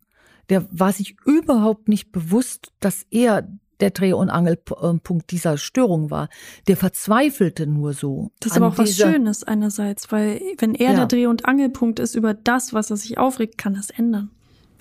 Der 0.49 0.67
war 0.71 0.91
sich 0.91 1.17
überhaupt 1.25 1.87
nicht 1.87 2.11
bewusst, 2.11 2.73
dass 2.79 3.05
er 3.09 3.47
der 3.81 3.91
Dreh- 3.91 4.13
und 4.13 4.29
Angelpunkt 4.29 5.31
dieser 5.31 5.57
Störung 5.57 6.11
war. 6.11 6.29
Der 6.67 6.77
verzweifelte 6.77 7.67
nur 7.67 7.93
so. 7.93 8.31
Das 8.39 8.51
ist 8.51 8.57
aber 8.57 8.67
auch 8.67 8.77
was 8.77 8.95
Schönes 8.95 9.43
einerseits, 9.43 10.11
weil 10.11 10.41
wenn 10.59 10.75
er 10.75 10.91
ja. 10.91 10.95
der 10.97 11.05
Dreh- 11.07 11.27
und 11.27 11.45
Angelpunkt 11.45 11.99
ist 11.99 12.15
über 12.15 12.33
das, 12.33 12.73
was 12.73 12.89
er 12.89 12.97
sich 12.97 13.17
aufregt, 13.17 13.57
kann 13.57 13.73
das 13.73 13.89
ändern 13.89 14.29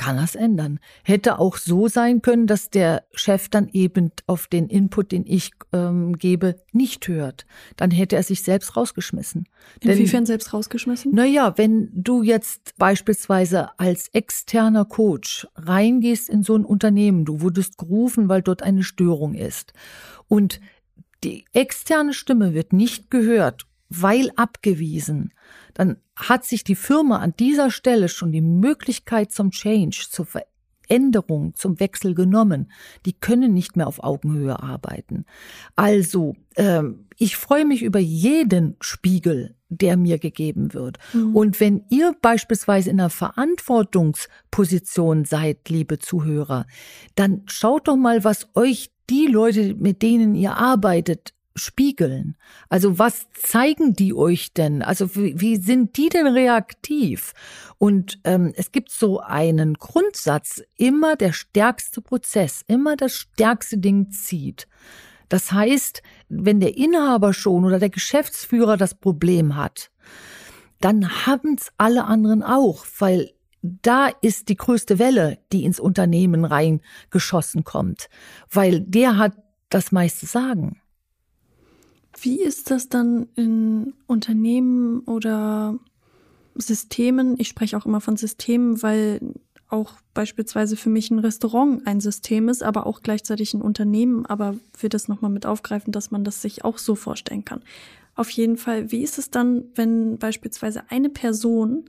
kann 0.01 0.17
das 0.17 0.35
ändern. 0.35 0.81
Hätte 1.05 1.39
auch 1.39 1.59
so 1.59 1.87
sein 1.87 2.23
können, 2.23 2.47
dass 2.47 2.71
der 2.71 3.05
Chef 3.13 3.51
dann 3.51 3.69
eben 3.69 4.13
auf 4.27 4.47
den 4.47 4.67
Input, 4.69 5.13
den 5.13 5.27
ich 5.27 5.51
ähm, 5.75 6.17
gebe, 6.17 6.59
nicht 6.73 7.07
hört. 7.07 7.45
Dann 7.77 7.91
hätte 7.91 8.17
er 8.17 8.23
sich 8.23 8.43
selbst 8.43 8.79
rausgeschmissen. 8.79 9.47
Inwiefern 9.81 10.21
Denn, 10.21 10.27
selbst 10.27 10.55
rausgeschmissen? 10.55 11.15
Naja, 11.15 11.53
wenn 11.59 11.91
du 11.93 12.23
jetzt 12.23 12.73
beispielsweise 12.79 13.79
als 13.79 14.09
externer 14.15 14.87
Coach 14.87 15.47
reingehst 15.55 16.31
in 16.31 16.45
so 16.45 16.57
ein 16.57 16.65
Unternehmen, 16.65 17.27
du 17.27 17.43
wurdest 17.43 17.77
gerufen, 17.77 18.31
weil 18.31 18.41
dort 18.41 18.63
eine 18.63 18.85
Störung 18.85 19.35
ist 19.35 19.75
und 20.29 20.63
die 21.25 21.45
externe 21.53 22.15
Stimme 22.15 22.55
wird 22.55 22.73
nicht 22.73 23.11
gehört, 23.11 23.67
weil 23.91 24.31
abgewiesen 24.37 25.35
dann 25.81 25.97
hat 26.15 26.45
sich 26.45 26.63
die 26.63 26.75
Firma 26.75 27.21
an 27.21 27.33
dieser 27.39 27.71
Stelle 27.71 28.11
schon 28.11 28.33
die 28.33 28.43
Möglichkeit 28.43 29.33
zum 29.33 29.51
Change, 29.51 30.09
zur 30.11 30.27
Veränderung, 30.27 31.55
zum 31.55 31.81
Wechsel 31.81 32.15
genommen. 32.15 32.71
Die 33.07 33.15
können 33.15 33.55
nicht 33.55 33.77
mehr 33.77 33.87
auf 33.87 34.05
Augenhöhe 34.05 34.63
arbeiten. 34.63 35.25
Also, 35.77 36.37
ähm, 36.57 37.07
ich 37.17 37.39
freue 37.39 37.65
mich 37.65 37.83
über 37.83 37.99
jeden 37.99 38.77
Spiegel, 38.83 39.57
der 39.71 39.97
mir 39.97 40.19
gegeben 40.19 40.75
wird. 40.75 40.99
Mhm. 41.15 41.35
Und 41.35 41.61
wenn 41.61 41.87
ihr 41.89 42.15
beispielsweise 42.21 42.91
in 42.91 43.01
einer 43.01 43.09
Verantwortungsposition 43.09 45.25
seid, 45.25 45.67
liebe 45.71 45.99
Zuhörer, 45.99 46.67
dann 47.15 47.45
schaut 47.47 47.89
doch 47.89 47.97
mal, 47.97 48.23
was 48.23 48.49
euch 48.55 48.91
die 49.09 49.29
Leute, 49.29 49.77
mit 49.77 50.03
denen 50.03 50.35
ihr 50.35 50.59
arbeitet, 50.59 51.33
spiegeln? 51.61 52.37
Also 52.69 52.99
was 52.99 53.27
zeigen 53.33 53.95
die 53.95 54.15
euch 54.15 54.53
denn? 54.53 54.83
Also 54.83 55.15
wie, 55.15 55.41
wie 55.41 55.57
sind 55.57 55.97
die 55.97 56.09
denn 56.09 56.27
reaktiv? 56.27 57.33
Und 57.79 58.19
ähm, 58.25 58.53
es 58.57 58.73
gibt 58.73 58.91
so 58.91 59.21
einen 59.21 59.75
Grundsatz, 59.75 60.63
immer 60.77 61.17
der 61.17 61.33
stärkste 61.33 62.01
Prozess, 62.01 62.63
immer 62.67 62.97
das 62.97 63.15
stärkste 63.15 63.79
Ding 63.79 64.11
zieht. 64.11 64.67
Das 65.29 65.53
heißt, 65.53 66.03
wenn 66.29 66.61
der 66.61 66.77
Inhaber 66.77 67.33
schon 67.33 67.65
oder 67.65 67.79
der 67.79 67.91
Geschäftsführer 67.91 68.77
das 68.77 68.95
Problem 68.95 69.57
hat, 69.57 69.91
dann 70.81 71.27
haben's 71.27 71.71
alle 71.79 72.05
anderen 72.05 72.43
auch, 72.43 72.85
weil 72.99 73.33
da 73.63 74.09
ist 74.09 74.49
die 74.49 74.57
größte 74.57 74.99
Welle, 74.99 75.39
die 75.53 75.65
ins 75.65 75.79
Unternehmen 75.79 76.45
reingeschossen 76.45 77.65
kommt, 77.65 78.09
weil 78.51 78.81
der 78.81 79.19
hat 79.19 79.35
das 79.69 79.93
meiste 79.93 80.27
Sagen. 80.27 80.81
Wie 82.23 82.41
ist 82.43 82.71
das 82.71 82.89
dann 82.89 83.29
in 83.35 83.95
Unternehmen 84.07 85.01
oder 85.01 85.79
Systemen? 86.55 87.37
Ich 87.39 87.49
spreche 87.49 87.77
auch 87.77 87.87
immer 87.87 88.01
von 88.01 88.17
Systemen, 88.17 88.83
weil 88.83 89.35
auch 89.69 89.95
beispielsweise 90.15 90.77
für 90.77 90.91
mich 90.91 91.11
ein 91.11 91.21
Restaurant 91.21 91.87
ein 91.87 92.01
System 92.01 92.49
ist, 92.49 92.63
aber 92.63 92.87
auch 92.87 93.03
gleichzeitig 93.03 93.55
ein 93.55 93.63
Unternehmen. 93.63 94.27
Aber 94.27 94.57
wir 94.79 94.89
das 94.89 95.09
nochmal 95.09 95.31
mit 95.31 95.47
aufgreifen, 95.47 95.93
dass 95.93 96.11
man 96.11 96.25
das 96.25 96.43
sich 96.43 96.65
auch 96.65 96.79
so 96.79 96.95
vorstellen 96.95 97.45
kann. 97.45 97.63
Auf 98.17 98.31
jeden 98.31 98.57
Fall, 98.57 98.91
wie 98.91 99.03
ist 99.03 99.19
es 99.19 99.31
dann, 99.31 99.65
wenn 99.75 100.19
beispielsweise 100.19 100.83
eine 100.91 101.09
Person 101.09 101.85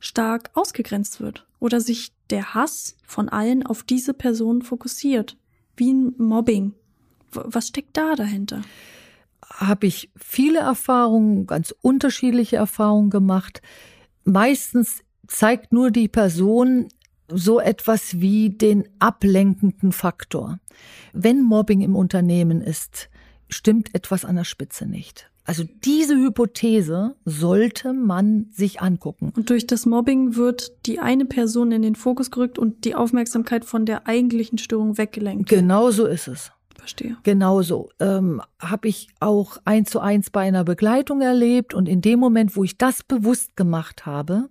stark 0.00 0.50
ausgegrenzt 0.54 1.20
wird 1.20 1.46
oder 1.60 1.80
sich 1.80 2.12
der 2.30 2.54
Hass 2.54 2.96
von 3.06 3.28
allen 3.28 3.64
auf 3.64 3.82
diese 3.82 4.14
Person 4.14 4.62
fokussiert? 4.62 5.36
Wie 5.76 5.92
ein 5.92 6.14
Mobbing. 6.18 6.74
Was 7.30 7.68
steckt 7.68 7.96
da 7.96 8.14
dahinter? 8.14 8.62
Habe 9.56 9.86
ich 9.86 10.10
viele 10.16 10.60
Erfahrungen, 10.60 11.46
ganz 11.46 11.74
unterschiedliche 11.80 12.56
Erfahrungen 12.56 13.10
gemacht. 13.10 13.62
Meistens 14.24 15.02
zeigt 15.26 15.72
nur 15.72 15.90
die 15.90 16.08
Person 16.08 16.88
so 17.28 17.60
etwas 17.60 18.20
wie 18.20 18.50
den 18.50 18.88
ablenkenden 18.98 19.92
Faktor. 19.92 20.58
Wenn 21.12 21.42
Mobbing 21.42 21.80
im 21.80 21.96
Unternehmen 21.96 22.60
ist, 22.60 23.08
stimmt 23.48 23.94
etwas 23.94 24.24
an 24.24 24.36
der 24.36 24.44
Spitze 24.44 24.86
nicht. 24.86 25.30
Also 25.44 25.64
diese 25.84 26.14
Hypothese 26.14 27.16
sollte 27.24 27.92
man 27.92 28.46
sich 28.52 28.80
angucken. 28.80 29.32
Und 29.34 29.50
durch 29.50 29.66
das 29.66 29.86
Mobbing 29.86 30.36
wird 30.36 30.86
die 30.86 31.00
eine 31.00 31.24
Person 31.24 31.72
in 31.72 31.82
den 31.82 31.96
Fokus 31.96 32.30
gerückt 32.30 32.58
und 32.60 32.84
die 32.84 32.94
Aufmerksamkeit 32.94 33.64
von 33.64 33.84
der 33.84 34.06
eigentlichen 34.06 34.58
Störung 34.58 34.98
weggelenkt. 34.98 35.48
Genau 35.48 35.90
so 35.90 36.06
ist 36.06 36.28
es. 36.28 36.52
Verstehe. 36.82 37.16
Genauso 37.22 37.90
ähm, 38.00 38.42
habe 38.58 38.88
ich 38.88 39.06
auch 39.20 39.56
eins 39.64 39.90
zu 39.90 40.00
eins 40.00 40.30
bei 40.30 40.40
einer 40.40 40.64
Begleitung 40.64 41.20
erlebt 41.20 41.74
und 41.74 41.88
in 41.88 42.00
dem 42.00 42.18
Moment, 42.18 42.56
wo 42.56 42.64
ich 42.64 42.76
das 42.76 43.04
bewusst 43.04 43.54
gemacht 43.54 44.04
habe, 44.04 44.48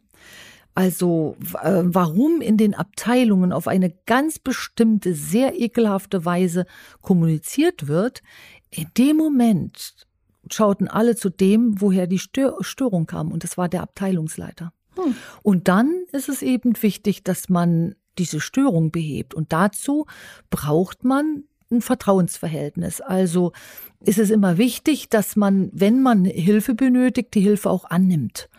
also 0.74 1.36
äh, 1.62 1.82
warum 1.84 2.40
in 2.40 2.56
den 2.56 2.74
Abteilungen 2.74 3.52
auf 3.52 3.68
eine 3.68 3.94
ganz 4.06 4.40
bestimmte, 4.40 5.14
sehr 5.14 5.60
ekelhafte 5.60 6.24
Weise 6.24 6.66
kommuniziert 7.02 7.90
wird, 7.90 8.24
in 8.70 8.88
dem 8.98 9.18
Moment 9.18 10.08
schauten 10.50 10.88
alle 10.88 11.18
zu 11.18 11.30
dem, 11.30 11.82
woher 11.82 12.08
die 12.08 12.18
Stör 12.18 12.56
Störung 12.62 13.08
kam, 13.08 13.34
und 13.34 13.44
das 13.44 13.58
war 13.58 13.68
der 13.68 13.82
Abteilungsleiter. 13.84 14.72
Hm. 14.96 15.16
Und 15.44 15.68
dann 15.68 16.06
ist 16.14 16.30
es 16.30 16.42
eben 16.42 16.82
wichtig, 16.82 17.26
dass 17.26 17.50
man 17.50 17.96
diese 18.18 18.40
Störung 18.40 18.92
behebt. 18.92 19.34
Und 19.34 19.52
dazu 19.52 20.06
braucht 20.50 21.04
man 21.04 21.44
ein 21.72 21.82
Vertrauensverhältnis. 21.82 23.01
Also 23.01 23.51
ist 23.99 24.19
es 24.19 24.30
immer 24.30 24.57
wichtig, 24.57 25.09
dass 25.09 25.36
man, 25.36 25.69
wenn 25.74 26.01
man 26.01 26.26
Hilfe 26.26 26.74
benötigt, 26.74 27.34
die 27.34 27.41
Hilfe 27.41 27.69
auch 27.69 27.86
annimmt. 27.86 28.49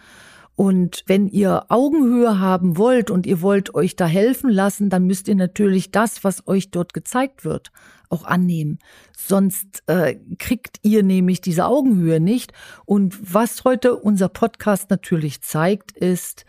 Und 0.54 1.02
wenn 1.06 1.28
ihr 1.28 1.64
Augenhöhe 1.70 2.38
haben 2.38 2.76
wollt 2.76 3.10
und 3.10 3.26
ihr 3.26 3.40
wollt 3.40 3.74
euch 3.74 3.96
da 3.96 4.06
helfen 4.06 4.50
lassen, 4.50 4.90
dann 4.90 5.06
müsst 5.06 5.26
ihr 5.28 5.34
natürlich 5.34 5.90
das, 5.90 6.24
was 6.24 6.46
euch 6.46 6.70
dort 6.70 6.92
gezeigt 6.92 7.44
wird, 7.44 7.72
auch 8.10 8.24
annehmen. 8.24 8.78
Sonst 9.16 9.82
äh, 9.86 10.16
kriegt 10.38 10.78
ihr 10.82 11.02
nämlich 11.02 11.40
diese 11.40 11.64
Augenhöhe 11.64 12.20
nicht. 12.20 12.52
Und 12.84 13.18
was 13.34 13.64
heute 13.64 13.96
unser 13.96 14.28
Podcast 14.28 14.90
natürlich 14.90 15.40
zeigt, 15.40 15.92
ist, 15.92 16.44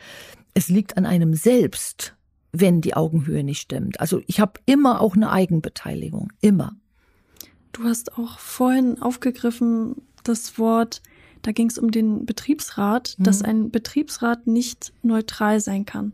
es 0.54 0.68
liegt 0.68 0.98
an 0.98 1.06
einem 1.06 1.34
selbst, 1.34 2.16
wenn 2.54 2.82
die 2.82 2.96
Augenhöhe 2.96 3.44
nicht 3.44 3.60
stimmt. 3.60 4.00
Also 4.00 4.22
ich 4.28 4.40
habe 4.40 4.54
immer 4.66 5.02
auch 5.02 5.16
eine 5.16 5.32
Eigenbeteiligung, 5.32 6.32
immer. 6.40 6.76
Du 7.72 7.84
hast 7.84 8.18
auch 8.18 8.40
vorhin 8.40 9.02
aufgegriffen 9.02 9.96
das 10.24 10.58
Wort 10.58 11.02
da 11.44 11.52
ging 11.52 11.70
es 11.70 11.78
um 11.78 11.92
den 11.92 12.26
Betriebsrat, 12.26 13.16
mhm. 13.20 13.24
dass 13.24 13.44
ein 13.44 13.70
Betriebsrat 13.70 14.48
nicht 14.48 14.94
neutral 15.04 15.60
sein 15.60 15.86
kann. 15.86 16.14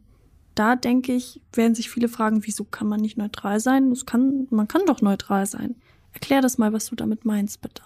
Da 0.56 0.76
denke 0.76 1.14
ich, 1.14 1.40
werden 1.54 1.76
sich 1.76 1.90
viele 1.90 2.10
fragen, 2.10 2.46
wieso 2.46 2.66
kann 2.66 2.88
man 2.88 3.00
nicht 3.00 3.18
neutral 3.18 3.62
sein? 3.62 3.92
Das 3.92 4.06
kann, 4.06 4.48
man 4.50 4.68
kann 4.68 4.82
doch 4.86 5.02
neutral 5.02 5.46
sein. 5.46 5.76
Erklär 6.12 6.42
das 6.42 6.58
mal, 6.58 6.74
was 6.74 6.88
du 6.88 6.96
damit 6.96 7.24
meinst, 7.24 7.62
bitte. 7.62 7.84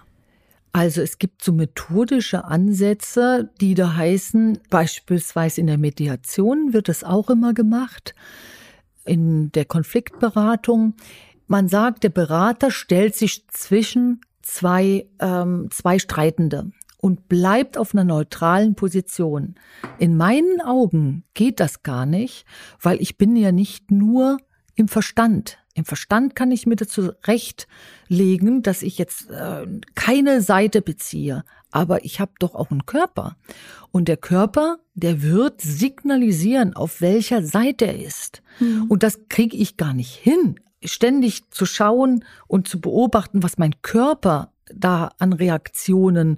Also 0.74 1.02
es 1.02 1.20
gibt 1.20 1.44
so 1.44 1.54
methodische 1.54 2.46
Ansätze, 2.46 3.52
die 3.62 3.76
da 3.76 3.96
heißen, 3.96 4.58
beispielsweise 4.72 5.62
in 5.62 5.68
der 5.68 5.78
Mediation 5.78 6.74
wird 6.74 6.90
es 6.90 7.04
auch 7.04 7.30
immer 7.30 7.54
gemacht, 7.54 8.16
in 9.06 9.52
der 9.52 9.66
Konfliktberatung. 9.66 10.96
Man 11.46 11.68
sagt, 11.68 12.04
der 12.04 12.10
Berater 12.10 12.72
stellt 12.72 13.16
sich 13.16 13.48
zwischen 13.50 14.22
zwei, 14.42 15.08
ähm, 15.20 15.68
zwei 15.70 16.00
Streitende 16.00 16.72
und 16.98 17.30
bleibt 17.30 17.78
auf 17.78 17.94
einer 17.94 18.04
neutralen 18.04 18.74
Position. 18.74 19.54
In 20.00 20.18
meinen 20.18 20.60
Augen 20.60 21.24
geht 21.36 21.60
das 21.60 21.84
gar 21.84 22.08
nicht, 22.08 22.46
weil 22.82 23.00
ich 23.00 23.20
bin 23.20 23.36
ja 23.36 23.52
nicht 23.52 23.92
nur 23.92 24.38
im 24.74 24.88
Verstand. 24.88 25.60
Im 25.76 25.86
Verstand 25.86 26.36
kann 26.36 26.52
ich 26.52 26.68
mir 26.68 26.76
dazu 26.76 27.12
rechtlegen, 27.24 28.62
dass 28.62 28.84
ich 28.84 28.98
jetzt 28.98 29.30
äh, 29.32 29.66
keine 29.96 30.42
Seite 30.42 30.82
beziehe, 30.82 31.44
aber 31.72 32.06
ich 32.06 32.20
habe 32.20 32.34
doch 32.38 32.54
auch 32.54 32.70
einen 32.70 32.86
Körper. 32.86 33.36
Und 33.92 34.08
der 34.08 34.18
Körper, 34.18 34.78
der 34.94 35.24
wird 35.24 35.62
signalisieren, 35.62 36.76
auf 36.76 37.02
welcher 37.02 37.44
Seite 37.44 37.88
er 37.88 38.00
ist. 38.00 38.44
Mhm. 38.60 38.86
Und 38.90 39.02
das 39.02 39.22
kriege 39.30 39.58
ich 39.58 39.78
gar 39.78 39.94
nicht 39.94 40.14
hin, 40.14 40.60
ständig 40.84 41.50
zu 41.50 41.66
schauen 41.66 42.24
und 42.48 42.68
zu 42.68 42.80
beobachten, 42.80 43.42
was 43.42 43.58
mein 43.58 43.82
Körper 43.82 44.52
da 44.72 45.12
an 45.18 45.34
Reaktionen 45.34 46.38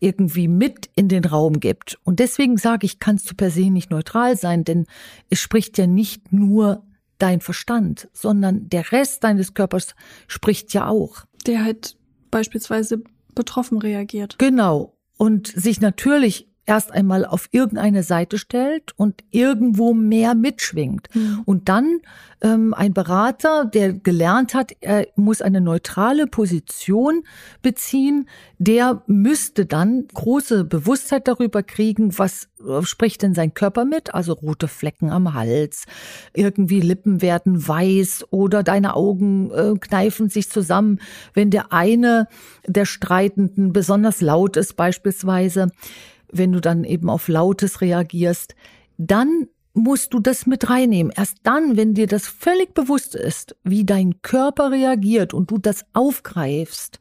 irgendwie 0.00 0.48
mit 0.48 0.90
in 0.96 1.08
den 1.08 1.24
Raum 1.24 1.60
gibt. 1.60 1.98
Und 2.04 2.18
deswegen 2.18 2.56
sage 2.56 2.86
ich, 2.86 2.98
kannst 2.98 3.30
du 3.30 3.34
per 3.34 3.50
se 3.50 3.70
nicht 3.70 3.90
neutral 3.90 4.36
sein, 4.36 4.64
denn 4.64 4.86
es 5.28 5.40
spricht 5.40 5.78
ja 5.78 5.86
nicht 5.86 6.32
nur 6.32 6.82
dein 7.22 7.40
Verstand, 7.40 8.08
sondern 8.12 8.68
der 8.68 8.92
Rest 8.92 9.24
deines 9.24 9.54
Körpers 9.54 9.94
spricht 10.26 10.74
ja 10.74 10.88
auch. 10.88 11.24
Der 11.46 11.64
halt 11.64 11.96
beispielsweise 12.30 13.02
betroffen 13.34 13.78
reagiert. 13.78 14.38
Genau. 14.38 14.96
Und 15.16 15.48
sich 15.48 15.80
natürlich 15.80 16.49
erst 16.70 16.92
einmal 16.92 17.24
auf 17.24 17.48
irgendeine 17.50 18.04
Seite 18.04 18.38
stellt 18.38 18.92
und 18.96 19.24
irgendwo 19.32 19.92
mehr 19.92 20.36
mitschwingt. 20.36 21.08
Mhm. 21.12 21.42
Und 21.44 21.68
dann 21.68 21.98
ähm, 22.42 22.74
ein 22.74 22.94
Berater, 22.94 23.64
der 23.64 23.92
gelernt 23.92 24.54
hat, 24.54 24.70
er 24.80 25.08
muss 25.16 25.42
eine 25.42 25.60
neutrale 25.60 26.28
Position 26.28 27.24
beziehen, 27.60 28.28
der 28.58 29.02
müsste 29.08 29.66
dann 29.66 30.06
große 30.14 30.62
Bewusstheit 30.62 31.26
darüber 31.26 31.64
kriegen, 31.64 32.16
was 32.20 32.48
äh, 32.64 32.82
spricht 32.82 33.22
denn 33.22 33.34
sein 33.34 33.52
Körper 33.52 33.84
mit? 33.84 34.14
Also 34.14 34.34
rote 34.34 34.68
Flecken 34.68 35.10
am 35.10 35.34
Hals, 35.34 35.86
irgendwie 36.34 36.80
Lippen 36.80 37.20
werden 37.20 37.66
weiß 37.66 38.26
oder 38.30 38.62
deine 38.62 38.94
Augen 38.94 39.50
äh, 39.50 39.74
kneifen 39.76 40.28
sich 40.28 40.48
zusammen, 40.48 41.00
wenn 41.34 41.50
der 41.50 41.72
eine 41.72 42.28
der 42.64 42.84
Streitenden 42.84 43.72
besonders 43.72 44.20
laut 44.20 44.56
ist 44.56 44.76
beispielsweise 44.76 45.72
wenn 46.32 46.52
du 46.52 46.60
dann 46.60 46.84
eben 46.84 47.08
auf 47.10 47.28
Lautes 47.28 47.80
reagierst, 47.80 48.54
dann 48.98 49.48
musst 49.72 50.12
du 50.12 50.20
das 50.20 50.46
mit 50.46 50.68
reinnehmen. 50.68 51.12
Erst 51.14 51.38
dann, 51.42 51.76
wenn 51.76 51.94
dir 51.94 52.06
das 52.06 52.26
völlig 52.26 52.74
bewusst 52.74 53.14
ist, 53.14 53.56
wie 53.62 53.84
dein 53.84 54.22
Körper 54.22 54.70
reagiert 54.70 55.32
und 55.34 55.50
du 55.50 55.58
das 55.58 55.84
aufgreifst, 55.92 57.00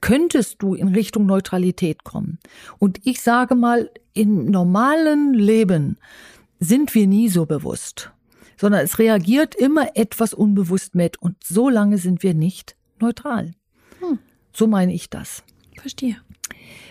könntest 0.00 0.62
du 0.62 0.74
in 0.74 0.88
Richtung 0.88 1.26
Neutralität 1.26 2.04
kommen. 2.04 2.38
Und 2.78 3.00
ich 3.04 3.20
sage 3.20 3.54
mal, 3.54 3.90
im 4.14 4.46
normalen 4.46 5.34
Leben 5.34 5.98
sind 6.58 6.94
wir 6.94 7.06
nie 7.06 7.28
so 7.28 7.46
bewusst, 7.46 8.10
sondern 8.56 8.82
es 8.82 8.98
reagiert 8.98 9.54
immer 9.54 9.96
etwas 9.96 10.32
unbewusst 10.32 10.94
mit 10.94 11.20
und 11.20 11.36
so 11.44 11.68
lange 11.68 11.98
sind 11.98 12.22
wir 12.22 12.34
nicht 12.34 12.76
neutral. 12.98 13.52
Hm. 14.00 14.18
So 14.52 14.66
meine 14.66 14.92
ich 14.94 15.10
das. 15.10 15.42
Verstehe. 15.80 16.16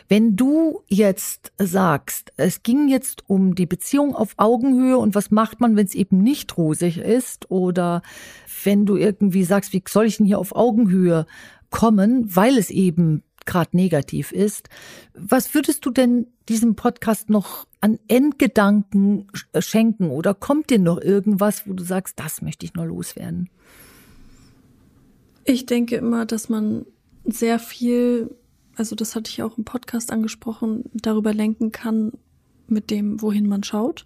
Wenn 0.10 0.36
du 0.36 0.82
jetzt 0.88 1.52
sagst, 1.60 2.34
es 2.36 2.64
ging 2.64 2.88
jetzt 2.90 3.30
um 3.30 3.54
die 3.54 3.68
Beziehung 3.68 4.16
auf 4.16 4.34
Augenhöhe 4.38 4.98
und 4.98 5.14
was 5.14 5.30
macht 5.30 5.62
man, 5.62 5.76
wenn 5.76 5.86
es 5.86 5.94
eben 5.94 6.24
nicht 6.24 6.58
rosig 6.58 6.98
ist 6.98 7.52
oder 7.52 8.02
wenn 8.64 8.88
du 8.88 8.98
irgendwie 8.98 9.44
sagst, 9.44 9.72
wie 9.72 9.84
soll 9.88 10.08
ich 10.08 10.18
denn 10.18 10.26
hier 10.26 10.40
auf 10.40 10.56
Augenhöhe 10.56 11.28
kommen, 11.70 12.36
weil 12.36 12.58
es 12.58 12.72
eben 12.72 13.22
gerade 13.46 13.78
negativ 13.78 14.32
ist. 14.32 14.70
Was 15.14 15.54
würdest 15.54 15.86
du 15.86 15.92
denn 15.92 16.26
diesem 16.50 16.76
Podcast 16.76 17.30
noch 17.30 17.68
an 17.80 18.00
Endgedanken 18.08 19.28
schenken 19.60 20.10
oder 20.10 20.34
kommt 20.34 20.72
dir 20.72 20.80
noch 20.80 21.00
irgendwas, 21.00 21.68
wo 21.68 21.74
du 21.74 21.84
sagst, 21.84 22.20
das 22.20 22.42
möchte 22.42 22.66
ich 22.66 22.74
noch 22.74 22.86
loswerden? 22.86 23.50
Ich 25.46 25.68
denke 25.68 25.96
immer, 25.98 26.26
dass 26.26 26.50
man 26.50 26.88
sehr 27.26 27.60
viel 27.60 28.36
also 28.80 28.96
das 28.96 29.16
hatte 29.16 29.30
ich 29.30 29.44
auch 29.44 29.58
im 29.58 29.66
Podcast 29.66 30.12
angesprochen, 30.12 30.86
darüber 30.94 31.34
lenken 31.34 31.72
kann 31.72 32.14
mit 32.68 32.90
dem, 32.90 33.22
wohin 33.22 33.48
man 33.48 33.64
schaut. 33.64 34.06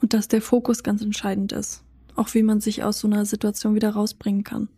Und 0.00 0.14
dass 0.14 0.28
der 0.28 0.40
Fokus 0.40 0.84
ganz 0.84 1.02
entscheidend 1.02 1.50
ist. 1.52 1.82
Auch 2.14 2.32
wie 2.34 2.44
man 2.44 2.60
sich 2.60 2.84
aus 2.84 3.00
so 3.00 3.08
einer 3.08 3.24
Situation 3.24 3.74
wieder 3.74 3.90
rausbringen 3.90 4.44
kann. 4.44 4.68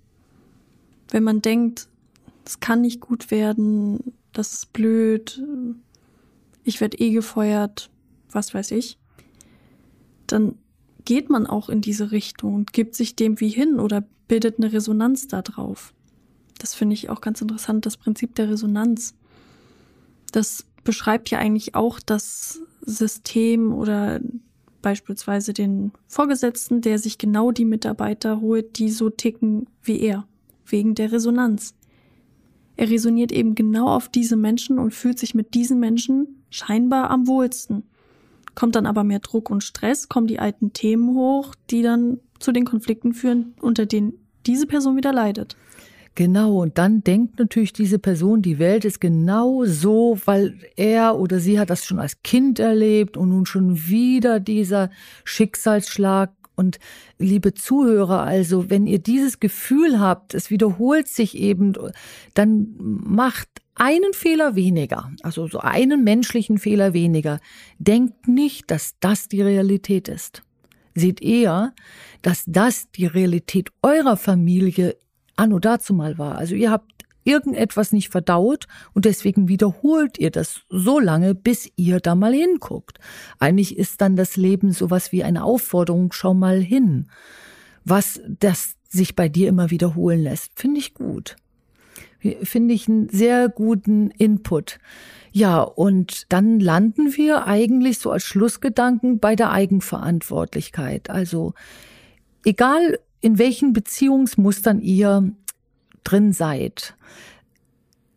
Wenn 1.11 1.23
man 1.23 1.43
denkt, 1.43 1.89
es 2.47 2.61
kann 2.61 2.81
nicht 2.81 3.01
gut 3.01 3.31
werden, 3.31 4.15
das 4.33 4.55
ist 4.55 4.73
blöd, 4.73 5.43
ich 6.65 6.81
werde 6.81 6.99
eh 6.99 7.11
gefeuert, 7.11 7.91
was 8.31 8.55
weiß 8.55 8.71
ich, 8.71 8.99
dann 10.27 10.57
geht 11.05 11.29
man 11.29 11.47
auch 11.47 11.69
in 11.69 11.81
diese 11.81 12.11
Richtung 12.11 12.55
und 12.55 12.73
gibt 12.73 12.95
sich 12.95 13.17
dem 13.17 13.41
wie 13.41 13.49
hin 13.49 13.81
oder 13.81 14.05
bildet 14.29 14.59
eine 14.59 14.73
Resonanz 14.73 15.29
da 15.29 15.43
drauf. 15.43 15.93
Das 16.61 16.75
finde 16.75 16.93
ich 16.95 17.09
auch 17.09 17.23
ganz 17.23 17.41
interessant, 17.41 17.87
das 17.87 17.97
Prinzip 17.97 18.35
der 18.35 18.51
Resonanz. 18.51 19.15
Das 20.31 20.67
beschreibt 20.85 21.31
ja 21.31 21.39
eigentlich 21.39 21.75
auch 21.75 21.99
das 21.99 22.61
System 22.83 23.73
oder 23.73 24.21
beispielsweise 24.83 25.55
den 25.55 25.93
Vorgesetzten, 26.07 26.83
der 26.83 26.99
sich 26.99 27.17
genau 27.17 27.51
die 27.51 27.65
Mitarbeiter 27.65 28.41
holt, 28.41 28.79
die 28.79 28.91
so 28.91 29.09
ticken 29.09 29.69
wie 29.83 30.01
er, 30.01 30.27
wegen 30.67 30.95
der 30.95 31.13
Resonanz. 31.13 31.75
Er 32.77 32.91
resoniert 32.91 33.33
eben 33.33 33.55
genau 33.55 33.89
auf 33.89 34.09
diese 34.09 34.37
Menschen 34.37 34.79
und 34.79 34.93
fühlt 34.95 35.19
sich 35.19 35.35
mit 35.35 35.55
diesen 35.55 35.81
Menschen 35.81 36.45
scheinbar 36.51 37.11
am 37.11 37.27
wohlsten. 37.27 37.85
Kommt 38.55 38.75
dann 38.75 38.87
aber 38.87 39.03
mehr 39.03 39.21
Druck 39.21 39.49
und 39.49 39.65
Stress, 39.65 40.11
kommen 40.11 40.27
die 40.27 40.41
alten 40.41 40.75
Themen 40.75 41.15
hoch, 41.15 41.55
die 41.71 41.83
dann 41.83 42.21
zu 42.39 42.53
den 42.53 42.67
Konflikten 42.67 43.15
führen, 43.15 43.55
unter 43.61 43.87
denen 43.87 44.13
diese 44.47 44.67
Person 44.67 44.97
wieder 44.97 45.13
leidet. 45.13 45.57
Genau, 46.17 46.61
und 46.61 46.77
dann 46.77 47.03
denkt 47.03 47.39
natürlich 47.39 47.73
diese 47.73 47.99
Person, 47.99 48.43
die 48.43 48.59
Welt 48.59 48.85
ist 48.85 49.01
genau 49.01 49.65
so, 49.65 50.19
weil 50.25 50.59
er 50.77 51.19
oder 51.19 51.39
sie 51.39 51.59
hat 51.59 51.71
das 51.71 51.85
schon 51.85 52.01
als 52.01 52.23
Kind 52.23 52.59
erlebt 52.59 53.17
und 53.17 53.29
nun 53.29 53.47
schon 53.47 53.89
wieder 53.89 54.41
dieser 54.41 54.91
Schicksalsschlag. 55.25 56.33
Und 56.57 56.79
liebe 57.19 57.55
Zuhörer, 57.55 58.23
also 58.23 58.69
wenn 58.69 58.87
ihr 58.87 58.99
dieses 58.99 59.41
Gefühl 59.41 59.99
habt, 59.99 60.35
es 60.35 60.51
wiederholt 60.51 61.09
sich 61.09 61.39
eben, 61.39 61.73
dann 62.35 62.75
macht 62.79 63.49
einen 63.77 64.13
Fehler 64.13 64.57
weniger, 64.57 65.11
also 65.23 65.47
so 65.47 65.61
einen 65.61 66.05
menschlichen 66.05 66.59
Fehler 66.59 66.93
weniger. 66.93 67.41
Denkt 67.79 68.29
nicht, 68.29 68.71
dass 68.71 68.97
das 69.01 69.29
die 69.29 69.41
Realität 69.41 70.09
ist. 70.09 70.43
Seht 70.95 71.23
eher, 71.23 71.73
dass 72.21 72.45
das 72.47 72.91
die 72.91 73.07
Realität 73.07 73.71
eurer 73.83 74.19
Familie 74.19 74.97
anno 75.41 75.59
dazu 75.59 75.95
mal 75.95 76.19
war. 76.19 76.37
Also 76.37 76.55
ihr 76.55 76.71
habt 76.71 76.93
irgendetwas 77.25 77.93
nicht 77.93 78.11
verdaut 78.11 78.67
und 78.95 79.05
deswegen 79.05 79.49
wiederholt 79.49 80.19
ihr 80.19 80.31
das 80.31 80.63
so 80.69 80.99
lange, 80.99 81.35
bis 81.35 81.71
ihr 81.77 82.01
da 82.01 82.15
mal 82.15 82.33
hinguckt. 82.33 82.99
Eigentlich 83.39 83.77
ist 83.77 84.01
dann 84.01 84.17
das 84.17 84.37
Leben 84.37 84.73
sowas 84.73 85.13
wie 85.13 85.25
eine 85.25 85.45
Aufforderung, 85.45 86.13
schau 86.13 86.35
mal 86.35 86.61
hin. 86.61 87.09
Was 87.85 88.21
das 88.27 88.75
sich 88.89 89.17
bei 89.17 89.29
dir 89.29 89.49
immer 89.49 89.71
wiederholen 89.71 90.21
lässt, 90.21 90.53
finde 90.59 90.81
ich 90.81 90.95
gut. 90.95 91.37
Finde 92.43 92.75
ich 92.75 92.89
einen 92.89 93.09
sehr 93.09 93.49
guten 93.49 94.11
Input. 94.11 94.79
Ja, 95.33 95.63
und 95.63 96.31
dann 96.31 96.61
landen 96.61 97.17
wir 97.17 97.47
eigentlich 97.47 97.99
so 97.99 98.11
als 98.11 98.25
Schlussgedanken 98.25 99.21
bei 99.21 99.37
der 99.37 99.53
Eigenverantwortlichkeit. 99.53 101.09
Also 101.09 101.55
egal 102.45 102.99
in 103.21 103.39
welchen 103.39 103.73
Beziehungsmustern 103.73 104.81
ihr 104.81 105.33
drin 106.05 106.33
seid, 106.33 106.97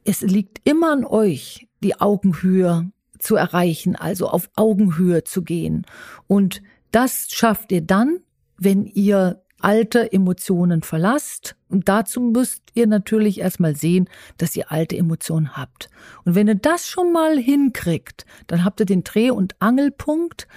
es 0.06 0.22
liegt 0.22 0.62
immer 0.68 0.91
an 0.91 1.06
euch, 1.06 1.68
die 1.84 1.99
Augenhöhe 1.99 2.91
zu 3.20 3.36
erreichen, 3.36 3.95
also 3.95 4.28
auf 4.28 4.49
Augenhöhe 4.56 5.24
zu 5.24 5.43
gehen. 5.43 5.86
Und 6.28 6.62
das 6.91 7.28
schafft 7.30 7.72
ihr 7.72 7.82
dann, 7.82 8.20
wenn 8.58 8.86
ihr 8.86 9.43
alte 9.64 10.12
Emotionen 10.12 10.84
verlasst. 10.84 11.56
Und 11.70 11.88
dazu 11.88 12.20
müsst 12.20 12.62
ihr 12.74 12.86
natürlich 12.86 13.39
erstmal 13.39 13.76
sehen, 13.76 14.10
dass 14.38 14.56
ihr 14.56 14.72
alte 14.72 14.97
Emotionen 14.97 15.56
habt. 15.56 15.89
Und 16.26 16.36
wenn 16.36 16.47
ihr 16.47 16.56
das 16.56 16.88
schon 16.88 17.14
mal 17.14 17.38
hinkriegt, 17.38 18.26
dann 18.47 18.66
habt 18.66 18.82
ihr 18.82 18.86
den 18.86 19.04
Dreh- 19.04 19.32
und 19.32 19.56
Angelpunkt, 19.60 20.47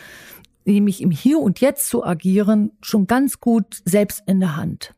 nämlich 0.67 1.01
im 1.01 1.11
Hier 1.11 1.39
und 1.39 1.61
Jetzt 1.61 1.89
zu 1.89 2.05
agieren, 2.05 2.73
schon 2.81 3.07
ganz 3.07 3.41
gut 3.41 3.81
selbst 3.85 4.23
in 4.27 4.41
der 4.41 4.57
Hand. 4.57 4.95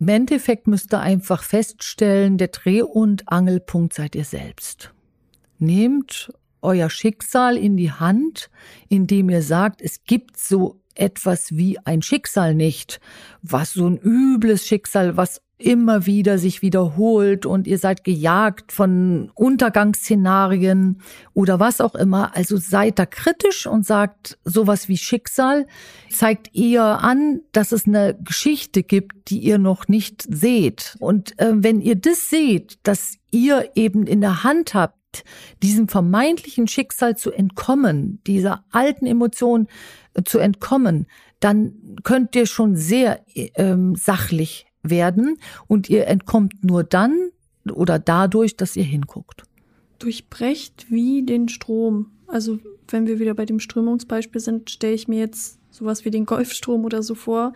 Im 0.00 0.08
Endeffekt 0.08 0.66
müsst 0.66 0.92
ihr 0.92 1.00
einfach 1.00 1.42
feststellen, 1.42 2.36
der 2.36 2.48
Dreh- 2.48 2.82
und 2.82 3.28
Angelpunkt 3.30 3.94
seid 3.94 4.14
ihr 4.14 4.24
selbst. 4.24 4.92
Nehmt 5.58 6.32
euer 6.62 6.90
Schicksal 6.90 7.56
in 7.56 7.76
die 7.76 7.92
Hand, 7.92 8.50
indem 8.88 9.30
ihr 9.30 9.42
sagt, 9.42 9.80
es 9.80 10.04
gibt 10.04 10.38
so 10.38 10.80
etwas 10.94 11.56
wie 11.56 11.78
ein 11.84 12.02
Schicksal 12.02 12.54
nicht, 12.54 13.00
was 13.42 13.72
so 13.72 13.86
ein 13.86 13.98
übles 13.98 14.66
Schicksal, 14.66 15.16
was 15.16 15.40
immer 15.56 16.04
wieder 16.04 16.38
sich 16.38 16.62
wiederholt 16.62 17.46
und 17.46 17.66
ihr 17.66 17.78
seid 17.78 18.02
gejagt 18.02 18.72
von 18.72 19.30
Untergangsszenarien 19.34 21.00
oder 21.32 21.60
was 21.60 21.80
auch 21.80 21.94
immer. 21.94 22.36
Also 22.36 22.56
seid 22.56 22.98
da 22.98 23.06
kritisch 23.06 23.66
und 23.66 23.86
sagt 23.86 24.36
sowas 24.44 24.88
wie 24.88 24.96
Schicksal, 24.96 25.66
zeigt 26.10 26.54
eher 26.54 27.02
an, 27.02 27.40
dass 27.52 27.72
es 27.72 27.86
eine 27.86 28.18
Geschichte 28.22 28.82
gibt, 28.82 29.30
die 29.30 29.38
ihr 29.38 29.58
noch 29.58 29.86
nicht 29.86 30.26
seht. 30.28 30.96
Und 30.98 31.38
äh, 31.38 31.52
wenn 31.54 31.80
ihr 31.80 31.96
das 31.96 32.28
seht, 32.28 32.78
dass 32.82 33.16
ihr 33.30 33.70
eben 33.76 34.06
in 34.06 34.20
der 34.20 34.42
Hand 34.42 34.74
habt, 34.74 35.24
diesem 35.62 35.86
vermeintlichen 35.86 36.66
Schicksal 36.66 37.16
zu 37.16 37.30
entkommen, 37.30 38.20
dieser 38.26 38.64
alten 38.72 39.06
Emotion 39.06 39.68
zu 40.24 40.38
entkommen, 40.38 41.06
dann 41.40 41.98
könnt 42.04 42.34
ihr 42.36 42.46
schon 42.46 42.76
sehr 42.76 43.24
ähm, 43.54 43.96
sachlich 43.96 44.66
werden 44.82 45.36
und 45.66 45.90
ihr 45.90 46.06
entkommt 46.06 46.62
nur 46.62 46.84
dann 46.84 47.30
oder 47.72 47.98
dadurch, 47.98 48.56
dass 48.56 48.76
ihr 48.76 48.84
hinguckt. 48.84 49.42
Durchbrecht 49.98 50.86
wie 50.90 51.22
den 51.22 51.48
Strom. 51.48 52.10
Also 52.26 52.58
wenn 52.88 53.06
wir 53.06 53.18
wieder 53.18 53.34
bei 53.34 53.46
dem 53.46 53.60
Strömungsbeispiel 53.60 54.40
sind, 54.40 54.70
stelle 54.70 54.94
ich 54.94 55.08
mir 55.08 55.18
jetzt 55.18 55.58
sowas 55.70 56.04
wie 56.04 56.10
den 56.10 56.26
Golfstrom 56.26 56.84
oder 56.84 57.02
so 57.02 57.14
vor, 57.14 57.52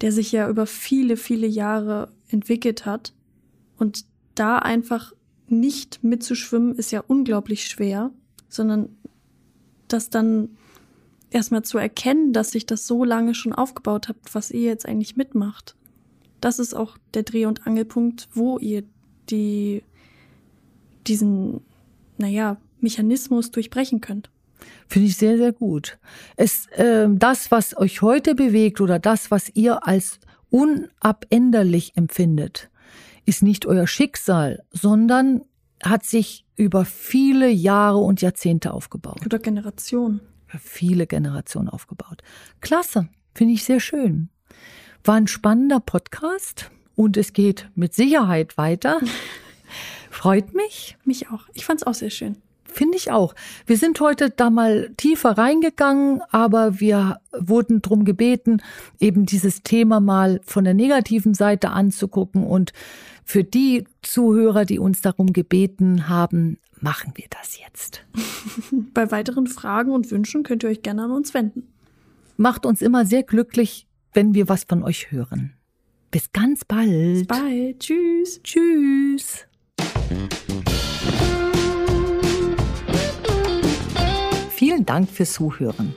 der 0.00 0.12
sich 0.12 0.32
ja 0.32 0.48
über 0.48 0.66
viele, 0.66 1.16
viele 1.16 1.46
Jahre 1.46 2.12
entwickelt 2.28 2.86
hat. 2.86 3.12
Und 3.76 4.04
da 4.34 4.58
einfach 4.58 5.12
nicht 5.48 6.04
mitzuschwimmen, 6.04 6.74
ist 6.74 6.92
ja 6.92 7.02
unglaublich 7.06 7.64
schwer, 7.64 8.12
sondern 8.48 8.96
das 9.88 10.10
dann 10.10 10.50
erstmal 11.30 11.62
zu 11.62 11.78
erkennen, 11.78 12.32
dass 12.32 12.50
sich 12.50 12.66
das 12.66 12.86
so 12.86 13.04
lange 13.04 13.34
schon 13.34 13.52
aufgebaut 13.52 14.08
habt, 14.08 14.34
was 14.34 14.50
ihr 14.50 14.62
jetzt 14.62 14.86
eigentlich 14.86 15.16
mitmacht 15.16 15.76
das 16.40 16.58
ist 16.58 16.74
auch 16.74 16.96
der 17.14 17.22
Dreh- 17.22 17.46
und 17.46 17.66
Angelpunkt, 17.66 18.28
wo 18.32 18.58
ihr 18.58 18.84
die, 19.30 19.82
diesen, 21.06 21.60
naja, 22.16 22.58
Mechanismus 22.80 23.50
durchbrechen 23.50 24.00
könnt. 24.00 24.30
Finde 24.86 25.08
ich 25.08 25.16
sehr, 25.16 25.36
sehr 25.36 25.52
gut. 25.52 25.98
Es, 26.36 26.66
äh, 26.72 27.08
das, 27.10 27.50
was 27.50 27.76
euch 27.76 28.02
heute 28.02 28.34
bewegt 28.34 28.80
oder 28.80 28.98
das, 28.98 29.30
was 29.30 29.50
ihr 29.54 29.86
als 29.86 30.18
unabänderlich 30.50 31.96
empfindet, 31.96 32.70
ist 33.24 33.42
nicht 33.42 33.66
euer 33.66 33.86
Schicksal, 33.86 34.64
sondern 34.70 35.42
hat 35.82 36.04
sich 36.04 36.44
über 36.56 36.84
viele 36.84 37.48
Jahre 37.48 37.98
und 37.98 38.20
Jahrzehnte 38.20 38.72
aufgebaut. 38.72 39.24
Oder 39.24 39.38
Generationen. 39.38 40.20
Viele 40.58 41.06
Generationen 41.06 41.68
aufgebaut. 41.68 42.22
Klasse, 42.60 43.08
finde 43.34 43.54
ich 43.54 43.64
sehr 43.64 43.80
schön. 43.80 44.30
War 45.04 45.16
ein 45.16 45.26
spannender 45.26 45.80
Podcast 45.80 46.70
und 46.94 47.16
es 47.16 47.32
geht 47.32 47.68
mit 47.74 47.94
Sicherheit 47.94 48.56
weiter. 48.58 49.00
Freut 50.10 50.54
mich. 50.54 50.96
Mich 51.04 51.30
auch. 51.30 51.46
Ich 51.54 51.64
fand 51.64 51.80
es 51.80 51.86
auch 51.86 51.94
sehr 51.94 52.10
schön. 52.10 52.36
Finde 52.64 52.96
ich 52.96 53.10
auch. 53.10 53.34
Wir 53.66 53.76
sind 53.76 53.98
heute 54.00 54.30
da 54.30 54.50
mal 54.50 54.90
tiefer 54.96 55.38
reingegangen, 55.38 56.20
aber 56.30 56.80
wir 56.80 57.20
wurden 57.32 57.82
drum 57.82 58.04
gebeten, 58.04 58.62
eben 59.00 59.26
dieses 59.26 59.62
Thema 59.62 60.00
mal 60.00 60.40
von 60.44 60.64
der 60.64 60.74
negativen 60.74 61.34
Seite 61.34 61.70
anzugucken. 61.70 62.44
Und 62.44 62.72
für 63.24 63.42
die 63.42 63.84
Zuhörer, 64.02 64.64
die 64.64 64.78
uns 64.78 65.00
darum 65.00 65.32
gebeten 65.32 66.08
haben, 66.08 66.58
machen 66.82 67.12
wir 67.16 67.26
das 67.30 67.58
jetzt. 67.58 68.04
Bei 68.94 69.10
weiteren 69.10 69.46
Fragen 69.46 69.92
und 69.92 70.10
Wünschen 70.10 70.42
könnt 70.42 70.62
ihr 70.62 70.70
euch 70.70 70.82
gerne 70.82 71.04
an 71.04 71.10
uns 71.10 71.34
wenden. 71.34 71.68
Macht 72.36 72.66
uns 72.66 72.82
immer 72.82 73.04
sehr 73.04 73.22
glücklich, 73.22 73.86
wenn 74.12 74.34
wir 74.34 74.48
was 74.48 74.64
von 74.64 74.82
euch 74.82 75.10
hören. 75.10 75.54
Bis 76.10 76.32
ganz 76.32 76.64
bald. 76.64 76.88
Bis 76.88 77.26
bald. 77.26 77.80
Tschüss. 77.80 78.40
Tschüss. 78.42 79.46
Vielen 84.50 84.86
Dank 84.86 85.10
fürs 85.10 85.34
Zuhören. 85.34 85.94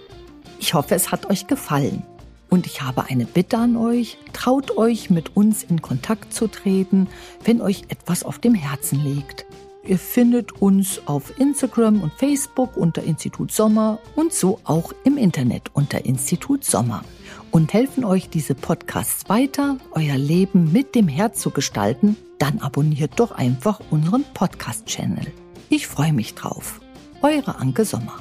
Ich 0.60 0.74
hoffe, 0.74 0.94
es 0.96 1.12
hat 1.12 1.30
euch 1.30 1.48
gefallen. 1.48 2.04
Und 2.50 2.66
ich 2.66 2.82
habe 2.82 3.06
eine 3.06 3.26
Bitte 3.26 3.58
an 3.58 3.78
euch. 3.78 4.18
Traut 4.34 4.78
euch, 4.78 5.10
mit 5.10 5.36
uns 5.38 5.64
in 5.64 5.82
Kontakt 5.82 6.34
zu 6.34 6.48
treten, 6.48 7.08
wenn 7.46 7.62
euch 7.62 7.86
etwas 7.88 8.24
auf 8.24 8.40
dem 8.40 8.54
Herzen 8.54 9.02
liegt. 9.04 9.46
Ihr 9.84 9.98
findet 9.98 10.62
uns 10.62 11.02
auf 11.08 11.40
Instagram 11.40 12.02
und 12.02 12.14
Facebook 12.14 12.78
unter 12.78 13.04
Institut 13.04 13.52
Sommer 13.52 13.98
und 14.16 14.32
so 14.32 14.60
auch 14.64 14.94
im 15.04 15.18
Internet 15.18 15.72
unter 15.74 16.06
Institut 16.06 16.64
Sommer 16.64 17.04
und 17.50 17.74
helfen 17.74 18.06
euch 18.06 18.30
diese 18.30 18.54
Podcasts 18.54 19.28
weiter, 19.28 19.78
euer 19.92 20.18
Leben 20.18 20.72
mit 20.72 20.94
dem 20.94 21.08
Herz 21.08 21.42
zu 21.42 21.50
gestalten, 21.50 22.16
dann 22.38 22.60
abonniert 22.60 23.20
doch 23.20 23.32
einfach 23.32 23.82
unseren 23.90 24.24
Podcast-Channel. 24.36 25.28
Ich 25.70 25.88
freue 25.88 26.14
mich 26.14 26.36
drauf. 26.36 26.80
Eure 27.24 27.58
Anke 27.58 27.84
Sommer. 27.84 28.20